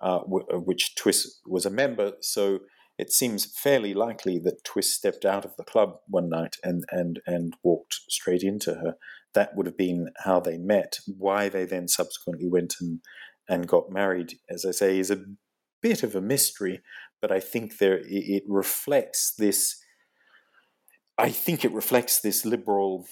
uh, 0.00 0.20
w- 0.20 0.46
which 0.64 0.94
Twiss 0.94 1.40
was 1.46 1.66
a 1.66 1.70
member. 1.70 2.12
So 2.20 2.60
it 2.98 3.12
seems 3.12 3.44
fairly 3.44 3.92
likely 3.94 4.38
that 4.40 4.64
Twiss 4.64 4.94
stepped 4.94 5.24
out 5.24 5.44
of 5.44 5.56
the 5.56 5.64
club 5.64 5.96
one 6.06 6.28
night 6.28 6.56
and 6.62 6.84
and 6.90 7.20
and 7.26 7.54
walked 7.62 8.00
straight 8.08 8.42
into 8.42 8.74
her 8.74 8.96
that 9.36 9.54
would 9.54 9.66
have 9.66 9.76
been 9.76 10.08
how 10.24 10.40
they 10.40 10.58
met. 10.58 10.98
Why 11.06 11.48
they 11.48 11.66
then 11.66 11.86
subsequently 11.86 12.48
went 12.48 12.74
and 12.80 13.00
and 13.48 13.68
got 13.68 13.90
married, 13.90 14.38
as 14.50 14.64
I 14.64 14.72
say, 14.72 14.98
is 14.98 15.10
a 15.10 15.24
bit 15.80 16.02
of 16.02 16.16
a 16.16 16.20
mystery. 16.20 16.80
But 17.20 17.30
I 17.30 17.38
think 17.38 17.78
there 17.78 18.00
it 18.02 18.42
reflects 18.48 19.32
this. 19.38 19.80
I 21.16 21.30
think 21.30 21.64
it 21.64 21.72
reflects 21.72 22.20
this 22.20 22.44
liberal 22.44 23.06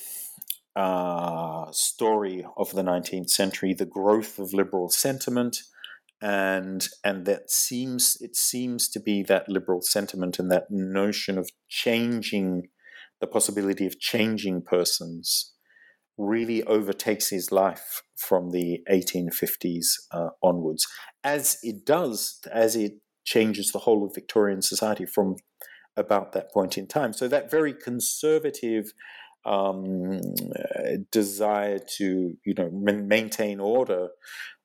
uh, 0.77 1.71
story 1.71 2.45
of 2.57 2.73
the 2.73 2.83
19th 2.83 3.31
century, 3.31 3.75
the 3.75 3.87
growth 3.87 4.39
of 4.39 4.53
liberal 4.53 4.89
sentiment, 4.89 5.59
and 6.21 6.89
and 7.05 7.27
that 7.27 7.51
seems 7.51 8.17
it 8.21 8.35
seems 8.35 8.89
to 8.89 9.01
be 9.01 9.23
that 9.23 9.49
liberal 9.49 9.83
sentiment 9.83 10.39
and 10.39 10.51
that 10.51 10.71
notion 10.71 11.39
of 11.39 11.51
changing 11.69 12.69
the 13.21 13.27
possibility 13.27 13.87
of 13.87 14.01
changing 14.01 14.63
persons 14.63 15.53
really 16.17 16.63
overtakes 16.65 17.31
his 17.31 17.51
life 17.51 18.03
from 18.17 18.51
the 18.51 18.81
1850s 18.91 19.87
uh, 20.13 20.29
onwards, 20.43 20.87
as 21.25 21.59
it 21.63 21.85
does, 21.85 22.41
as 22.53 22.77
it 22.77 22.93
changes 23.25 23.73
the 23.73 23.81
whole 23.81 24.05
of 24.05 24.15
Victorian 24.15 24.63
society 24.63 25.07
from 25.07 25.37
about 25.97 26.33
that 26.33 26.53
point 26.53 26.77
in 26.77 26.87
time. 26.87 27.13
So 27.13 27.29
that 27.29 27.51
very 27.51 27.73
conservative 27.73 28.93
um, 29.47 30.21
desire 31.11 31.79
to, 31.97 32.37
you 32.45 32.55
know, 32.57 32.71
maintain 32.71 33.61
order 33.61 34.09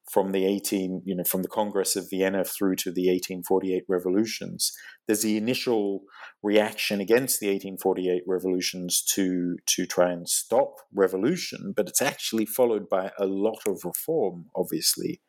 from 0.09 0.31
the 0.31 0.45
18, 0.45 1.03
you 1.05 1.15
know, 1.15 1.23
from 1.23 1.43
the 1.43 1.47
Congress 1.47 1.95
of 1.95 2.09
Vienna 2.09 2.43
through 2.43 2.75
to 2.77 2.91
the 2.91 3.09
1848 3.09 3.83
revolutions. 3.87 4.71
There's 5.05 5.21
the 5.21 5.37
initial 5.37 6.01
reaction 6.41 6.99
against 6.99 7.39
the 7.39 7.47
1848 7.47 8.23
revolutions 8.25 9.03
to 9.13 9.57
to 9.67 9.85
try 9.85 10.11
and 10.11 10.27
stop 10.27 10.77
revolution, 10.93 11.73
but 11.75 11.87
it's 11.87 12.01
actually 12.01 12.45
followed 12.45 12.89
by 12.89 13.11
a 13.19 13.25
lot 13.25 13.59
of 13.67 13.81
reform, 13.85 14.45
obviously, 14.55 15.21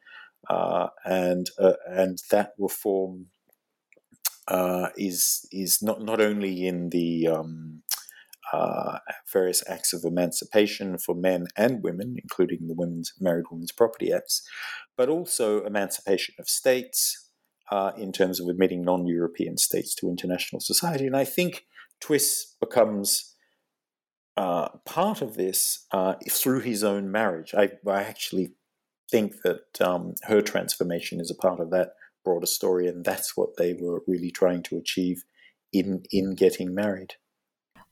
uh, 0.49 0.89
and 1.05 1.51
uh, 1.59 1.75
and 1.87 2.19
that 2.31 2.53
reform 2.59 3.27
uh, 4.49 4.89
is 4.97 5.47
is 5.53 5.83
not 5.83 6.01
not 6.01 6.21
only 6.21 6.67
in 6.67 6.89
the 6.89 7.29
um, 7.29 7.83
uh, 8.53 8.99
various 9.33 9.63
acts 9.69 9.93
of 9.93 10.05
emancipation 10.05 10.99
for 10.99 11.15
men 11.15 11.47
and 11.57 11.83
women, 11.83 12.17
including 12.23 12.67
the 12.67 12.75
Women's 12.75 13.13
Married 13.21 13.47
Women's 13.51 13.73
Property 13.73 14.13
Acts, 14.13 14.43
but 14.97 15.09
also 15.09 15.65
emancipation 15.65 16.35
of 16.39 16.49
states 16.49 17.29
uh, 17.71 17.93
in 17.97 18.13
terms 18.13 18.41
of 18.41 18.49
admitting 18.49 18.83
non-European 18.83 19.57
states 19.57 19.95
to 19.95 20.09
international 20.09 20.61
society. 20.61 21.07
And 21.07 21.17
I 21.17 21.25
think 21.25 21.67
Twiss 22.01 22.57
becomes 22.61 23.37
uh, 24.37 24.69
part 24.85 25.23
of 25.23 25.37
this 25.37 25.87
uh, 25.93 26.15
through 26.29 26.61
his 26.61 26.83
own 26.83 27.11
marriage. 27.11 27.55
I, 27.55 27.71
I 27.87 28.03
actually 28.03 28.53
think 29.11 29.43
that 29.43 29.81
um, 29.81 30.15
her 30.25 30.41
transformation 30.41 31.21
is 31.21 31.31
a 31.31 31.35
part 31.35 31.61
of 31.61 31.71
that 31.71 31.95
broader 32.25 32.47
story, 32.47 32.89
and 32.89 33.05
that's 33.05 33.37
what 33.37 33.57
they 33.57 33.75
were 33.75 34.03
really 34.07 34.31
trying 34.31 34.63
to 34.65 34.77
achieve 34.77 35.25
in 35.73 36.05
in 36.11 36.35
getting 36.35 36.75
married. 36.75 37.15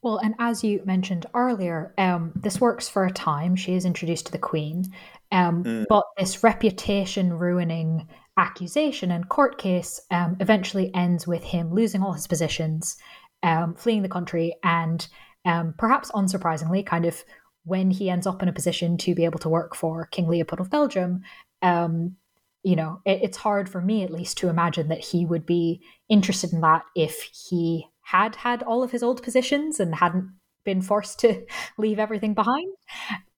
Well, 0.03 0.19
and 0.19 0.35
as 0.39 0.63
you 0.63 0.83
mentioned 0.85 1.27
earlier, 1.35 1.93
um, 1.99 2.33
this 2.37 2.61
works 2.61 2.89
for 2.89 3.05
a 3.05 3.13
time. 3.13 3.57
She 3.57 3.75
is 3.75 3.85
introduced 3.85 4.27
to 4.27 4.33
the 4.33 4.39
Queen, 4.39 4.85
um, 5.33 5.65
mm. 5.65 5.87
but 5.89 6.05
this 6.17 6.45
reputation 6.45 7.33
ruining 7.33 8.09
accusation 8.37 9.11
and 9.11 9.29
court 9.29 9.59
case 9.59 10.01
um, 10.13 10.37
eventually 10.39 10.95
ends 10.95 11.27
with 11.27 11.43
him 11.43 11.73
losing 11.73 12.03
all 12.03 12.13
his 12.13 12.29
positions, 12.29 12.97
um, 13.43 13.75
fleeing 13.75 14.03
the 14.03 14.09
country, 14.09 14.55
and 14.63 15.09
um, 15.45 15.75
perhaps 15.77 16.13
unsurprisingly, 16.13 16.87
kind 16.87 17.05
of 17.05 17.25
when 17.65 17.91
he 17.91 18.09
ends 18.09 18.27
up 18.27 18.43
in 18.43 18.49
a 18.49 18.53
position 18.53 18.97
to 18.99 19.15
be 19.15 19.25
able 19.25 19.41
to 19.41 19.49
work 19.49 19.75
for 19.75 20.07
King 20.07 20.29
Leopold 20.29 20.61
of 20.61 20.71
Belgium, 20.71 21.23
um, 21.61 22.17
you 22.63 22.77
know, 22.77 23.01
it, 23.05 23.21
it's 23.23 23.37
hard 23.37 23.69
for 23.69 23.81
me 23.81 24.05
at 24.05 24.13
least 24.13 24.39
to 24.39 24.49
imagine 24.49 24.89
that 24.89 25.05
he 25.05 25.27
would 25.27 25.45
be 25.45 25.81
interested 26.09 26.53
in 26.53 26.61
that 26.61 26.85
if 26.95 27.21
he 27.49 27.87
had 28.11 28.37
had 28.37 28.63
all 28.63 28.83
of 28.83 28.91
his 28.91 29.03
old 29.03 29.23
positions 29.23 29.79
and 29.79 29.95
hadn't 29.95 30.31
been 30.65 30.81
forced 30.81 31.19
to 31.21 31.45
leave 31.79 31.99
everything 31.99 32.33
behind. 32.33 32.73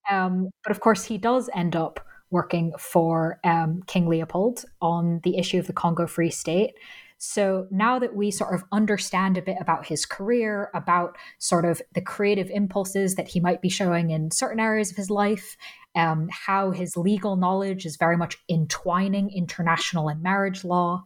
Um, 0.08 0.50
but 0.62 0.70
of 0.70 0.78
course, 0.78 1.04
he 1.04 1.18
does 1.18 1.50
end 1.54 1.74
up 1.74 1.98
working 2.30 2.72
for 2.78 3.40
um, 3.42 3.82
King 3.88 4.06
Leopold 4.06 4.64
on 4.80 5.20
the 5.24 5.38
issue 5.38 5.58
of 5.58 5.66
the 5.66 5.72
Congo 5.72 6.06
Free 6.06 6.30
State. 6.30 6.74
So 7.18 7.66
now 7.72 7.98
that 7.98 8.14
we 8.14 8.30
sort 8.30 8.54
of 8.54 8.62
understand 8.70 9.36
a 9.36 9.42
bit 9.42 9.56
about 9.60 9.86
his 9.86 10.06
career, 10.06 10.70
about 10.72 11.16
sort 11.38 11.64
of 11.64 11.82
the 11.94 12.00
creative 12.00 12.48
impulses 12.48 13.16
that 13.16 13.28
he 13.28 13.40
might 13.40 13.60
be 13.60 13.68
showing 13.68 14.10
in 14.10 14.30
certain 14.30 14.60
areas 14.60 14.92
of 14.92 14.96
his 14.96 15.10
life, 15.10 15.56
um, 15.96 16.28
how 16.30 16.70
his 16.70 16.96
legal 16.96 17.34
knowledge 17.34 17.84
is 17.84 17.96
very 17.96 18.16
much 18.16 18.38
entwining 18.48 19.30
international 19.30 20.08
and 20.08 20.22
marriage 20.22 20.64
law. 20.64 21.02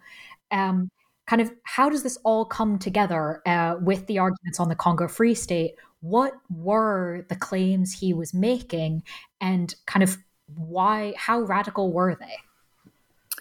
Um, 0.51 0.91
kind 1.27 1.41
of 1.41 1.51
how 1.65 1.89
does 1.89 2.03
this 2.03 2.19
all 2.25 2.45
come 2.45 2.79
together 2.79 3.43
uh, 3.47 3.77
with 3.81 4.07
the 4.07 4.19
arguments 4.19 4.61
on 4.61 4.69
the 4.69 4.75
Congo 4.75 5.09
Free 5.09 5.35
State? 5.35 5.75
What 6.01 6.35
were 6.51 7.25
the 7.29 7.37
claims 7.37 7.93
he 7.93 8.13
was 8.13 8.35
making, 8.35 9.03
and 9.41 9.75
kind 9.87 10.03
of 10.03 10.19
why? 10.55 11.15
How 11.17 11.41
radical 11.41 11.93
were 11.93 12.15
they? 12.15 12.37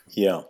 Yeah. 0.09 0.43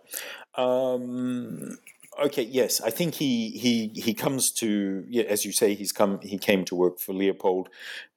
Um, 0.55 1.79
okay. 2.23 2.43
Yes, 2.43 2.81
I 2.81 2.91
think 2.91 3.15
he 3.15 3.49
he 3.51 3.91
he 3.99 4.13
comes 4.13 4.51
to 4.51 5.03
yeah, 5.07 5.23
as 5.23 5.45
you 5.45 5.51
say, 5.51 5.73
he's 5.73 5.91
come 5.91 6.19
he 6.21 6.37
came 6.37 6.65
to 6.65 6.75
work 6.75 6.99
for 6.99 7.13
Leopold 7.13 7.69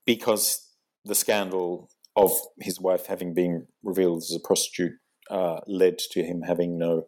because 0.04 0.68
the 1.04 1.14
scandal 1.14 1.88
of 2.16 2.32
his 2.60 2.80
wife 2.80 3.06
having 3.06 3.34
been 3.34 3.66
revealed 3.82 4.22
as 4.22 4.34
a 4.34 4.40
prostitute 4.40 4.94
uh, 5.30 5.60
led 5.66 5.98
to 5.98 6.22
him 6.22 6.42
having 6.42 6.78
no 6.78 7.06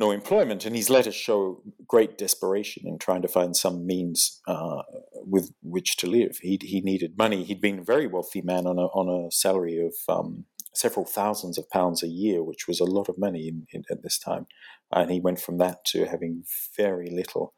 no 0.00 0.10
employment, 0.10 0.64
and 0.64 0.74
his 0.74 0.88
letters 0.88 1.14
show 1.14 1.62
great 1.86 2.16
desperation 2.16 2.82
in 2.86 2.98
trying 2.98 3.22
to 3.22 3.28
find 3.28 3.54
some 3.54 3.86
means 3.86 4.40
uh, 4.48 4.82
with 5.12 5.52
which 5.62 5.96
to 5.98 6.06
live. 6.08 6.38
He 6.40 6.58
he 6.62 6.80
needed 6.80 7.18
money. 7.18 7.44
He'd 7.44 7.60
been 7.60 7.80
a 7.80 7.92
very 7.94 8.06
wealthy 8.06 8.42
man 8.42 8.66
on 8.66 8.78
a 8.78 8.86
on 9.00 9.06
a 9.08 9.30
salary 9.30 9.78
of 9.78 9.94
um, 10.08 10.46
several 10.74 11.04
thousands 11.04 11.58
of 11.58 11.68
pounds 11.70 12.02
a 12.02 12.08
year, 12.08 12.42
which 12.42 12.66
was 12.66 12.80
a 12.80 12.92
lot 12.96 13.08
of 13.08 13.18
money 13.18 13.46
in, 13.46 13.66
in, 13.72 13.82
at 13.90 14.02
this 14.02 14.18
time, 14.18 14.46
and 14.90 15.10
he 15.10 15.20
went 15.20 15.40
from 15.40 15.58
that 15.58 15.84
to 15.92 16.06
having 16.06 16.44
very 16.76 17.10
little. 17.10 17.54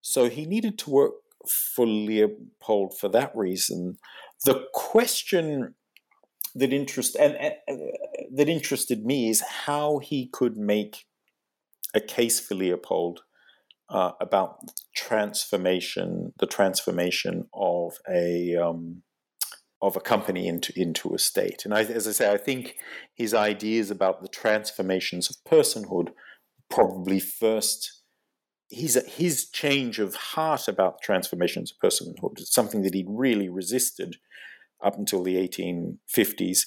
So 0.00 0.28
he 0.28 0.46
needed 0.46 0.78
to 0.80 0.90
work 0.90 1.14
for 1.74 1.86
Leopold 1.86 2.98
for 2.98 3.08
that 3.08 3.32
reason. 3.34 3.98
The 4.44 4.66
question 4.74 5.74
that 6.54 6.72
interest 6.72 7.16
and, 7.16 7.36
and 7.36 7.54
uh, 7.70 7.74
that 8.34 8.48
interested 8.48 9.04
me 9.04 9.28
is 9.28 9.42
how 9.66 9.98
he 9.98 10.28
could 10.32 10.56
make 10.56 11.07
a 11.94 12.00
case 12.00 12.40
for 12.40 12.54
Leopold 12.54 13.20
uh, 13.88 14.12
about 14.20 14.58
transformation, 14.94 16.32
the 16.38 16.46
transformation 16.46 17.48
of 17.54 17.94
a 18.08 18.56
um, 18.56 19.02
of 19.80 19.96
a 19.96 20.00
company 20.00 20.46
into 20.46 20.72
into 20.76 21.14
a 21.14 21.18
state. 21.18 21.64
And 21.64 21.72
I, 21.72 21.82
as 21.82 22.06
I 22.06 22.12
say, 22.12 22.32
I 22.32 22.36
think 22.36 22.76
his 23.14 23.32
ideas 23.32 23.90
about 23.90 24.22
the 24.22 24.28
transformations 24.28 25.30
of 25.30 25.36
personhood 25.50 26.08
probably 26.70 27.20
first. 27.20 27.94
His, 28.70 29.02
his 29.16 29.48
change 29.48 29.98
of 29.98 30.14
heart 30.14 30.68
about 30.68 31.00
transformations 31.00 31.72
of 31.72 31.78
personhood 31.82 32.38
is 32.38 32.52
something 32.52 32.82
that 32.82 32.92
he'd 32.92 33.06
really 33.08 33.48
resisted 33.48 34.16
up 34.84 34.98
until 34.98 35.22
the 35.22 35.36
1850s 35.36 36.66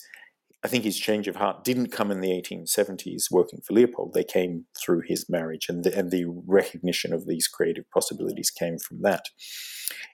I 0.63 0.67
think 0.67 0.83
his 0.83 0.99
change 0.99 1.27
of 1.27 1.37
heart 1.37 1.63
didn't 1.63 1.91
come 1.91 2.11
in 2.11 2.21
the 2.21 2.29
1870s 2.29 3.31
working 3.31 3.61
for 3.61 3.73
Leopold. 3.73 4.13
They 4.13 4.23
came 4.23 4.65
through 4.79 5.03
his 5.07 5.27
marriage, 5.27 5.67
and 5.69 5.83
the, 5.83 5.97
and 5.97 6.11
the 6.11 6.25
recognition 6.27 7.13
of 7.13 7.25
these 7.25 7.47
creative 7.47 7.85
possibilities 7.91 8.51
came 8.51 8.77
from 8.77 9.01
that. 9.01 9.25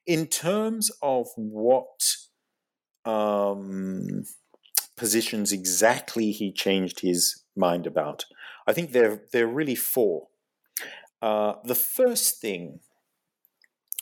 In 0.06 0.28
terms 0.28 0.90
of 1.02 1.28
what 1.36 2.00
um, 3.04 4.24
positions 4.96 5.52
exactly 5.52 6.32
he 6.32 6.54
changed 6.54 7.02
his 7.02 7.44
mind 7.56 7.86
about, 7.86 8.24
I 8.66 8.72
think 8.72 8.94
there, 8.94 9.24
there 9.34 9.46
are 9.46 9.54
really 9.54 9.76
four. 9.76 10.28
Uh, 11.22 11.56
the 11.66 11.76
first 11.76 12.40
thing 12.40 12.80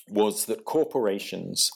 was 0.08 0.46
that 0.46 0.66
corporations 0.66 1.72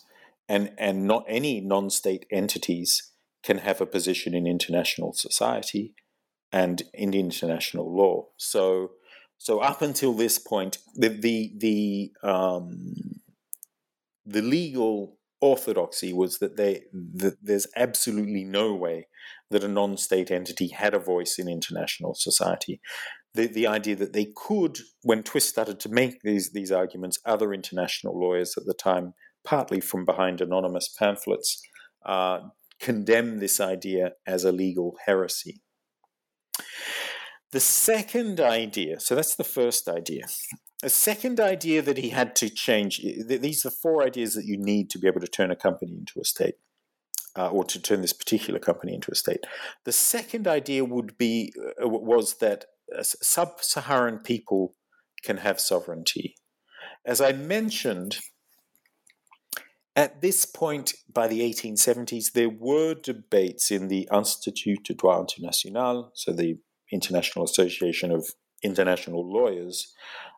and, 0.48 0.74
and 0.78 1.08
not 1.08 1.26
any 1.28 1.60
non 1.60 1.90
state 1.90 2.28
entities 2.32 3.12
can 3.44 3.60
have 3.60 3.82
a 3.82 3.86
position 3.86 4.34
in 4.34 4.48
international 4.48 5.14
society 5.14 5.94
and 6.52 6.84
in 6.94 7.14
international 7.14 7.96
law. 7.96 8.28
So, 8.38 8.92
so 9.38 9.60
up 9.60 9.82
until 9.82 10.14
this 10.14 10.40
point, 10.40 10.80
the 10.96 11.10
the 11.10 11.54
the, 11.58 12.12
um, 12.28 12.94
the 14.26 14.42
legal 14.42 15.18
orthodoxy 15.42 16.12
was 16.12 16.40
that 16.40 16.58
they 16.58 16.84
that 16.92 17.38
there's 17.42 17.68
absolutely 17.76 18.44
no 18.44 18.74
way 18.74 19.08
that 19.52 19.64
a 19.64 19.68
non-state 19.68 20.30
entity 20.30 20.68
had 20.68 20.94
a 20.94 21.00
voice 21.00 21.40
in 21.40 21.48
international 21.48 22.14
society. 22.14 22.82
The 23.34 23.48
the 23.48 23.68
idea 23.68 23.96
that 23.96 24.14
they 24.14 24.34
could, 24.36 24.80
when 25.04 25.24
Twiss 25.24 25.48
started 25.48 25.80
to 25.82 25.90
make 25.90 26.22
these 26.22 26.52
these 26.52 26.72
arguments, 26.72 27.20
other 27.26 27.54
international 27.54 28.20
lawyers 28.20 28.56
at 28.58 28.66
the 28.66 28.74
time, 28.74 29.14
partly 29.46 29.80
from 29.80 30.04
behind 30.04 30.42
anonymous 30.42 30.94
pamphlets, 30.98 31.62
uh, 32.06 32.40
condemn 32.80 33.40
this 33.40 33.60
idea 33.60 34.14
as 34.26 34.44
a 34.44 34.52
legal 34.52 34.98
heresy. 35.06 35.62
The 37.52 37.60
second 37.60 38.40
idea, 38.40 39.00
so 39.00 39.16
that's 39.16 39.36
the 39.36 39.44
first 39.44 39.88
idea. 39.88 40.26
A 40.84 40.90
second 40.90 41.40
idea 41.40 41.82
that 41.82 41.98
he 41.98 42.10
had 42.10 42.36
to 42.38 42.50
change, 42.50 43.02
these 43.28 43.66
are 43.66 43.72
four 43.72 44.04
ideas 44.04 44.36
that 44.36 44.46
you 44.46 44.58
need 44.58 44.90
to 44.92 45.00
be 45.00 45.08
able 45.08 45.22
to 45.22 45.28
turn 45.28 45.52
a 45.52 45.56
company 45.56 45.94
into 45.94 46.20
a 46.20 46.26
state. 46.26 46.56
Uh, 47.36 47.48
or 47.48 47.64
to 47.64 47.80
turn 47.80 48.02
this 48.02 48.12
particular 48.12 48.60
company 48.60 48.94
into 48.94 49.12
a 49.12 49.16
state. 49.16 49.46
The 49.86 49.92
second 49.92 50.48
idea 50.48 50.84
would 50.84 51.16
be 51.16 51.54
uh, 51.82 51.88
was 51.88 52.38
that 52.38 52.66
uh, 52.94 53.04
sub-Saharan 53.04 54.20
people 54.24 54.76
can 55.22 55.38
have 55.38 55.60
sovereignty. 55.60 56.36
As 57.06 57.22
I 57.22 57.32
mentioned, 57.34 58.18
at 60.00 60.22
this 60.22 60.46
point, 60.46 60.94
by 61.14 61.28
the 61.28 61.42
1870s, 61.42 62.32
there 62.32 62.50
were 62.50 62.94
debates 62.94 63.70
in 63.70 63.90
the 63.90 64.08
Institut 64.14 64.86
de 64.86 64.94
droit 64.94 65.34
international, 65.38 66.12
so 66.14 66.32
the 66.32 66.58
International 66.90 67.44
Association 67.44 68.10
of 68.10 68.30
International 68.64 69.30
Lawyers, 69.30 69.94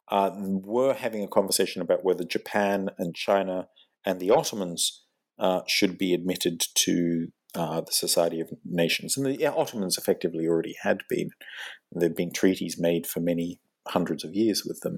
uh, 0.10 0.32
were 0.36 0.96
having 0.96 1.24
a 1.24 1.28
conversation 1.28 1.80
about 1.80 2.04
whether 2.04 2.24
Japan 2.24 2.90
and 2.98 3.14
China 3.14 3.68
and 4.04 4.20
the 4.20 4.32
Ottomans 4.32 5.04
uh, 5.38 5.62
should 5.68 5.96
be 5.96 6.16
admitted 6.16 6.64
to 6.74 7.28
uh, 7.54 7.82
the 7.82 7.92
Society 7.92 8.42
of 8.42 8.50
Nations. 8.66 9.16
And 9.16 9.28
the 9.28 9.46
Ottomans 9.46 9.96
effectively 9.96 10.48
already 10.48 10.76
had 10.82 11.04
been. 11.08 11.30
There 11.92 12.10
had 12.10 12.16
been 12.16 12.34
treaties 12.34 12.78
made 12.80 13.06
for 13.06 13.20
many 13.20 13.60
hundreds 13.88 14.24
of 14.24 14.34
years 14.34 14.66
with 14.66 14.80
them. 14.82 14.98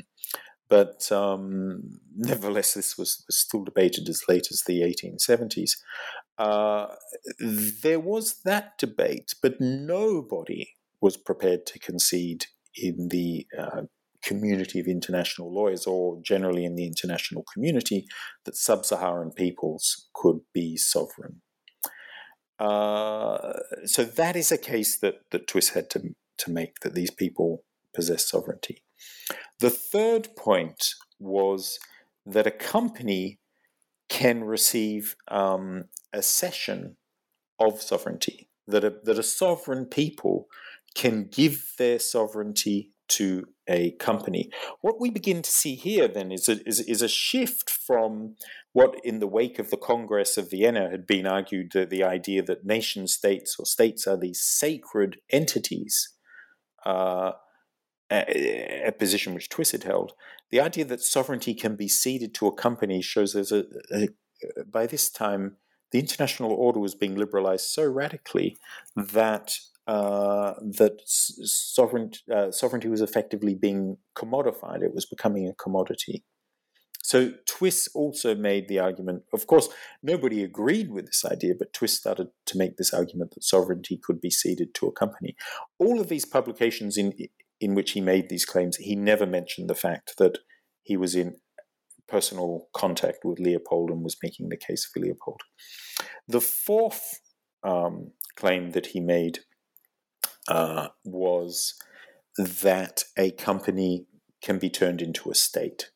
But 0.70 1.12
um, 1.12 2.00
nevertheless, 2.16 2.74
this 2.74 2.98
was, 2.98 3.24
was, 3.28 3.38
still 3.38 3.64
debated 3.64 4.10
as 4.10 4.24
late 4.28 4.48
as 4.50 4.64
the 4.66 4.82
1870s. 4.82 5.72
Uh, 6.38 6.88
there 7.40 8.00
was 8.00 8.42
that 8.44 8.78
debate, 8.78 9.34
but 9.42 9.60
nobody 9.60 10.70
was 11.02 11.18
prepared 11.18 11.66
to 11.68 11.80
concede 11.80 12.46
in 12.76 13.10
the 13.10 13.46
uh, 13.58 13.84
community 14.24 14.80
of 14.80 14.88
international 14.88 15.54
lawyers 15.54 15.86
or 15.86 16.20
generally 16.22 16.66
in 16.66 16.76
the 16.76 16.88
international 16.88 17.44
community 17.54 18.06
that 18.46 18.56
sub 18.56 18.86
Saharan 18.86 19.32
peoples 19.32 20.08
could 20.14 20.40
be 20.54 20.78
sovereign. 20.78 21.42
Uh, 22.58 23.54
so 23.86 24.04
that 24.06 24.36
is 24.36 24.52
a 24.52 24.58
case 24.58 24.98
that, 24.98 25.16
that 25.32 25.48
Twiss 25.48 25.70
had 25.70 25.90
to, 25.92 26.16
to 26.38 26.52
make 26.52 26.80
that 26.80 26.94
these 26.94 27.12
people 27.12 27.64
possess 27.94 28.30
sovereignty. 28.30 28.82
The 29.60 29.70
third 29.70 30.36
point 30.36 30.96
was 31.20 31.80
that 32.26 32.48
a 32.48 32.52
company 32.52 33.40
can 34.10 34.44
receive 34.44 35.16
um, 35.30 35.86
a 36.12 36.22
cession 36.22 36.98
of 37.60 37.82
sovereignty, 37.82 38.50
that 38.68 38.84
a, 38.84 38.94
that 39.04 39.20
a 39.20 39.24
sovereign 39.24 39.86
people 39.86 40.48
can 40.96 41.28
give 41.32 41.74
their 41.78 42.00
sovereignty 42.00 42.92
to 43.10 43.46
a 43.68 43.92
company. 43.92 44.50
What 44.82 45.00
we 45.00 45.10
begin 45.10 45.42
to 45.42 45.52
see 45.52 45.76
here 45.76 46.08
then 46.08 46.32
is 46.32 46.50
a, 46.50 46.66
is, 46.68 46.80
is 46.80 47.02
a 47.02 47.08
shift 47.08 47.70
from 47.70 48.36
what, 48.72 48.96
in 49.04 49.20
the 49.20 49.28
wake 49.28 49.60
of 49.60 49.70
the 49.70 49.78
Congress 49.78 50.38
of 50.38 50.50
Vienna, 50.50 50.90
had 50.90 51.06
been 51.06 51.28
argued 51.28 51.72
the, 51.74 51.86
the 51.86 52.04
idea 52.04 52.42
that 52.44 52.66
nation 52.66 53.08
states 53.08 53.56
or 53.60 53.66
states 53.66 54.08
are 54.08 54.18
these 54.18 54.42
sacred 54.42 55.18
entities. 55.32 56.10
Uh, 56.86 57.34
a, 58.12 58.92
position 58.98 59.34
which 59.34 59.50
Twiss 59.50 59.72
had 59.72 59.84
held, 59.84 60.14
the 60.52 60.60
idea 60.60 60.86
that 60.86 61.02
sovereignty 61.02 61.54
can 61.54 61.76
be 61.76 61.88
ceded 61.88 62.34
to 62.36 62.48
a 62.48 62.54
company 62.54 63.02
shows 63.02 63.34
there's 63.34 63.52
a, 63.52 63.66
a 63.92 64.10
by 64.66 64.86
this 64.86 65.10
time 65.10 65.58
the 65.92 66.00
international 66.00 66.52
order 66.52 66.80
was 66.80 66.96
being 66.96 67.16
liberalized 67.16 67.66
so 67.66 67.86
radically 67.86 68.58
that 68.96 69.58
uh, 69.86 70.54
that 70.62 71.02
sovereign, 71.06 72.12
uh, 72.34 72.52
sovereignty 72.52 72.88
was 72.88 73.02
effectively 73.02 73.54
being 73.54 73.98
commodified. 74.16 74.82
It 74.82 74.94
was 74.94 75.06
becoming 75.06 75.48
a 75.48 75.54
commodity. 75.54 76.24
So 77.04 77.34
Twiss 77.46 77.90
also 77.94 78.34
made 78.34 78.70
the 78.70 78.80
argument, 78.80 79.24
of 79.34 79.46
course, 79.46 79.68
nobody 80.02 80.42
agreed 80.42 80.90
with 80.90 81.08
this 81.08 81.26
idea, 81.26 81.54
but 81.60 81.74
Twiss 81.74 81.98
started 81.98 82.30
to 82.46 82.58
make 82.58 82.78
this 82.78 82.94
argument 82.94 83.32
that 83.32 83.44
sovereignty 83.44 84.00
could 84.02 84.22
be 84.22 84.30
ceded 84.30 84.74
to 84.76 84.88
a 84.88 84.92
company. 84.94 85.36
All 85.80 86.00
of 86.00 86.08
these 86.08 86.24
publications 86.24 86.96
in, 86.96 87.14
in 87.64 87.76
which 87.76 87.92
he 87.92 88.02
made 88.02 88.28
these 88.28 88.46
claims, 88.46 88.76
he 88.76 88.96
never 88.96 89.26
mentioned 89.26 89.70
the 89.70 89.76
fact 89.76 90.18
that 90.18 90.40
he 90.84 90.98
was 90.98 91.16
in 91.16 91.38
personal 92.10 92.68
contact 92.76 93.20
with 93.24 93.40
Leopold 93.40 93.90
and 93.90 94.04
was 94.04 94.18
making 94.22 94.50
the 94.50 94.58
case 94.58 94.86
for 94.86 95.00
Leopold. 95.00 95.42
The 96.28 96.42
fourth 96.42 97.22
um, 97.64 98.12
claim 98.36 98.72
that 98.72 98.88
he 98.88 99.00
made 99.00 99.40
uh, 100.50 100.90
was 101.06 101.76
that 102.38 103.06
a 103.18 103.32
company 103.32 104.08
can 104.42 104.60
be 104.60 104.70
turned 104.70 105.02
into 105.02 105.32
a 105.32 105.36
state. 105.36 105.92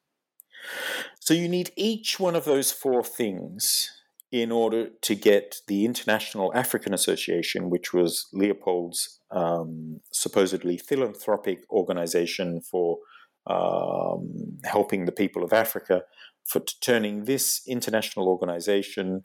So 1.20 1.34
you 1.34 1.50
need 1.50 1.72
each 1.76 2.18
one 2.18 2.36
of 2.36 2.46
those 2.46 2.72
four 2.72 3.04
things 3.04 3.92
in 4.32 4.52
order 4.52 4.90
to 5.02 5.16
get 5.16 5.56
the 5.68 5.86
International 5.86 6.54
African 6.54 6.94
Association, 6.94 7.70
which 7.70 7.94
was 7.94 8.28
Leopold's 8.34 9.20
um, 9.32 10.02
supposedly 10.12 10.78
philanthropic 10.78 11.60
organization 11.70 12.62
for 12.62 12.98
um, 13.50 14.58
helping 14.66 15.06
the 15.06 15.12
people 15.12 15.44
of 15.44 15.54
Africa, 15.54 16.02
for 16.46 16.62
turning 16.82 17.24
this 17.24 17.62
international 17.68 18.28
organization 18.28 19.22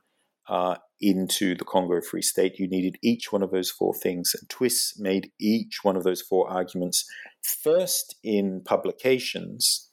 uh, 0.49 0.77
into 1.01 1.55
the 1.55 1.65
Congo 1.65 2.01
Free 2.01 2.23
State, 2.23 2.59
you 2.59 2.69
needed 2.69 2.97
each 3.03 3.33
one 3.33 3.43
of 3.43 3.51
those 3.51 3.71
four 3.71 3.95
things. 3.95 4.35
And 4.39 4.49
Twiss 4.49 4.95
made 4.99 5.31
each 5.41 5.81
one 5.83 5.97
of 5.97 6.05
those 6.05 6.23
four 6.23 6.49
arguments 6.49 7.05
first 7.43 8.17
in 8.23 8.63
publications, 8.65 9.91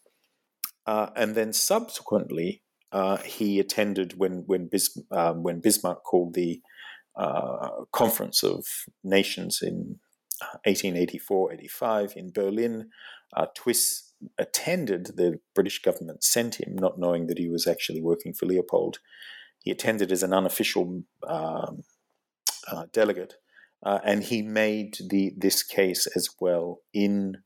uh, 0.85 1.07
and 1.15 1.35
then 1.35 1.53
subsequently 1.53 2.63
uh, 2.91 3.17
he 3.17 3.59
attended 3.59 4.17
when 4.17 4.43
when, 4.45 4.67
Bis- 4.67 4.99
um, 5.11 5.43
when 5.43 5.59
Bismarck 5.59 6.03
called 6.03 6.33
the 6.33 6.61
uh, 7.15 7.83
Conference 7.91 8.43
of 8.43 8.65
Nations 9.03 9.61
in 9.61 9.99
1884-85 10.65 11.81
uh, 11.81 12.07
in 12.15 12.31
Berlin. 12.31 12.89
Uh, 13.35 13.47
Twiss 13.55 14.13
attended. 14.37 15.17
The 15.17 15.39
British 15.53 15.81
government 15.81 16.23
sent 16.23 16.55
him, 16.55 16.75
not 16.75 16.97
knowing 16.97 17.27
that 17.27 17.37
he 17.37 17.49
was 17.49 17.67
actually 17.67 18.01
working 18.01 18.33
for 18.33 18.45
Leopold. 18.45 18.99
He 19.63 19.71
attended 19.71 20.11
as 20.11 20.23
an 20.23 20.33
unofficial 20.33 21.03
um, 21.27 21.83
uh, 22.71 22.85
delegate, 22.93 23.35
uh, 23.83 23.99
and 24.03 24.23
he 24.23 24.41
made 24.41 24.97
the 25.09 25.33
this 25.37 25.63
case 25.63 26.07
as 26.15 26.29
well 26.39 26.79
in 26.93 27.37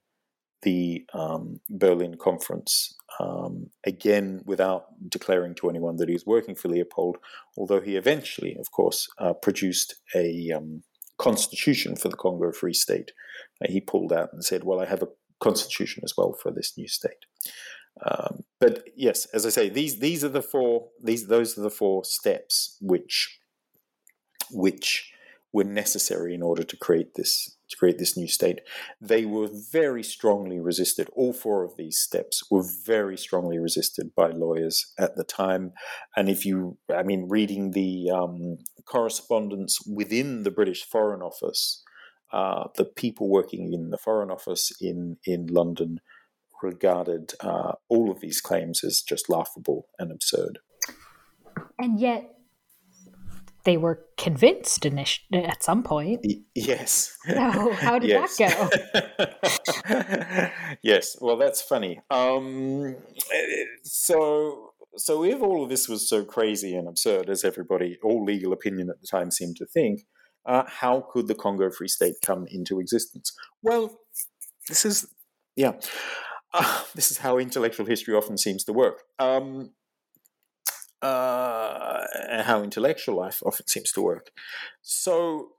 the 0.64 1.05
um, 1.14 1.59
Berlin 1.70 2.16
conference. 2.20 2.95
Um, 3.20 3.70
again, 3.86 4.41
without 4.45 4.86
declaring 5.07 5.53
to 5.55 5.70
anyone 5.70 5.97
that 5.97 6.09
he 6.09 6.16
was 6.16 6.26
working 6.26 6.55
for 6.55 6.70
Leopold, 6.70 7.18
although 7.57 7.80
he 7.80 7.95
eventually, 7.95 8.55
of 8.59 8.72
course, 8.72 9.07
uh, 9.20 9.34
produced 9.34 9.95
a 10.16 10.51
um, 10.51 10.84
constitution 11.18 11.95
for 11.95 12.09
the 12.09 12.18
Congo 12.18 12.51
Free 12.51 12.74
State. 12.74 13.11
Uh, 13.61 13.72
he 13.72 13.80
pulled 13.80 14.11
out 14.11 14.30
and 14.34 14.43
said, 14.43 14.64
"Well, 14.64 14.82
I 14.82 14.86
have 14.86 15.03
a 15.03 15.09
constitution 15.39 16.01
as 16.03 16.14
well 16.18 16.34
for 16.34 16.51
this 16.51 16.74
new 16.78 16.88
state." 16.88 17.26
Um, 18.03 18.43
but 18.59 18.84
yes, 18.95 19.26
as 19.34 19.45
I 19.45 19.49
say, 19.49 19.70
these 19.70 19.99
these 19.99 20.24
are 20.24 20.30
the 20.30 20.41
four 20.41 20.89
these 21.01 21.28
those 21.28 21.57
are 21.57 21.61
the 21.61 21.70
four 21.70 22.03
steps 22.03 22.78
which 22.82 23.39
which 24.51 25.12
were 25.53 25.63
necessary 25.63 26.33
in 26.33 26.41
order 26.41 26.63
to 26.63 26.75
create 26.75 27.13
this 27.15 27.55
to 27.69 27.77
create 27.77 27.97
this 27.97 28.17
new 28.17 28.27
state. 28.27 28.61
They 28.99 29.25
were 29.25 29.47
very 29.71 30.03
strongly 30.03 30.59
resisted. 30.59 31.09
All 31.15 31.33
four 31.33 31.63
of 31.63 31.77
these 31.77 31.97
steps 31.97 32.43
were 32.51 32.63
very 32.63 33.17
strongly 33.17 33.57
resisted 33.57 34.13
by 34.15 34.29
lawyers 34.29 34.93
at 34.99 35.15
the 35.15 35.23
time. 35.23 35.73
And 36.15 36.29
if 36.29 36.45
you, 36.45 36.77
I 36.93 37.03
mean, 37.03 37.27
reading 37.29 37.71
the 37.71 38.11
um, 38.11 38.57
correspondence 38.85 39.79
within 39.87 40.43
the 40.43 40.51
British 40.51 40.83
Foreign 40.83 41.21
Office, 41.21 41.83
uh, 42.31 42.65
the 42.75 42.85
people 42.85 43.29
working 43.29 43.73
in 43.73 43.91
the 43.91 43.97
Foreign 43.97 44.31
Office 44.31 44.71
in 44.81 45.17
in 45.25 45.47
London 45.47 45.99
regarded 46.61 47.33
uh, 47.41 47.73
all 47.89 48.09
of 48.09 48.21
these 48.21 48.41
claims 48.41 48.83
as 48.83 49.01
just 49.01 49.29
laughable 49.29 49.87
and 49.99 50.11
absurd. 50.11 50.59
And 51.77 51.99
yet, 51.99 52.32
they 53.66 53.78
were 53.78 54.05
convinced 54.18 54.86
at 54.86 55.64
some 55.64 55.84
point. 55.84 56.26
Yes. 56.53 57.18
Oh, 57.30 57.74
how 57.74 57.99
did 57.99 58.11
that 58.11 58.30
go? 59.88 60.76
yes. 60.84 61.16
Well, 61.22 61.38
that's 61.38 61.61
funny. 61.61 62.01
Um, 62.09 62.95
so, 63.84 64.74
so 64.97 65.24
if 65.24 65.41
all 65.41 65.64
of 65.64 65.70
this 65.70 65.88
was 65.88 66.09
so 66.09 66.26
crazy 66.26 66.76
and 66.76 66.88
absurd, 66.88 67.30
as 67.30 67.43
everybody, 67.43 67.97
all 68.03 68.24
legal 68.24 68.53
opinion 68.53 68.89
at 68.89 68.99
the 69.01 69.07
time 69.07 69.32
seemed 69.32 69.57
to 69.57 69.66
think, 69.66 70.05
uh, 70.45 70.64
how 70.68 71.07
could 71.11 71.28
the 71.28 71.36
Congo 71.36 71.72
Free 71.72 71.88
State 71.88 72.16
come 72.22 72.45
into 72.49 72.80
existence? 72.80 73.34
Well, 73.61 73.97
this 74.68 74.86
is, 74.86 75.07
yeah 75.55 75.74
uh, 76.53 76.84
this 76.95 77.11
is 77.11 77.18
how 77.18 77.38
intellectual 77.38 77.86
history 77.86 78.14
often 78.14 78.38
seems 78.38 78.64
to 78.66 78.74
work. 78.74 79.03
Um, 79.20 79.72
uh, 81.03 82.05
and 82.29 82.41
how 82.43 82.63
intellectual 82.63 83.15
life 83.15 83.43
often 83.45 83.67
seems 83.67 83.91
to 83.91 84.01
work. 84.01 84.31
So, 84.81 85.49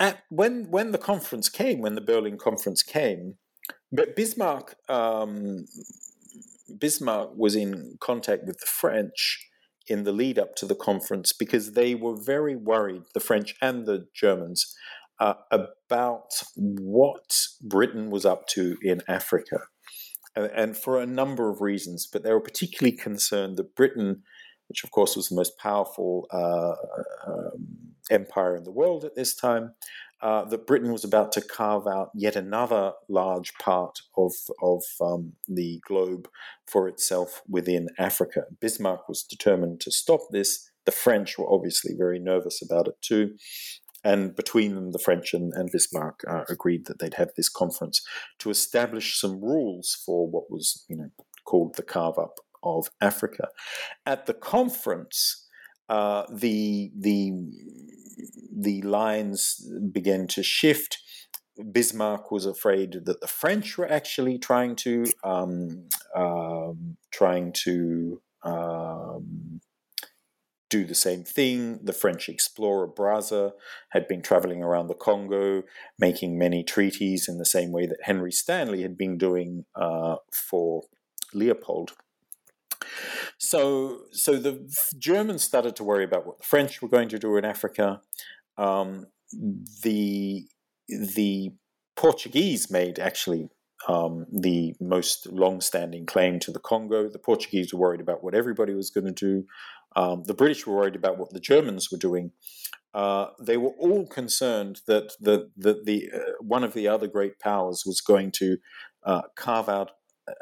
at, 0.00 0.22
when 0.30 0.70
when 0.70 0.92
the 0.92 0.98
conference 0.98 1.48
came, 1.48 1.80
when 1.80 1.94
the 1.94 2.00
Berlin 2.00 2.38
conference 2.38 2.82
came, 2.82 3.34
but 3.92 4.16
Bismarck 4.16 4.76
um, 4.88 5.66
Bismarck 6.78 7.36
was 7.36 7.54
in 7.54 7.96
contact 8.00 8.44
with 8.46 8.58
the 8.58 8.66
French 8.66 9.44
in 9.86 10.04
the 10.04 10.12
lead 10.12 10.38
up 10.38 10.54
to 10.56 10.66
the 10.66 10.74
conference 10.74 11.32
because 11.32 11.72
they 11.72 11.94
were 11.94 12.16
very 12.16 12.56
worried, 12.56 13.02
the 13.14 13.20
French 13.20 13.54
and 13.62 13.86
the 13.86 14.06
Germans, 14.14 14.74
uh, 15.18 15.34
about 15.50 16.42
what 16.56 17.46
Britain 17.62 18.10
was 18.10 18.24
up 18.24 18.46
to 18.48 18.76
in 18.82 19.02
Africa 19.08 19.60
and 20.36 20.76
for 20.76 21.00
a 21.00 21.06
number 21.06 21.50
of 21.50 21.60
reasons. 21.60 22.06
But 22.10 22.22
they 22.22 22.32
were 22.32 22.40
particularly 22.40 22.96
concerned 22.96 23.56
that 23.56 23.74
Britain, 23.74 24.22
which 24.68 24.84
of 24.84 24.90
course 24.90 25.16
was 25.16 25.28
the 25.28 25.36
most 25.36 25.58
powerful 25.58 26.26
uh, 26.30 26.74
um, 27.26 27.66
empire 28.10 28.56
in 28.56 28.64
the 28.64 28.70
world 28.70 29.04
at 29.04 29.14
this 29.14 29.34
time, 29.34 29.74
uh, 30.20 30.44
that 30.44 30.66
Britain 30.66 30.92
was 30.92 31.04
about 31.04 31.30
to 31.32 31.40
carve 31.40 31.86
out 31.86 32.10
yet 32.14 32.36
another 32.36 32.92
large 33.08 33.54
part 33.54 34.00
of 34.16 34.32
of 34.62 34.82
um, 35.00 35.32
the 35.46 35.80
globe 35.86 36.28
for 36.66 36.88
itself 36.88 37.42
within 37.48 37.88
Africa. 37.98 38.42
Bismarck 38.60 39.08
was 39.08 39.22
determined 39.22 39.80
to 39.80 39.90
stop 39.90 40.20
this. 40.30 40.70
The 40.86 40.92
French 40.92 41.38
were 41.38 41.52
obviously 41.52 41.94
very 41.96 42.18
nervous 42.18 42.62
about 42.62 42.88
it 42.88 42.96
too. 43.00 43.34
And 44.04 44.34
between 44.34 44.74
them, 44.74 44.92
the 44.92 44.98
French 44.98 45.34
and, 45.34 45.52
and 45.54 45.70
Bismarck 45.70 46.20
uh, 46.28 46.44
agreed 46.48 46.86
that 46.86 46.98
they'd 46.98 47.14
have 47.14 47.30
this 47.36 47.48
conference 47.48 48.00
to 48.38 48.50
establish 48.50 49.20
some 49.20 49.40
rules 49.40 50.00
for 50.06 50.28
what 50.28 50.50
was, 50.50 50.84
you 50.88 50.96
know, 50.96 51.10
called 51.44 51.74
the 51.76 51.82
carve 51.82 52.18
up 52.18 52.34
of 52.62 52.88
Africa. 53.00 53.48
At 54.06 54.26
the 54.26 54.34
conference, 54.34 55.46
uh, 55.88 56.24
the 56.32 56.90
the 56.96 57.32
the 58.56 58.82
lines 58.82 59.70
began 59.92 60.26
to 60.28 60.42
shift. 60.42 60.98
Bismarck 61.72 62.30
was 62.30 62.46
afraid 62.46 63.04
that 63.04 63.20
the 63.20 63.26
French 63.26 63.76
were 63.76 63.90
actually 63.90 64.38
trying 64.38 64.76
to 64.76 65.06
um, 65.24 65.88
um, 66.14 66.96
trying 67.10 67.52
to 67.64 68.20
um, 68.42 69.60
do 70.70 70.84
the 70.84 70.94
same 70.94 71.24
thing. 71.24 71.80
The 71.82 71.92
French 71.92 72.28
explorer 72.28 72.88
Brazza 72.88 73.52
had 73.90 74.06
been 74.06 74.22
traveling 74.22 74.62
around 74.62 74.88
the 74.88 74.94
Congo, 74.94 75.62
making 75.98 76.38
many 76.38 76.62
treaties 76.62 77.28
in 77.28 77.38
the 77.38 77.46
same 77.46 77.72
way 77.72 77.86
that 77.86 78.04
Henry 78.04 78.32
Stanley 78.32 78.82
had 78.82 78.96
been 78.96 79.16
doing 79.16 79.64
uh, 79.74 80.16
for 80.32 80.82
Leopold. 81.32 81.92
So, 83.38 84.02
so 84.12 84.36
the 84.36 84.68
Germans 84.98 85.44
started 85.44 85.76
to 85.76 85.84
worry 85.84 86.04
about 86.04 86.26
what 86.26 86.38
the 86.38 86.46
French 86.46 86.82
were 86.82 86.88
going 86.88 87.08
to 87.10 87.18
do 87.18 87.36
in 87.36 87.44
Africa. 87.44 88.02
Um, 88.56 89.06
the 89.82 90.48
the 90.88 91.52
Portuguese 91.96 92.70
made 92.70 92.98
actually 92.98 93.50
um, 93.88 94.26
the 94.32 94.74
most 94.80 95.26
long-standing 95.26 96.06
claim 96.06 96.38
to 96.40 96.50
the 96.50 96.58
Congo. 96.58 97.08
The 97.08 97.18
Portuguese 97.18 97.72
were 97.72 97.80
worried 97.80 98.00
about 98.00 98.24
what 98.24 98.34
everybody 98.34 98.74
was 98.74 98.90
going 98.90 99.06
to 99.06 99.12
do. 99.12 99.44
Um, 99.96 100.24
the 100.26 100.34
British 100.34 100.66
were 100.66 100.76
worried 100.76 100.96
about 100.96 101.18
what 101.18 101.32
the 101.32 101.40
Germans 101.40 101.90
were 101.90 101.98
doing. 101.98 102.32
Uh, 102.94 103.28
they 103.40 103.56
were 103.56 103.74
all 103.78 104.06
concerned 104.06 104.80
that 104.86 105.12
the, 105.20 105.50
the, 105.56 105.80
the 105.84 106.10
uh, 106.14 106.32
one 106.40 106.64
of 106.64 106.72
the 106.72 106.88
other 106.88 107.06
great 107.06 107.38
powers 107.38 107.84
was 107.86 108.00
going 108.00 108.32
to 108.32 108.56
uh, 109.04 109.22
carve 109.36 109.68
out 109.68 109.90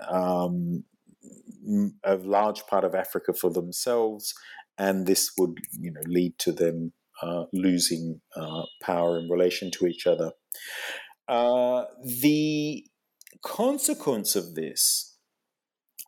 um, 0.08 0.84
a 2.04 2.16
large 2.16 2.66
part 2.66 2.84
of 2.84 2.94
Africa 2.94 3.32
for 3.32 3.50
themselves, 3.50 4.34
and 4.78 5.06
this 5.06 5.32
would 5.38 5.58
you 5.78 5.92
know 5.92 6.02
lead 6.06 6.38
to 6.38 6.52
them 6.52 6.92
uh, 7.22 7.44
losing 7.52 8.20
uh, 8.36 8.62
power 8.82 9.18
in 9.18 9.28
relation 9.28 9.70
to 9.72 9.86
each 9.86 10.06
other. 10.06 10.32
Uh, 11.28 11.84
the 12.04 12.86
consequence 13.42 14.36
of 14.36 14.54
this 14.54 15.16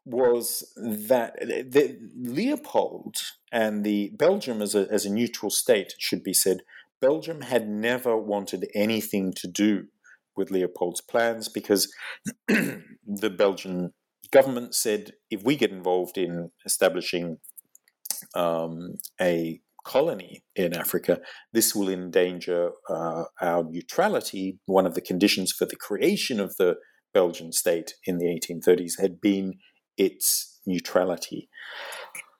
was 0.04 0.72
that 0.76 1.38
the, 1.40 1.98
Leopold 2.16 3.16
and 3.52 3.84
the 3.84 4.10
Belgium 4.16 4.62
as 4.62 4.74
a, 4.74 4.86
as 4.90 5.04
a 5.04 5.12
neutral 5.12 5.50
state, 5.50 5.94
should 5.98 6.22
be 6.22 6.32
said, 6.32 6.62
Belgium 7.00 7.42
had 7.42 7.68
never 7.68 8.16
wanted 8.16 8.68
anything 8.74 9.32
to 9.34 9.46
do 9.46 9.86
with 10.36 10.50
Leopold's 10.50 11.00
plans 11.00 11.48
because 11.48 11.92
the 12.48 13.30
Belgian 13.36 13.92
government 14.30 14.74
said 14.74 15.12
if 15.30 15.42
we 15.42 15.56
get 15.56 15.70
involved 15.70 16.18
in 16.18 16.50
establishing 16.64 17.38
um, 18.34 18.94
a 19.20 19.60
colony 19.84 20.42
in 20.54 20.74
Africa, 20.74 21.20
this 21.52 21.74
will 21.74 21.88
endanger 21.88 22.70
uh, 22.90 23.24
our 23.40 23.64
neutrality. 23.64 24.58
One 24.66 24.86
of 24.86 24.94
the 24.94 25.00
conditions 25.00 25.52
for 25.52 25.64
the 25.64 25.76
creation 25.76 26.40
of 26.40 26.56
the 26.56 26.76
Belgian 27.14 27.52
state 27.52 27.94
in 28.04 28.18
the 28.18 28.26
1830s 28.26 29.00
had 29.00 29.20
been 29.20 29.54
its 29.96 30.60
neutrality. 30.66 31.48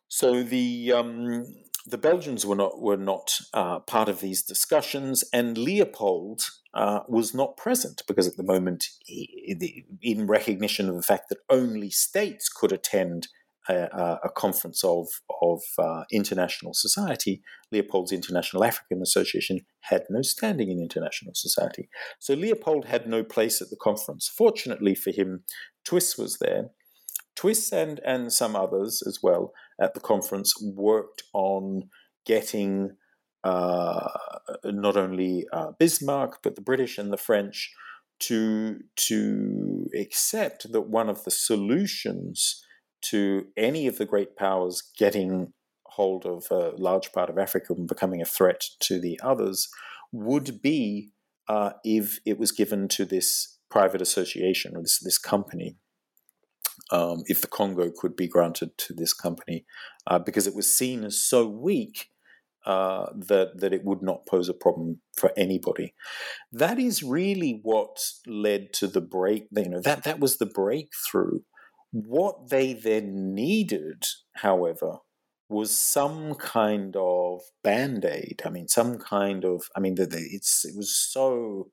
So 0.08 0.42
the 0.42 0.92
um, 0.92 1.44
the 1.88 1.98
Belgians 1.98 2.44
were 2.44 2.56
not 2.56 2.80
were 2.80 2.96
not 2.96 3.40
uh, 3.54 3.80
part 3.80 4.08
of 4.08 4.20
these 4.20 4.42
discussions, 4.42 5.24
and 5.32 5.56
Leopold 5.56 6.42
uh, 6.74 7.00
was 7.08 7.34
not 7.34 7.56
present 7.56 8.02
because 8.06 8.28
at 8.28 8.36
the 8.36 8.42
moment, 8.42 8.86
he, 9.04 9.86
in 10.02 10.26
recognition 10.26 10.88
of 10.88 10.96
the 10.96 11.02
fact 11.02 11.28
that 11.28 11.38
only 11.48 11.90
states 11.90 12.48
could 12.48 12.72
attend 12.72 13.28
a, 13.68 14.18
a 14.24 14.30
conference 14.30 14.82
of 14.84 15.08
of 15.42 15.62
uh, 15.78 16.04
international 16.10 16.74
society, 16.74 17.42
Leopold's 17.72 18.12
International 18.12 18.64
African 18.64 19.02
Association 19.02 19.60
had 19.80 20.04
no 20.10 20.22
standing 20.22 20.70
in 20.70 20.80
international 20.80 21.34
society. 21.34 21.88
So 22.18 22.34
Leopold 22.34 22.86
had 22.86 23.06
no 23.06 23.22
place 23.24 23.60
at 23.62 23.70
the 23.70 23.76
conference. 23.76 24.28
Fortunately 24.28 24.94
for 24.94 25.10
him, 25.10 25.44
Twiss 25.84 26.18
was 26.18 26.38
there. 26.38 26.70
Twiss 27.38 27.72
and 27.72 28.00
and 28.04 28.32
some 28.32 28.56
others 28.56 29.00
as 29.06 29.20
well 29.22 29.52
at 29.80 29.94
the 29.94 30.00
conference 30.00 30.52
worked 30.60 31.22
on 31.32 31.88
getting 32.26 32.96
uh, 33.44 34.08
not 34.64 34.96
only 34.96 35.46
uh, 35.52 35.70
Bismarck 35.78 36.42
but 36.42 36.56
the 36.56 36.62
British 36.62 36.98
and 36.98 37.12
the 37.12 37.16
French 37.16 37.72
to 38.20 38.80
to 38.96 39.86
accept 39.96 40.72
that 40.72 40.88
one 40.88 41.08
of 41.08 41.22
the 41.22 41.30
solutions 41.30 42.60
to 43.02 43.46
any 43.56 43.86
of 43.86 43.98
the 43.98 44.04
great 44.04 44.36
powers 44.36 44.82
getting 44.98 45.52
hold 45.86 46.26
of 46.26 46.46
a 46.50 46.72
large 46.76 47.12
part 47.12 47.30
of 47.30 47.38
Africa 47.38 47.72
and 47.72 47.86
becoming 47.86 48.20
a 48.20 48.24
threat 48.24 48.64
to 48.80 49.00
the 49.00 49.18
others 49.22 49.68
would 50.10 50.60
be 50.60 51.12
uh, 51.48 51.70
if 51.84 52.18
it 52.26 52.36
was 52.36 52.50
given 52.50 52.88
to 52.88 53.04
this 53.04 53.58
private 53.70 54.02
association 54.02 54.74
or 54.74 54.82
this 54.82 54.98
this 54.98 55.18
company. 55.18 55.76
Um, 56.90 57.22
if 57.26 57.40
the 57.40 57.48
Congo 57.48 57.90
could 57.94 58.16
be 58.16 58.28
granted 58.28 58.76
to 58.78 58.94
this 58.94 59.12
company, 59.12 59.64
uh, 60.06 60.18
because 60.18 60.46
it 60.46 60.54
was 60.54 60.74
seen 60.74 61.04
as 61.04 61.22
so 61.22 61.46
weak 61.46 62.06
uh, 62.66 63.06
that 63.14 63.58
that 63.60 63.72
it 63.72 63.84
would 63.84 64.02
not 64.02 64.26
pose 64.26 64.48
a 64.48 64.54
problem 64.54 65.00
for 65.16 65.32
anybody. 65.36 65.94
That 66.52 66.78
is 66.78 67.02
really 67.02 67.60
what 67.62 67.98
led 68.26 68.72
to 68.74 68.86
the 68.86 69.00
break. 69.00 69.46
You 69.50 69.68
know 69.68 69.80
that 69.80 70.04
that 70.04 70.20
was 70.20 70.38
the 70.38 70.46
breakthrough 70.46 71.40
what 71.90 72.50
they 72.50 72.72
then 72.74 73.34
needed, 73.34 74.04
however, 74.36 74.98
was 75.48 75.76
some 75.76 76.34
kind 76.34 76.94
of 76.96 77.40
band 77.64 78.04
aid. 78.04 78.42
I 78.44 78.50
mean, 78.50 78.68
some 78.68 78.98
kind 78.98 79.44
of, 79.44 79.62
I 79.74 79.80
mean, 79.80 79.96
it's, 79.98 80.64
it 80.64 80.76
was 80.76 80.94
so 80.94 81.70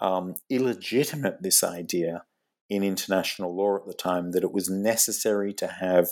um, 0.00 0.34
illegitimate, 0.50 1.42
this 1.42 1.62
idea 1.62 2.24
in 2.72 2.82
international 2.82 3.54
law 3.54 3.76
at 3.76 3.86
the 3.86 3.94
time, 3.94 4.32
that 4.32 4.42
it 4.42 4.52
was 4.52 4.70
necessary 4.70 5.52
to 5.52 5.66
have 5.66 6.08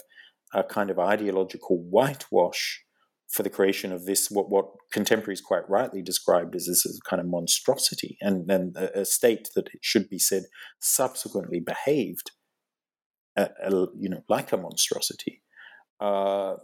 a 0.53 0.63
kind 0.63 0.91
of 0.91 0.99
ideological 0.99 1.79
whitewash 1.79 2.83
for 3.29 3.43
the 3.43 3.51
creation 3.51 3.93
of 3.93 4.05
this, 4.05 4.29
what, 4.31 4.51
what 4.51 4.67
contemporaries 4.93 5.41
quite 5.41 5.69
rightly 5.71 6.03
described 6.03 6.55
as 6.57 6.67
this 6.67 6.85
kind 7.09 7.21
of 7.21 7.27
monstrosity, 7.27 8.19
and 8.21 8.49
then 8.49 8.73
a, 8.77 9.05
state 9.05 9.49
that 9.55 9.69
it 9.73 9.81
should 9.81 10.09
be 10.11 10.19
said 10.19 10.43
subsequently 10.81 11.61
behaved 11.61 12.33
a, 13.37 13.49
you 13.97 14.09
know, 14.11 14.23
like 14.29 14.53
a 14.53 14.57
monstrosity. 14.57 15.43
Uh, 16.01 16.57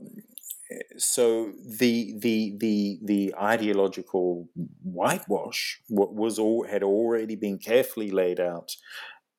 so 0.97 1.53
the 1.79 2.15
the 2.19 2.57
the 2.59 2.99
the 3.05 3.35
ideological 3.41 4.49
whitewash 4.83 5.81
was 5.89 6.39
all 6.39 6.67
had 6.67 6.83
already 6.83 7.37
been 7.37 7.59
carefully 7.59 8.11
laid 8.11 8.41
out 8.41 8.73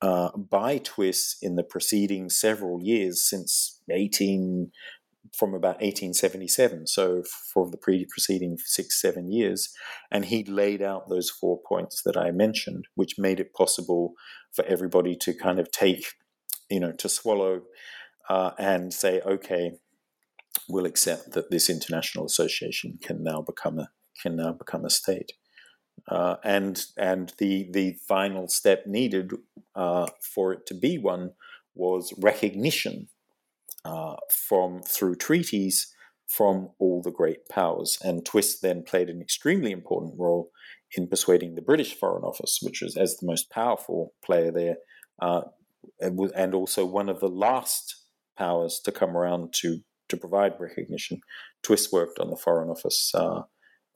uh, 0.01 0.29
by 0.37 0.77
Twiss 0.79 1.37
in 1.41 1.55
the 1.55 1.63
preceding 1.63 2.29
several 2.29 2.79
years 2.81 3.27
since 3.27 3.81
eighteen 3.91 4.71
from 5.37 5.53
about 5.53 5.81
1877, 5.81 6.87
so 6.87 7.21
for 7.53 7.69
the 7.69 7.77
pre- 7.77 8.07
preceding 8.09 8.55
six, 8.63 8.99
seven 8.99 9.29
years. 9.29 9.69
And 10.09 10.23
he 10.25 10.45
laid 10.45 10.81
out 10.81 11.09
those 11.09 11.29
four 11.29 11.59
points 11.67 12.01
that 12.05 12.15
I 12.15 12.31
mentioned, 12.31 12.85
which 12.95 13.15
made 13.17 13.41
it 13.41 13.53
possible 13.53 14.13
for 14.55 14.63
everybody 14.63 15.17
to 15.19 15.33
kind 15.33 15.59
of 15.59 15.69
take 15.69 16.05
you 16.69 16.79
know, 16.79 16.91
to 16.93 17.09
swallow 17.09 17.61
uh, 18.29 18.51
and 18.57 18.93
say, 18.93 19.21
okay, 19.21 19.71
we'll 20.67 20.85
accept 20.85 21.31
that 21.31 21.49
this 21.49 21.69
international 21.69 22.25
association 22.25 22.99
can 23.01 23.23
now 23.23 23.41
become 23.41 23.79
a 23.79 23.89
can 24.21 24.35
now 24.35 24.51
become 24.51 24.83
a 24.83 24.89
state. 24.89 25.33
Uh, 26.07 26.35
and 26.43 26.85
and 26.97 27.33
the 27.37 27.67
the 27.71 27.93
final 28.07 28.47
step 28.47 28.85
needed 28.85 29.31
uh, 29.75 30.07
for 30.21 30.53
it 30.53 30.65
to 30.65 30.73
be 30.73 30.97
one 30.97 31.31
was 31.75 32.13
recognition 32.17 33.07
uh, 33.85 34.15
from 34.29 34.81
through 34.81 35.15
treaties 35.15 35.93
from 36.27 36.69
all 36.79 37.01
the 37.01 37.11
great 37.11 37.47
powers. 37.49 37.97
And 38.01 38.25
Twiss 38.25 38.59
then 38.59 38.83
played 38.83 39.09
an 39.09 39.21
extremely 39.21 39.71
important 39.71 40.15
role 40.17 40.51
in 40.95 41.07
persuading 41.07 41.55
the 41.55 41.61
British 41.61 41.93
Foreign 41.93 42.23
Office, 42.23 42.59
which 42.61 42.81
was 42.81 42.97
as 42.97 43.17
the 43.17 43.25
most 43.25 43.49
powerful 43.49 44.13
player 44.23 44.51
there, 44.51 44.77
uh, 45.21 45.41
and 45.99 46.53
also 46.53 46.85
one 46.85 47.09
of 47.09 47.19
the 47.19 47.29
last 47.29 48.03
powers 48.37 48.79
to 48.83 48.91
come 48.91 49.15
around 49.17 49.53
to 49.53 49.79
to 50.09 50.17
provide 50.17 50.53
recognition. 50.59 51.19
Twiss 51.63 51.91
worked 51.91 52.19
on 52.19 52.29
the 52.29 52.37
Foreign 52.37 52.69
Office 52.69 53.11
uh, 53.13 53.41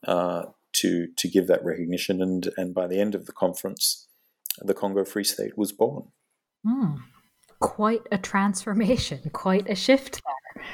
uh, 0.06 0.43
to 0.74 1.08
to 1.18 1.28
give 1.28 1.48
that 1.48 1.64
recognition, 1.64 2.22
and 2.22 2.50
and 2.58 2.74
by 2.74 2.88
the 2.88 3.00
end 3.00 3.16
of 3.16 3.26
the 3.26 3.32
conference, 3.32 4.08
the 4.60 4.74
Congo 4.74 5.04
Free 5.04 5.24
State 5.24 5.58
was 5.58 5.72
born. 5.72 6.08
Mm, 6.66 7.00
quite 7.60 8.02
a 8.12 8.18
transformation, 8.18 9.20
quite 9.34 9.70
a 9.70 9.76
shift 9.76 10.22
there. 10.24 10.66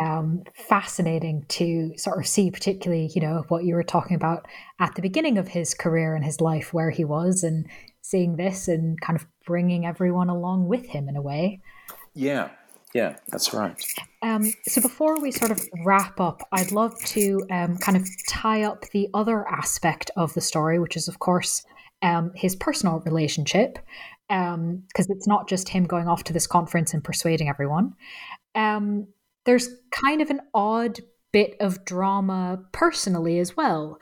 Um, 0.00 0.44
fascinating 0.54 1.44
to 1.48 1.92
sort 1.98 2.18
of 2.18 2.26
see, 2.26 2.50
particularly, 2.50 3.10
you 3.14 3.20
know, 3.20 3.44
what 3.48 3.64
you 3.64 3.74
were 3.74 3.82
talking 3.82 4.16
about 4.16 4.46
at 4.78 4.94
the 4.94 5.02
beginning 5.02 5.36
of 5.36 5.48
his 5.48 5.74
career 5.74 6.14
and 6.14 6.24
his 6.24 6.40
life, 6.40 6.72
where 6.72 6.90
he 6.90 7.04
was, 7.04 7.42
and 7.42 7.66
seeing 8.00 8.36
this 8.36 8.68
and 8.68 9.00
kind 9.00 9.18
of 9.18 9.26
bringing 9.46 9.84
everyone 9.84 10.28
along 10.28 10.68
with 10.68 10.86
him 10.86 11.08
in 11.08 11.16
a 11.16 11.22
way. 11.22 11.60
Yeah, 12.14 12.50
yeah, 12.94 13.16
that's 13.28 13.54
right. 13.54 13.82
Um, 14.22 14.52
so 14.66 14.80
before 14.80 15.20
we 15.20 15.30
sort 15.30 15.50
of 15.50 15.62
wrap 15.84 16.20
up, 16.20 16.42
I'd 16.52 16.72
love 16.72 16.98
to 17.06 17.40
um, 17.50 17.78
kind 17.78 17.96
of 17.96 18.08
tie 18.28 18.62
up 18.62 18.86
the 18.90 19.08
other 19.14 19.46
aspect 19.48 20.10
of 20.16 20.34
the 20.34 20.40
story, 20.40 20.78
which 20.78 20.96
is, 20.96 21.06
of 21.06 21.18
course, 21.20 21.64
um, 22.02 22.32
his 22.34 22.56
personal 22.56 23.00
relationship, 23.00 23.78
because 24.28 24.54
um, 24.54 24.82
it's 24.96 25.26
not 25.26 25.48
just 25.48 25.68
him 25.68 25.84
going 25.84 26.08
off 26.08 26.24
to 26.24 26.32
this 26.32 26.46
conference 26.46 26.92
and 26.92 27.04
persuading 27.04 27.48
everyone. 27.48 27.94
Um, 28.54 29.06
there's 29.44 29.68
kind 29.90 30.20
of 30.20 30.30
an 30.30 30.40
odd 30.52 31.00
bit 31.32 31.56
of 31.60 31.84
drama 31.84 32.60
personally 32.72 33.38
as 33.38 33.56
well. 33.56 34.00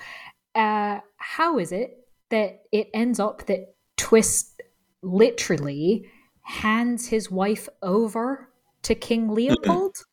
Uh, 0.54 1.00
how 1.18 1.58
is 1.58 1.72
it 1.72 2.08
that 2.30 2.62
it 2.72 2.88
ends 2.94 3.20
up 3.20 3.46
that 3.46 3.74
Twiss 3.96 4.54
literally 5.02 6.08
hands 6.42 7.06
his 7.08 7.30
wife 7.30 7.68
over 7.82 8.47
to 8.88 8.94
King 8.94 9.28
Leopold. 9.28 9.96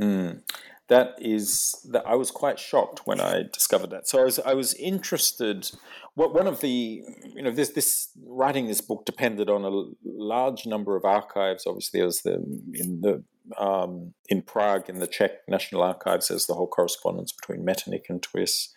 Mm. 0.00 0.42
That 0.86 1.16
is 1.18 1.84
that 1.90 2.06
I 2.06 2.14
was 2.14 2.30
quite 2.30 2.60
shocked 2.60 3.00
when 3.04 3.20
I 3.20 3.42
discovered 3.52 3.90
that. 3.90 4.06
So 4.06 4.20
I 4.20 4.24
was 4.24 4.38
I 4.38 4.54
was 4.54 4.74
interested. 4.74 5.68
What 6.14 6.32
one 6.32 6.46
of 6.46 6.60
the 6.60 7.02
you 7.34 7.42
know 7.42 7.50
this 7.50 7.70
this 7.70 8.10
writing 8.24 8.68
this 8.68 8.80
book 8.80 9.04
depended 9.04 9.50
on 9.50 9.64
a 9.64 9.90
large 10.04 10.66
number 10.66 10.94
of 10.94 11.04
archives. 11.04 11.66
Obviously, 11.66 11.98
there's 11.98 12.20
the 12.20 12.34
in 12.74 13.00
the 13.00 13.24
um, 13.60 14.14
in 14.28 14.42
Prague 14.42 14.88
in 14.88 15.00
the 15.00 15.08
Czech 15.08 15.32
National 15.48 15.82
Archives. 15.82 16.28
There's 16.28 16.46
the 16.46 16.54
whole 16.54 16.68
correspondence 16.68 17.32
between 17.32 17.64
Metternich 17.64 18.06
and 18.08 18.22
Twiss 18.22 18.72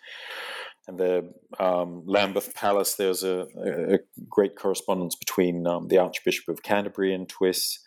and 0.88 0.98
the 0.98 1.32
um, 1.60 2.02
Lambeth 2.06 2.54
Palace, 2.54 2.94
there's 2.94 3.22
a, 3.22 3.46
a, 3.56 3.98
great 4.28 4.56
correspondence 4.56 5.14
between 5.14 5.66
um, 5.66 5.88
the 5.88 5.98
Archbishop 5.98 6.48
of 6.48 6.64
Canterbury 6.64 7.14
and 7.14 7.28
Twiss. 7.28 7.78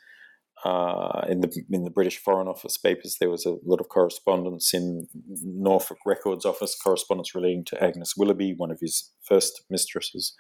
Uh, 0.66 1.24
in 1.30 1.42
the 1.42 1.64
in 1.70 1.84
the 1.84 1.92
British 1.92 2.18
Foreign 2.18 2.48
Office 2.48 2.76
papers, 2.76 3.18
there 3.20 3.30
was 3.30 3.46
a 3.46 3.58
lot 3.64 3.80
of 3.80 3.88
correspondence 3.88 4.74
in 4.74 5.08
Norfolk 5.44 6.00
Records 6.08 6.44
Office, 6.44 6.76
correspondence 6.76 7.36
relating 7.36 7.64
to 7.66 7.84
Agnes 7.84 8.18
Willoughby, 8.18 8.56
one 8.58 8.72
of 8.72 8.80
his 8.82 9.12
first 9.22 9.64
mistresses. 9.70 10.34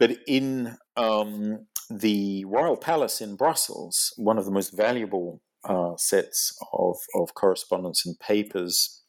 But 0.00 0.16
in 0.26 0.76
um, 0.96 1.66
the 1.88 2.44
Royal 2.46 2.76
Palace 2.76 3.20
in 3.20 3.36
Brussels, 3.36 4.12
one 4.16 4.36
of 4.36 4.46
the 4.46 4.50
most 4.50 4.76
valuable 4.76 5.40
uh, 5.62 5.96
sets 5.96 6.52
of, 6.72 6.96
of 7.14 7.34
correspondence 7.34 8.04
and 8.04 8.18
papers, 8.18 9.04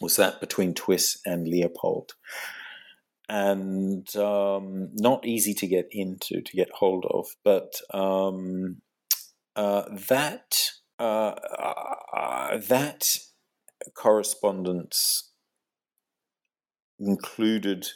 was 0.00 0.14
that 0.16 0.40
between 0.40 0.72
Twiss 0.72 1.18
and 1.26 1.48
Leopold. 1.48 2.12
And 3.28 4.14
um, 4.14 4.90
not 4.94 5.26
easy 5.26 5.52
to 5.54 5.66
get 5.66 5.88
into, 5.90 6.42
to 6.42 6.56
get 6.56 6.70
hold 6.72 7.04
of, 7.10 7.26
but 7.44 7.72
um, 7.92 8.82
uh, 9.58 9.82
that 10.08 10.70
uh, 11.00 11.34
uh 12.16 12.58
that 12.58 13.18
correspondence 13.94 15.32
included 17.00 17.88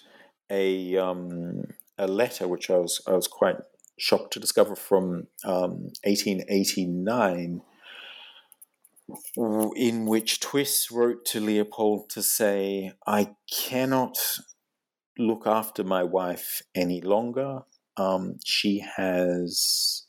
a 0.50 0.96
um, 0.96 1.62
a 1.96 2.08
letter 2.08 2.48
which 2.48 2.68
I 2.68 2.78
was 2.78 3.00
I 3.06 3.12
was 3.12 3.28
quite 3.28 3.56
shocked 3.96 4.32
to 4.32 4.40
discover 4.40 4.74
from 4.74 5.28
um, 5.44 5.92
1889, 6.02 7.62
in 9.76 10.06
which 10.06 10.40
Twiss 10.40 10.90
wrote 10.90 11.24
to 11.26 11.38
Leopold 11.38 12.10
to 12.10 12.22
say, 12.22 12.92
"I 13.06 13.36
cannot 13.48 14.18
look 15.16 15.46
after 15.46 15.84
my 15.84 16.02
wife 16.02 16.62
any 16.74 17.00
longer. 17.00 17.60
Um, 17.96 18.38
she 18.44 18.84
has." 18.96 20.01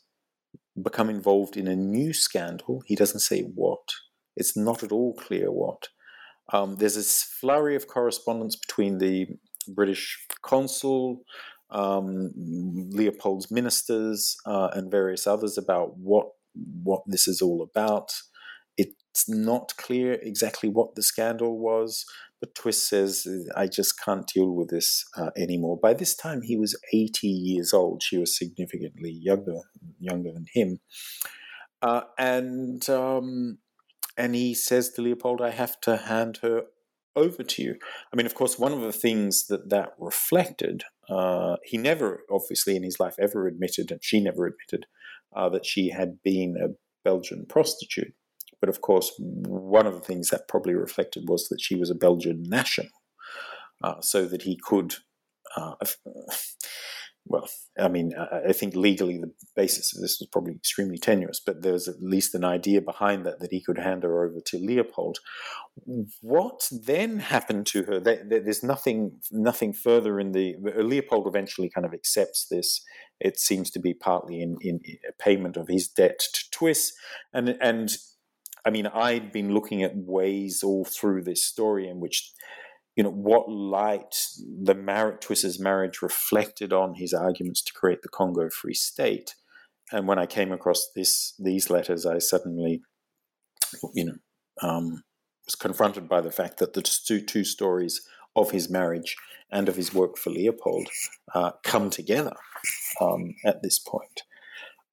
Become 0.80 1.10
involved 1.10 1.56
in 1.56 1.68
a 1.68 1.76
new 1.76 2.12
scandal. 2.12 2.82
He 2.86 2.96
doesn't 2.96 3.20
say 3.20 3.42
what. 3.42 3.88
It's 4.36 4.56
not 4.56 4.82
at 4.82 4.92
all 4.92 5.14
clear 5.14 5.50
what. 5.50 5.88
Um, 6.52 6.76
there's 6.76 6.96
this 6.96 7.22
flurry 7.22 7.76
of 7.76 7.86
correspondence 7.86 8.56
between 8.56 8.98
the 8.98 9.28
British 9.68 10.18
consul, 10.42 11.22
um, 11.70 12.32
Leopold's 12.36 13.50
ministers, 13.50 14.36
uh, 14.44 14.68
and 14.74 14.90
various 14.90 15.26
others 15.26 15.56
about 15.56 15.96
what 15.96 16.26
what 16.82 17.02
this 17.06 17.26
is 17.26 17.40
all 17.42 17.62
about. 17.62 18.12
It's 19.14 19.28
not 19.28 19.74
clear 19.76 20.14
exactly 20.14 20.68
what 20.68 20.96
the 20.96 21.02
scandal 21.02 21.56
was, 21.56 22.04
but 22.40 22.52
Twiss 22.56 22.84
says, 22.84 23.28
"I 23.54 23.68
just 23.68 23.94
can't 24.02 24.26
deal 24.26 24.50
with 24.50 24.70
this 24.70 25.04
uh, 25.16 25.30
anymore." 25.36 25.78
By 25.80 25.94
this 25.94 26.16
time, 26.16 26.42
he 26.42 26.56
was 26.56 26.76
80 26.92 27.28
years 27.28 27.72
old. 27.72 28.02
She 28.02 28.18
was 28.18 28.36
significantly 28.36 29.12
younger 29.12 29.60
younger 30.00 30.32
than 30.32 30.46
him, 30.52 30.80
uh, 31.80 32.02
and 32.18 32.90
um, 32.90 33.58
and 34.16 34.34
he 34.34 34.52
says 34.52 34.90
to 34.90 35.02
Leopold, 35.02 35.40
"I 35.40 35.50
have 35.50 35.80
to 35.82 35.96
hand 35.96 36.40
her 36.42 36.64
over 37.14 37.44
to 37.44 37.62
you." 37.62 37.76
I 38.12 38.16
mean, 38.16 38.26
of 38.26 38.34
course, 38.34 38.58
one 38.58 38.72
of 38.72 38.80
the 38.80 38.92
things 38.92 39.46
that 39.46 39.70
that 39.70 39.94
reflected, 39.96 40.82
uh, 41.08 41.58
he 41.62 41.78
never, 41.78 42.24
obviously, 42.28 42.74
in 42.74 42.82
his 42.82 42.98
life, 42.98 43.14
ever 43.20 43.46
admitted, 43.46 43.92
and 43.92 44.02
she 44.02 44.18
never 44.20 44.46
admitted 44.46 44.86
uh, 45.36 45.48
that 45.50 45.66
she 45.66 45.90
had 45.90 46.20
been 46.24 46.56
a 46.60 46.74
Belgian 47.04 47.46
prostitute. 47.48 48.12
But 48.64 48.70
of 48.70 48.80
course, 48.80 49.12
one 49.18 49.86
of 49.86 49.92
the 49.92 50.00
things 50.00 50.30
that 50.30 50.48
probably 50.48 50.72
reflected 50.72 51.28
was 51.28 51.48
that 51.50 51.60
she 51.60 51.74
was 51.74 51.90
a 51.90 51.94
Belgian 51.94 52.44
national, 52.44 52.88
uh, 53.82 54.00
so 54.00 54.24
that 54.24 54.40
he 54.40 54.56
could. 54.56 54.94
Uh, 55.54 55.74
well, 57.26 57.46
I 57.78 57.88
mean, 57.88 58.12
I 58.16 58.54
think 58.54 58.74
legally 58.74 59.18
the 59.18 59.34
basis 59.54 59.94
of 59.94 60.00
this 60.00 60.18
was 60.18 60.30
probably 60.32 60.54
extremely 60.54 60.96
tenuous, 60.96 61.42
but 61.44 61.60
there 61.60 61.74
was 61.74 61.88
at 61.88 62.00
least 62.00 62.34
an 62.34 62.42
idea 62.42 62.80
behind 62.80 63.26
that 63.26 63.40
that 63.40 63.50
he 63.50 63.62
could 63.62 63.76
hand 63.76 64.02
her 64.02 64.24
over 64.24 64.40
to 64.46 64.56
Leopold. 64.56 65.18
What 66.22 66.66
then 66.72 67.18
happened 67.18 67.66
to 67.66 67.82
her? 67.82 68.00
There's 68.00 68.62
nothing, 68.62 69.20
nothing 69.30 69.74
further 69.74 70.18
in 70.18 70.32
the. 70.32 70.54
Leopold 70.78 71.26
eventually 71.26 71.68
kind 71.68 71.84
of 71.84 71.92
accepts 71.92 72.46
this. 72.50 72.80
It 73.20 73.38
seems 73.38 73.70
to 73.72 73.78
be 73.78 73.92
partly 73.92 74.40
in, 74.40 74.56
in 74.62 74.80
payment 75.18 75.58
of 75.58 75.68
his 75.68 75.86
debt 75.86 76.18
to 76.32 76.50
Twiss, 76.50 76.94
and 77.34 77.58
and 77.60 77.94
I 78.66 78.70
mean, 78.70 78.86
I'd 78.86 79.32
been 79.32 79.52
looking 79.52 79.82
at 79.82 79.92
ways 79.94 80.62
all 80.62 80.84
through 80.84 81.22
this 81.22 81.44
story 81.44 81.88
in 81.88 82.00
which 82.00 82.32
you 82.96 83.02
know 83.02 83.10
what 83.10 83.50
light 83.50 84.14
the 84.62 84.74
Mar- 84.74 85.16
Twiss's 85.16 85.58
marriage 85.58 86.00
reflected 86.00 86.72
on 86.72 86.94
his 86.94 87.12
arguments 87.12 87.62
to 87.62 87.72
create 87.72 88.02
the 88.02 88.08
Congo 88.08 88.48
Free 88.48 88.74
State. 88.74 89.34
And 89.92 90.08
when 90.08 90.18
I 90.18 90.26
came 90.26 90.52
across 90.52 90.88
this 90.94 91.34
these 91.38 91.70
letters, 91.70 92.06
I 92.06 92.18
suddenly, 92.18 92.82
you 93.92 94.04
know, 94.06 94.14
um, 94.62 95.02
was 95.46 95.56
confronted 95.56 96.08
by 96.08 96.20
the 96.20 96.32
fact 96.32 96.58
that 96.58 96.72
the 96.72 96.82
two, 96.82 97.20
two 97.20 97.44
stories 97.44 98.00
of 98.36 98.50
his 98.52 98.70
marriage 98.70 99.16
and 99.50 99.68
of 99.68 99.76
his 99.76 99.92
work 99.92 100.16
for 100.16 100.30
Leopold 100.30 100.88
uh, 101.34 101.52
come 101.62 101.90
together 101.90 102.34
um, 103.00 103.34
at 103.44 103.62
this 103.62 103.78
point. 103.78 104.22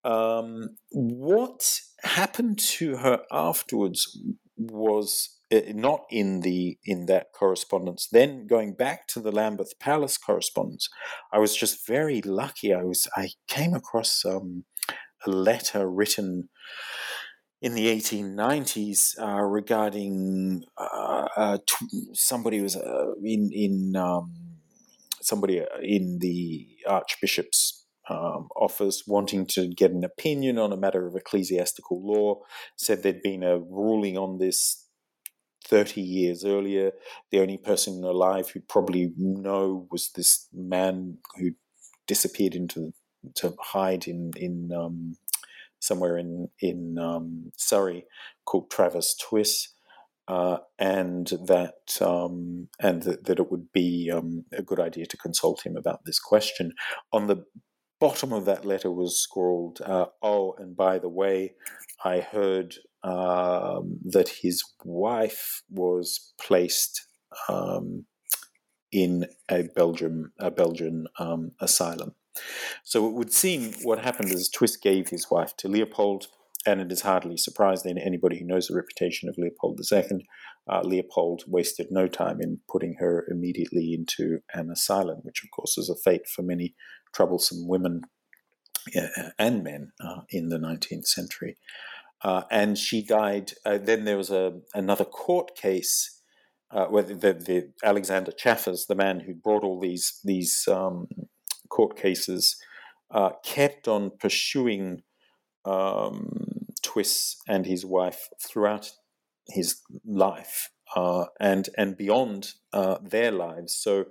Um, 0.03 0.77
what 0.91 1.79
happened 2.03 2.59
to 2.59 2.97
her 2.97 3.21
afterwards 3.31 4.17
was 4.57 5.37
not 5.73 6.05
in 6.09 6.41
the 6.41 6.77
in 6.85 7.05
that 7.07 7.27
correspondence. 7.33 8.07
Then 8.11 8.47
going 8.47 8.73
back 8.73 9.07
to 9.07 9.19
the 9.19 9.31
Lambeth 9.31 9.77
Palace 9.79 10.17
correspondence, 10.17 10.87
I 11.31 11.39
was 11.39 11.55
just 11.55 11.85
very 11.85 12.21
lucky. 12.21 12.73
I 12.73 12.83
was 12.83 13.07
I 13.15 13.29
came 13.47 13.73
across 13.73 14.23
um, 14.25 14.65
a 15.25 15.29
letter 15.29 15.89
written 15.89 16.49
in 17.61 17.75
the 17.75 17.87
1890s 17.87 19.19
uh, 19.21 19.41
regarding 19.41 20.63
uh, 20.77 21.27
uh, 21.35 21.57
t- 21.67 22.09
somebody 22.13 22.61
was 22.61 22.75
uh, 22.75 23.13
in 23.23 23.49
in 23.53 23.95
um, 23.95 24.33
somebody 25.21 25.61
uh, 25.61 25.65
in 25.81 26.19
the 26.19 26.67
Archbishop's. 26.87 27.80
Um, 28.09 28.49
office 28.55 29.03
wanting 29.05 29.45
to 29.47 29.67
get 29.67 29.91
an 29.91 30.03
opinion 30.03 30.57
on 30.57 30.73
a 30.73 30.77
matter 30.77 31.05
of 31.05 31.15
ecclesiastical 31.15 32.01
law 32.03 32.41
said 32.75 33.03
there'd 33.03 33.21
been 33.21 33.43
a 33.43 33.59
ruling 33.59 34.17
on 34.17 34.39
this 34.39 34.87
30 35.65 36.01
years 36.01 36.43
earlier. 36.43 36.91
The 37.31 37.39
only 37.39 37.57
person 37.57 38.03
alive 38.03 38.49
who 38.49 38.59
probably 38.61 39.13
know 39.17 39.87
was 39.91 40.09
this 40.15 40.47
man 40.53 41.19
who 41.37 41.51
disappeared 42.07 42.55
into 42.55 42.93
to 43.35 43.53
hide 43.59 44.07
in 44.07 44.31
in 44.35 44.71
um, 44.75 45.17
somewhere 45.79 46.17
in 46.17 46.49
in 46.59 46.97
um, 46.97 47.51
Surrey 47.57 48.05
called 48.45 48.69
Travers 48.69 49.15
Twiss. 49.15 49.69
Uh, 50.27 50.57
and 50.79 51.27
that 51.45 51.99
um, 51.99 52.69
and 52.79 53.03
that, 53.03 53.25
that, 53.25 53.39
it 53.39 53.51
would 53.51 53.71
be 53.73 54.09
um, 54.13 54.45
a 54.53 54.61
good 54.61 54.79
idea 54.79 55.05
to 55.05 55.17
consult 55.17 55.65
him 55.65 55.75
about 55.75 56.05
this 56.05 56.19
question. 56.19 56.71
On 57.11 57.27
the 57.27 57.43
bottom 58.01 58.33
of 58.33 58.43
that 58.45 58.65
letter 58.65 58.91
was 58.91 59.17
scrawled, 59.17 59.79
uh, 59.85 60.07
"Oh, 60.21 60.55
and 60.57 60.75
by 60.75 60.99
the 60.99 61.07
way, 61.07 61.53
I 62.03 62.19
heard 62.19 62.75
um, 63.03 63.99
that 64.03 64.29
his 64.41 64.63
wife 64.83 65.61
was 65.69 66.33
placed 66.39 67.07
um, 67.47 68.05
in 68.91 69.27
a 69.49 69.63
Belgium 69.75 70.33
a 70.39 70.51
Belgian 70.51 71.05
um, 71.19 71.51
asylum. 71.61 72.15
So 72.83 73.07
it 73.07 73.13
would 73.13 73.31
seem 73.31 73.73
what 73.83 73.99
happened 73.99 74.31
is 74.31 74.49
Twiss 74.49 74.77
gave 74.77 75.09
his 75.09 75.29
wife 75.29 75.55
to 75.57 75.67
Leopold, 75.67 76.27
and 76.65 76.79
it 76.81 76.91
is 76.91 77.01
hardly 77.01 77.37
surprising 77.37 77.97
anybody 77.97 78.39
who 78.39 78.45
knows 78.45 78.67
the 78.67 78.75
reputation 78.75 79.29
of 79.29 79.37
Leopold 79.37 79.79
II. 79.91 80.25
Uh, 80.69 80.81
Leopold 80.83 81.43
wasted 81.47 81.87
no 81.89 82.07
time 82.07 82.39
in 82.39 82.59
putting 82.69 82.95
her 82.99 83.25
immediately 83.29 83.93
into 83.93 84.39
an 84.53 84.69
asylum, 84.69 85.19
which 85.23 85.43
of 85.43 85.49
course 85.51 85.77
is 85.77 85.89
a 85.89 85.95
fate 85.95 86.27
for 86.27 86.43
many 86.43 86.75
troublesome 87.13 87.67
women 87.67 88.01
and 89.37 89.63
men 89.63 89.91
uh, 89.99 90.21
in 90.29 90.49
the 90.49 90.57
19th 90.57 91.07
century. 91.07 91.57
Uh, 92.23 92.43
and 92.51 92.77
she 92.77 93.01
died. 93.01 93.53
Uh, 93.65 93.77
then 93.77 94.05
there 94.05 94.17
was 94.17 94.29
a 94.29 94.59
another 94.73 95.05
court 95.05 95.55
case 95.55 96.21
uh, 96.69 96.85
where 96.85 97.03
the, 97.03 97.15
the, 97.15 97.33
the, 97.33 97.69
Alexander 97.83 98.31
Chaffers, 98.31 98.85
the 98.85 98.95
man 98.95 99.21
who 99.21 99.33
brought 99.33 99.63
all 99.63 99.79
these 99.79 100.19
these 100.23 100.67
um, 100.67 101.07
court 101.69 101.97
cases, 101.97 102.57
uh, 103.09 103.31
kept 103.43 103.87
on 103.87 104.11
pursuing 104.19 105.01
um, 105.65 106.67
Twiss 106.83 107.37
and 107.47 107.65
his 107.65 107.85
wife 107.85 108.29
throughout 108.39 108.91
his 109.47 109.81
life 110.05 110.69
uh, 110.95 111.25
and 111.39 111.69
and 111.75 111.97
beyond 111.97 112.53
their 113.01 113.31
lives. 113.31 113.75
So 113.75 114.05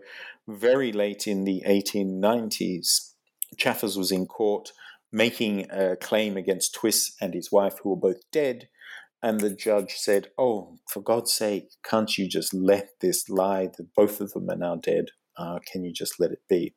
very 0.55 0.93
late 0.93 1.27
in 1.27 1.45
the 1.45 1.63
1890s, 1.67 3.13
Chaffers 3.57 3.97
was 3.97 4.13
in 4.13 4.27
court 4.27 4.73
making 5.13 5.71
a 5.71 5.97
claim 5.97 6.37
against 6.37 6.75
Twiss 6.75 7.15
and 7.21 7.35
his 7.35 7.51
wife, 7.51 7.79
who 7.83 7.91
were 7.91 7.97
both 7.97 8.31
dead. 8.31 8.69
And 9.23 9.41
the 9.41 9.51
judge 9.51 9.95
said, 9.97 10.29
Oh, 10.39 10.79
for 10.89 11.03
God's 11.03 11.33
sake, 11.33 11.71
can't 11.85 12.17
you 12.17 12.29
just 12.29 12.55
let 12.55 13.01
this 13.01 13.29
lie 13.29 13.69
that 13.77 13.95
both 13.95 14.21
of 14.21 14.33
them 14.33 14.49
are 14.49 14.57
now 14.57 14.77
dead? 14.77 15.07
Uh, 15.37 15.59
can 15.71 15.85
you 15.85 15.93
just 15.93 16.21
let 16.21 16.31
it 16.31 16.43
be? 16.49 16.75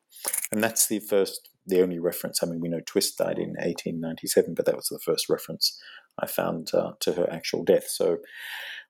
And 0.52 0.64
that's 0.64 0.88
the 0.88 1.00
first, 1.00 1.50
the 1.66 1.82
only 1.82 2.00
reference. 2.00 2.42
I 2.42 2.48
mean, 2.48 2.60
we 2.60 2.70
know 2.70 2.82
Twiss 2.86 3.14
died 3.14 3.38
in 3.38 3.52
1897, 3.52 4.54
but 4.54 4.66
that 4.66 4.76
was 4.76 4.88
the 4.88 5.00
first 5.00 5.30
reference 5.30 5.80
I 6.20 6.28
found 6.28 6.74
uh, 6.74 6.94
to 7.02 7.14
her 7.14 7.32
actual 7.32 7.64
death. 7.64 7.88
So, 7.88 8.18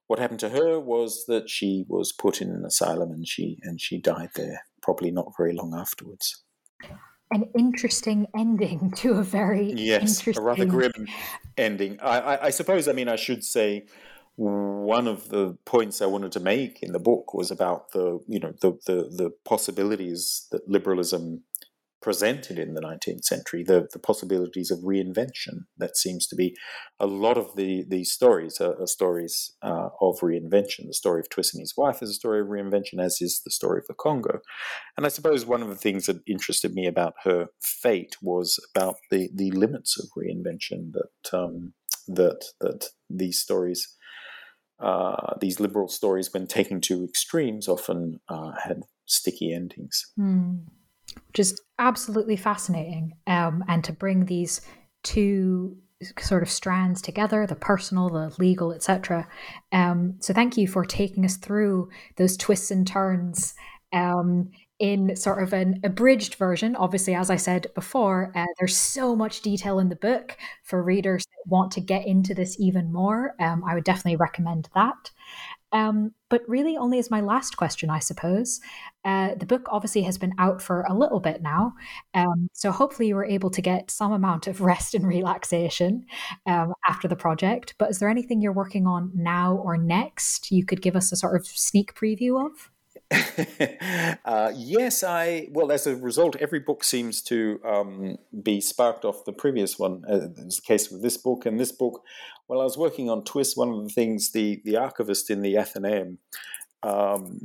what 0.07 0.19
happened 0.19 0.41
to 0.41 0.49
her 0.49 0.79
was 0.79 1.25
that 1.27 1.49
she 1.49 1.85
was 1.87 2.11
put 2.11 2.41
in 2.41 2.49
an 2.49 2.65
asylum 2.65 3.11
and 3.11 3.27
she 3.27 3.57
and 3.63 3.79
she 3.79 3.99
died 3.99 4.31
there, 4.35 4.65
probably 4.83 5.09
not 5.09 5.33
very 5.35 5.53
long 5.53 5.73
afterwards. 5.73 6.43
an 7.31 7.49
interesting 7.57 8.27
ending 8.37 8.91
to 8.97 9.13
a 9.13 9.23
very 9.23 9.71
yes, 9.71 10.27
a 10.27 10.41
rather 10.41 10.65
grim 10.65 11.07
ending. 11.57 11.99
I, 12.01 12.19
I, 12.19 12.45
I 12.45 12.49
suppose. 12.51 12.87
I 12.87 12.91
mean, 12.91 13.07
I 13.07 13.15
should 13.15 13.43
say 13.43 13.87
one 14.35 15.07
of 15.07 15.29
the 15.29 15.57
points 15.65 16.01
I 16.01 16.07
wanted 16.07 16.31
to 16.33 16.39
make 16.39 16.81
in 16.81 16.91
the 16.91 16.99
book 16.99 17.33
was 17.33 17.51
about 17.51 17.91
the 17.91 18.19
you 18.27 18.39
know 18.39 18.53
the 18.61 18.77
the, 18.85 18.95
the 19.15 19.31
possibilities 19.45 20.47
that 20.51 20.67
liberalism 20.67 21.43
presented 22.03 22.59
in 22.59 22.73
the 22.73 22.81
19th 22.81 23.23
century, 23.23 23.63
the, 23.63 23.87
the 23.93 23.97
possibilities 23.97 24.69
of 24.69 24.79
reinvention. 24.79 25.65
That 25.77 25.95
seems 25.97 26.27
to 26.27 26.35
be 26.35 26.55
a 26.99 27.07
lot 27.07 27.37
of 27.37 27.55
the 27.55 27.85
these 27.87 28.11
stories 28.11 28.59
are, 28.59 28.79
are 28.79 28.85
stories 28.85 29.53
uh, 29.63 29.89
of 30.01 30.19
reinvention. 30.19 30.87
The 30.87 30.93
story 30.93 31.21
of 31.21 31.29
Twiss 31.29 31.53
and 31.53 31.61
his 31.61 31.73
wife 31.75 32.03
is 32.03 32.09
a 32.09 32.13
story 32.13 32.41
of 32.41 32.47
reinvention, 32.47 32.99
as 32.99 33.21
is 33.21 33.41
the 33.43 33.51
story 33.51 33.79
of 33.79 33.87
the 33.87 33.95
Congo. 33.95 34.41
And 34.97 35.05
I 35.05 35.09
suppose 35.09 35.45
one 35.45 35.63
of 35.63 35.69
the 35.69 35.75
things 35.75 36.05
that 36.05 36.21
interested 36.27 36.73
me 36.73 36.85
about 36.85 37.13
her 37.23 37.47
fate 37.63 38.17
was 38.21 38.59
about 38.75 38.95
the, 39.09 39.29
the 39.33 39.51
limits 39.51 39.97
of 39.97 40.09
reinvention 40.15 40.91
that 40.91 41.37
um, 41.37 41.73
that 42.07 42.45
that 42.59 42.89
these 43.09 43.39
stories. 43.39 43.95
Uh, 44.79 45.35
these 45.39 45.61
liberal 45.61 45.87
stories, 45.87 46.33
when 46.33 46.45
taken 46.45 46.81
to 46.81 47.05
extremes, 47.05 47.69
often 47.69 48.19
uh, 48.27 48.51
had 48.65 48.81
sticky 49.05 49.53
endings. 49.53 50.11
Mm 50.19 50.65
which 51.27 51.39
is 51.39 51.59
absolutely 51.79 52.35
fascinating. 52.35 53.13
Um, 53.27 53.63
and 53.67 53.83
to 53.83 53.93
bring 53.93 54.25
these 54.25 54.61
two 55.03 55.77
sort 56.19 56.43
of 56.43 56.49
strands 56.49 57.01
together 57.01 57.47
the 57.47 57.55
personal 57.55 58.09
the 58.09 58.33
legal 58.37 58.73
etc 58.73 59.25
um, 59.71 60.15
so 60.19 60.33
thank 60.33 60.57
you 60.57 60.67
for 60.67 60.83
taking 60.83 61.23
us 61.23 61.37
through 61.37 61.89
those 62.17 62.35
twists 62.35 62.71
and 62.71 62.85
turns 62.85 63.53
um, 63.93 64.49
in 64.79 65.15
sort 65.15 65.41
of 65.41 65.53
an 65.53 65.79
abridged 65.83 66.35
version. 66.35 66.75
Obviously 66.75 67.15
as 67.15 67.29
i 67.29 67.35
said 67.35 67.67
before 67.75 68.31
uh, 68.35 68.45
there's 68.59 68.75
so 68.75 69.15
much 69.15 69.41
detail 69.41 69.79
in 69.79 69.89
the 69.89 69.95
book 69.95 70.35
for 70.63 70.83
readers 70.83 71.23
that 71.23 71.49
want 71.49 71.71
to 71.71 71.81
get 71.81 72.05
into 72.05 72.33
this 72.33 72.59
even 72.59 72.91
more. 72.91 73.35
Um, 73.39 73.63
i 73.65 73.73
would 73.73 73.83
definitely 73.83 74.17
recommend 74.17 74.69
that 74.75 75.11
um, 75.73 76.11
but 76.29 76.41
really, 76.47 76.77
only 76.77 76.99
as 76.99 77.11
my 77.11 77.19
last 77.19 77.57
question, 77.57 77.89
I 77.89 77.99
suppose. 77.99 78.61
Uh, 79.03 79.33
the 79.35 79.45
book 79.45 79.67
obviously 79.69 80.03
has 80.03 80.17
been 80.19 80.33
out 80.37 80.61
for 80.61 80.83
a 80.83 80.93
little 80.93 81.19
bit 81.19 81.41
now. 81.41 81.73
Um, 82.13 82.47
so 82.53 82.71
hopefully, 82.71 83.07
you 83.07 83.15
were 83.15 83.25
able 83.25 83.49
to 83.49 83.61
get 83.61 83.89
some 83.91 84.11
amount 84.11 84.47
of 84.47 84.61
rest 84.73 84.93
and 84.93 85.05
relaxation 85.05 86.05
um, 86.45 86.73
after 86.87 87.07
the 87.07 87.15
project. 87.15 87.73
But 87.79 87.89
is 87.89 87.99
there 87.99 88.09
anything 88.09 88.39
you're 88.39 88.53
working 88.53 88.85
on 88.85 89.11
now 89.15 89.55
or 89.55 89.75
next 89.75 90.51
you 90.51 90.63
could 90.63 90.81
give 90.81 90.95
us 90.95 91.11
a 91.11 91.15
sort 91.15 91.35
of 91.35 91.47
sneak 91.47 91.95
preview 91.95 92.45
of? 92.45 92.69
uh, 94.25 94.51
yes, 94.55 95.03
I 95.03 95.47
well, 95.51 95.71
as 95.71 95.87
a 95.87 95.95
result, 95.95 96.35
every 96.39 96.59
book 96.59 96.83
seems 96.83 97.21
to 97.23 97.59
um, 97.65 98.17
be 98.41 98.61
sparked 98.61 99.05
off 99.05 99.25
the 99.25 99.33
previous 99.33 99.77
one. 99.77 100.03
Uh, 100.07 100.29
it's 100.37 100.57
the 100.57 100.61
case 100.61 100.89
with 100.91 101.01
this 101.01 101.17
book 101.17 101.45
and 101.45 101.59
this 101.59 101.71
book. 101.71 102.03
While 102.47 102.61
I 102.61 102.63
was 102.63 102.77
working 102.77 103.09
on 103.09 103.23
Twiss. 103.23 103.55
one 103.55 103.69
of 103.69 103.83
the 103.83 103.89
things 103.89 104.31
the 104.31 104.61
the 104.65 104.77
archivist 104.77 105.29
in 105.29 105.41
the 105.41 105.57
Athenaeum 105.57 106.19
um, 106.83 107.39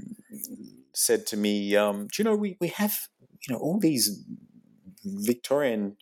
said 0.95 1.27
to 1.29 1.37
me, 1.37 1.77
um, 1.77 2.09
"Do 2.09 2.23
you 2.23 2.25
know 2.25 2.37
we 2.37 2.57
we 2.61 2.69
have 2.69 3.09
you 3.47 3.55
know 3.55 3.61
all 3.61 3.79
these 3.79 4.25
Victorian 5.05 5.97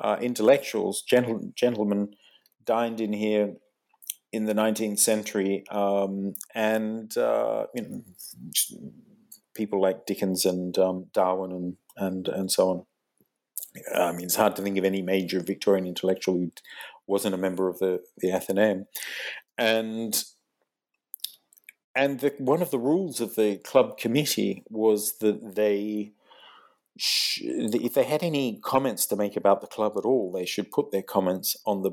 uh, 0.00 0.18
intellectuals, 0.20 1.02
gentle, 1.02 1.52
gentlemen." 1.54 2.14
dined 2.64 3.00
in 3.00 3.12
here 3.12 3.54
in 4.32 4.46
the 4.46 4.54
19th 4.54 4.98
century, 4.98 5.64
um, 5.70 6.34
and 6.54 7.16
uh, 7.16 7.66
you 7.74 7.82
know, 7.82 8.02
people 9.54 9.80
like 9.80 10.06
Dickens 10.06 10.44
and 10.44 10.76
um, 10.78 11.06
Darwin 11.12 11.52
and, 11.52 11.76
and 11.96 12.28
and 12.28 12.50
so 12.50 12.70
on. 12.70 12.86
I 13.94 14.12
mean, 14.12 14.24
it's 14.24 14.36
hard 14.36 14.56
to 14.56 14.62
think 14.62 14.78
of 14.78 14.84
any 14.84 15.02
major 15.02 15.40
Victorian 15.40 15.86
intellectual 15.86 16.36
who 16.36 16.50
wasn't 17.06 17.34
a 17.34 17.38
member 17.38 17.68
of 17.68 17.78
the 17.78 18.02
the 18.18 18.32
Athenaeum, 18.32 18.86
and 19.58 20.24
and 21.94 22.20
the, 22.20 22.34
one 22.38 22.62
of 22.62 22.70
the 22.70 22.78
rules 22.78 23.20
of 23.20 23.36
the 23.36 23.58
club 23.58 23.98
committee 23.98 24.64
was 24.68 25.18
that 25.18 25.54
they. 25.54 26.12
if 26.96 27.94
they 27.94 28.04
had 28.04 28.22
any 28.22 28.60
comments 28.62 29.04
to 29.06 29.16
make 29.16 29.36
about 29.36 29.60
the 29.60 29.66
club 29.66 29.94
at 29.96 30.04
all, 30.04 30.30
they 30.30 30.46
should 30.46 30.70
put 30.70 30.92
their 30.92 31.02
comments 31.02 31.56
on 31.66 31.82
the 31.82 31.90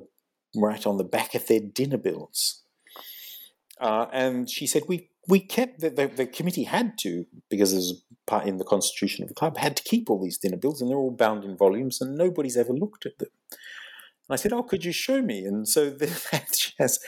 right 0.55 0.85
on 0.85 0.97
the 0.97 1.03
back 1.03 1.33
of 1.35 1.47
their 1.47 1.59
dinner 1.59 1.97
bills. 1.97 2.63
Uh, 3.79 4.05
and 4.11 4.49
she 4.49 4.67
said, 4.67 4.83
we, 4.87 5.09
we 5.27 5.39
kept, 5.39 5.79
the, 5.79 5.89
the, 5.89 6.07
the, 6.07 6.25
committee 6.27 6.65
had 6.65 6.97
to, 6.99 7.25
because 7.49 7.71
there's 7.71 8.03
part 8.27 8.45
in 8.45 8.57
the 8.57 8.63
constitution 8.63 9.23
of 9.23 9.29
the 9.29 9.35
club, 9.35 9.57
had 9.57 9.75
to 9.75 9.83
keep 9.83 10.09
all 10.09 10.21
these 10.21 10.37
dinner 10.37 10.57
bills, 10.57 10.81
and 10.81 10.89
they're 10.89 10.97
all 10.97 11.11
bound 11.11 11.43
in 11.43 11.57
volumes, 11.57 11.99
and 11.99 12.15
nobody's 12.15 12.57
ever 12.57 12.73
looked 12.73 13.05
at 13.05 13.17
them. 13.17 13.29
I 14.33 14.37
said, 14.37 14.53
oh, 14.53 14.63
could 14.63 14.85
you 14.85 14.91
show 14.91 15.21
me? 15.21 15.45
And 15.45 15.67
so 15.67 15.95
she 16.53 16.71
has 16.79 16.99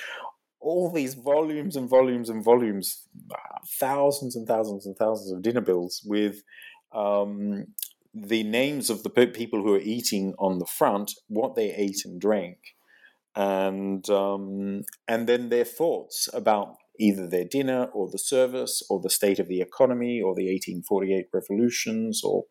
all 0.59 0.91
these 0.91 1.13
volumes 1.13 1.75
and 1.75 1.89
volumes 1.89 2.29
and 2.29 2.43
volumes, 2.43 3.07
thousands 3.79 4.35
and 4.35 4.47
thousands 4.47 4.85
and 4.85 4.95
thousands 4.95 5.31
of 5.31 5.41
dinner 5.41 5.61
bills 5.61 6.01
with 6.05 6.41
um, 6.93 7.65
the 8.13 8.43
names 8.43 8.89
of 8.89 9.03
the 9.03 9.09
people 9.09 9.61
who 9.61 9.73
are 9.73 9.79
eating 9.79 10.33
on 10.39 10.59
the 10.59 10.65
front, 10.65 11.11
what 11.27 11.55
they 11.55 11.73
ate 11.73 12.05
and 12.05 12.21
drank, 12.21 12.57
and 13.35 14.07
um, 14.09 14.83
and 15.07 15.27
then 15.27 15.49
their 15.49 15.65
thoughts 15.65 16.29
about 16.33 16.75
either 16.99 17.27
their 17.27 17.45
dinner 17.45 17.85
or 17.85 18.07
the 18.09 18.19
service 18.19 18.83
or 18.89 18.99
the 19.01 19.09
state 19.09 19.39
of 19.39 19.47
the 19.47 19.61
economy 19.61 20.21
or 20.21 20.35
the 20.35 20.45
1848 20.45 21.25
revolutions 21.33 22.21
or 22.23 22.43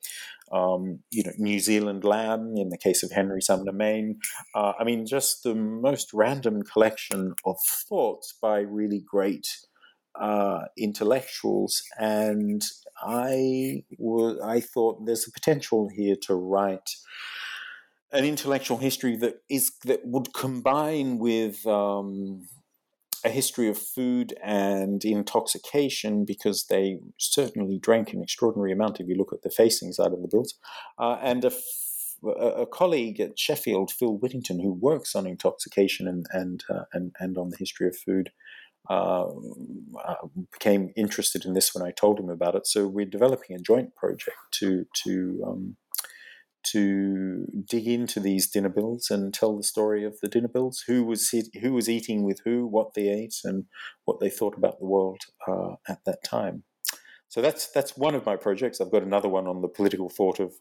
um, 0.52 1.00
you 1.10 1.22
know 1.24 1.32
New 1.38 1.60
Zealand 1.60 2.04
lamb 2.04 2.54
in 2.56 2.68
the 2.68 2.78
case 2.78 3.02
of 3.02 3.10
Henry 3.10 3.40
Sumner 3.40 3.72
Maine. 3.72 4.18
Uh, 4.54 4.72
I 4.78 4.84
mean, 4.84 5.06
just 5.06 5.42
the 5.42 5.54
most 5.54 6.12
random 6.12 6.62
collection 6.62 7.34
of 7.44 7.56
thoughts 7.88 8.34
by 8.40 8.60
really 8.60 9.02
great 9.04 9.48
uh, 10.20 10.62
intellectuals, 10.76 11.82
and 11.98 12.62
I 12.98 13.84
I 14.44 14.60
thought 14.60 15.06
there's 15.06 15.26
a 15.26 15.32
potential 15.32 15.88
here 15.94 16.16
to 16.22 16.34
write 16.34 16.90
an 18.12 18.24
intellectual 18.24 18.76
history 18.76 19.16
that 19.16 19.36
is 19.48 19.72
that 19.84 20.00
would 20.04 20.34
combine 20.34 21.18
with 21.18 21.66
um, 21.66 22.46
a 23.24 23.31
history 23.31 23.69
of 23.69 23.78
food 23.78 24.35
and 24.43 25.05
intoxication 25.05 26.24
because 26.24 26.66
they 26.66 26.99
certainly 27.19 27.78
drank 27.78 28.12
an 28.12 28.23
extraordinary 28.23 28.73
amount 28.73 29.01
if 29.01 29.07
you 29.09 29.15
look 29.15 29.32
at 29.32 29.43
the 29.43 29.51
facings 29.51 29.99
out 29.99 30.12
of 30.12 30.23
the 30.23 30.28
bills 30.28 30.55
uh, 30.99 31.19
and 31.23 31.44
a, 31.44 31.53
a, 32.28 32.66
colleague 32.66 33.20
at 33.20 33.39
Sheffield, 33.39 33.90
Phil 33.90 34.19
Withington, 34.19 34.62
who 34.62 34.73
works 34.73 35.15
on 35.15 35.27
intoxication 35.27 36.07
and 36.09 36.27
and 36.31 36.65
uh, 36.70 36.85
and, 36.93 37.15
and 37.19 37.39
on 37.39 37.51
the 37.51 37.57
history 37.57 37.89
of 37.89 37.97
food, 37.97 38.31
uh, 38.90 39.27
uh, 40.05 40.15
became 40.53 40.93
interested 40.97 41.44
in 41.44 41.55
this 41.55 41.74
when 41.74 41.86
I 41.86 41.93
told 41.93 42.19
him 42.19 42.28
about 42.28 42.55
it. 42.55 42.66
So 42.66 42.86
we're 42.86 43.07
developing 43.07 43.57
a 43.57 43.61
joint 43.61 43.94
project 43.94 44.36
to 44.61 44.86
to 45.05 45.44
um, 45.47 45.77
to 46.64 47.47
dig 47.64 47.86
into 47.86 48.20
these 48.20 48.48
dinner 48.48 48.68
bills 48.68 49.10
and 49.10 49.32
tell 49.32 49.56
the 49.56 49.62
story 49.62 50.05
of 50.05 50.20
the 50.20 50.28
dinner 50.28 50.48
bills, 50.48 50.84
who 50.86 51.05
was 51.05 51.34
who 51.60 51.72
was 51.72 51.89
eating 51.89 52.24
with 52.24 52.40
who, 52.44 52.66
what 52.66 52.94
they 52.94 53.09
ate, 53.09 53.36
and 53.44 53.64
what 54.05 54.20
they 54.20 54.30
thought 54.30 54.56
about 54.56 54.78
the 54.78 54.86
world 54.86 55.20
uh, 55.48 55.74
at 55.89 56.05
that 56.05 56.22
time. 56.24 56.64
So 57.28 57.40
that's 57.40 57.68
that's 57.68 57.97
one 57.97 58.14
of 58.14 58.26
my 58.26 58.36
projects. 58.36 58.80
I've 58.80 58.93
got 58.93 59.02
another 59.02 59.28
one 59.28 59.47
on 59.47 59.62
the 59.62 59.68
political 59.68 60.10
thought 60.10 60.39
of 60.39 60.52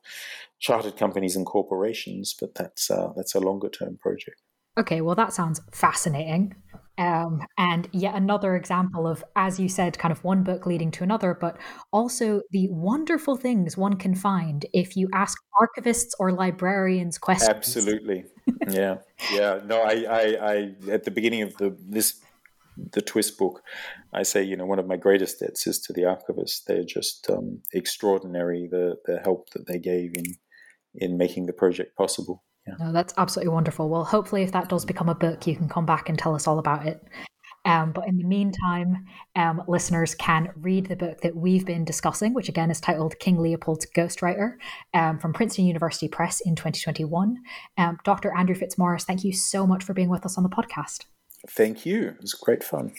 chartered 0.60 0.96
companies 0.96 1.36
and 1.36 1.46
corporations, 1.46 2.34
but 2.40 2.56
that's 2.56 2.90
uh, 2.90 3.10
that's 3.16 3.36
a 3.36 3.40
longer 3.40 3.70
term 3.70 3.98
project. 3.98 4.42
Okay, 4.80 5.02
well 5.02 5.16
that 5.16 5.34
sounds 5.34 5.60
fascinating. 5.72 6.56
Um, 7.02 7.42
and 7.58 7.90
yet 7.94 8.14
another 8.14 8.56
example 8.56 9.08
of, 9.08 9.24
as 9.36 9.60
you 9.60 9.68
said, 9.68 9.98
kind 9.98 10.12
of 10.12 10.24
one 10.24 10.44
book 10.44 10.68
leading 10.68 10.92
to 10.92 11.04
another, 11.04 11.34
but 11.34 11.58
also 11.92 12.44
the 12.52 12.68
wonderful 12.70 13.36
things 13.36 13.76
one 13.76 13.96
can 13.96 14.14
find 14.14 14.68
if 14.72 14.96
you 14.96 15.10
ask 15.12 15.36
archivists 15.60 16.12
or 16.20 16.32
librarians 16.32 17.18
questions. 17.18 17.50
Absolutely, 17.50 18.26
yeah, 18.70 18.98
yeah. 19.34 19.62
No, 19.66 19.82
I, 19.82 20.06
I, 20.10 20.52
I, 20.52 20.92
at 20.92 21.06
the 21.06 21.12
beginning 21.12 21.42
of 21.42 21.58
the 21.58 21.76
this 21.80 22.22
the 22.94 23.02
Twiss 23.02 23.32
book, 23.32 23.64
I 24.14 24.22
say, 24.22 24.44
you 24.44 24.56
know, 24.56 24.68
one 24.68 24.78
of 24.78 24.86
my 24.86 24.98
greatest 24.98 25.40
debts 25.40 25.66
is 25.66 25.80
to 25.80 25.94
the 25.94 26.04
archivists. 26.04 26.64
They're 26.66 26.84
just 26.84 27.28
um, 27.32 27.64
extraordinary. 27.74 28.68
The 28.70 28.98
the 29.06 29.20
help 29.24 29.50
that 29.52 29.66
they 29.66 29.80
gave 29.80 30.16
in 30.16 30.36
in 30.94 31.18
making 31.18 31.48
the 31.48 31.54
project 31.54 31.98
possible. 31.98 32.44
Yeah. 32.68 32.76
No, 32.80 32.94
that's 32.94 33.14
absolutely 33.18 33.54
wonderful. 33.54 33.90
Well, 33.90 34.04
hopefully, 34.04 34.44
if 34.44 34.52
that 34.52 34.70
does 34.70 34.86
become 34.86 35.10
a 35.10 35.16
book, 35.16 35.48
you 35.48 35.56
can 35.56 35.68
come 35.68 35.86
back 35.86 36.10
and 36.10 36.18
tell 36.18 36.36
us 36.36 36.48
all 36.48 36.60
about 36.60 36.86
it. 36.86 37.04
Um, 37.66 37.92
but 37.92 38.08
in 38.08 38.18
the 38.18 38.24
meantime, 38.24 39.06
um, 39.36 39.62
listeners 39.68 40.16
can 40.16 40.52
read 40.56 40.88
the 40.88 40.96
book 40.96 41.22
that 41.22 41.36
we've 41.36 41.66
been 41.66 41.86
discussing, 41.86 42.34
which 42.34 42.50
again 42.50 42.72
is 42.72 42.82
titled 42.82 43.20
King 43.20 43.38
Leopold's 43.38 43.86
Ghostwriter 43.86 44.56
um, 44.94 45.20
from 45.20 45.34
Princeton 45.34 45.66
University 45.66 46.08
Press 46.08 46.42
in 46.42 46.56
2021. 46.56 47.38
Um, 47.78 48.00
Dr. 48.04 48.36
Andrew 48.36 48.56
Fitzmaurice, 48.56 49.06
thank 49.06 49.24
you 49.24 49.34
so 49.34 49.68
much 49.68 49.84
for 49.84 49.94
being 49.94 50.10
with 50.10 50.26
us 50.26 50.38
on 50.38 50.44
the 50.44 50.50
podcast. 50.50 51.06
Thank 51.48 51.86
you. 51.86 52.10
It 52.10 52.22
was 52.22 52.34
great 52.34 52.64
fun. 52.64 52.94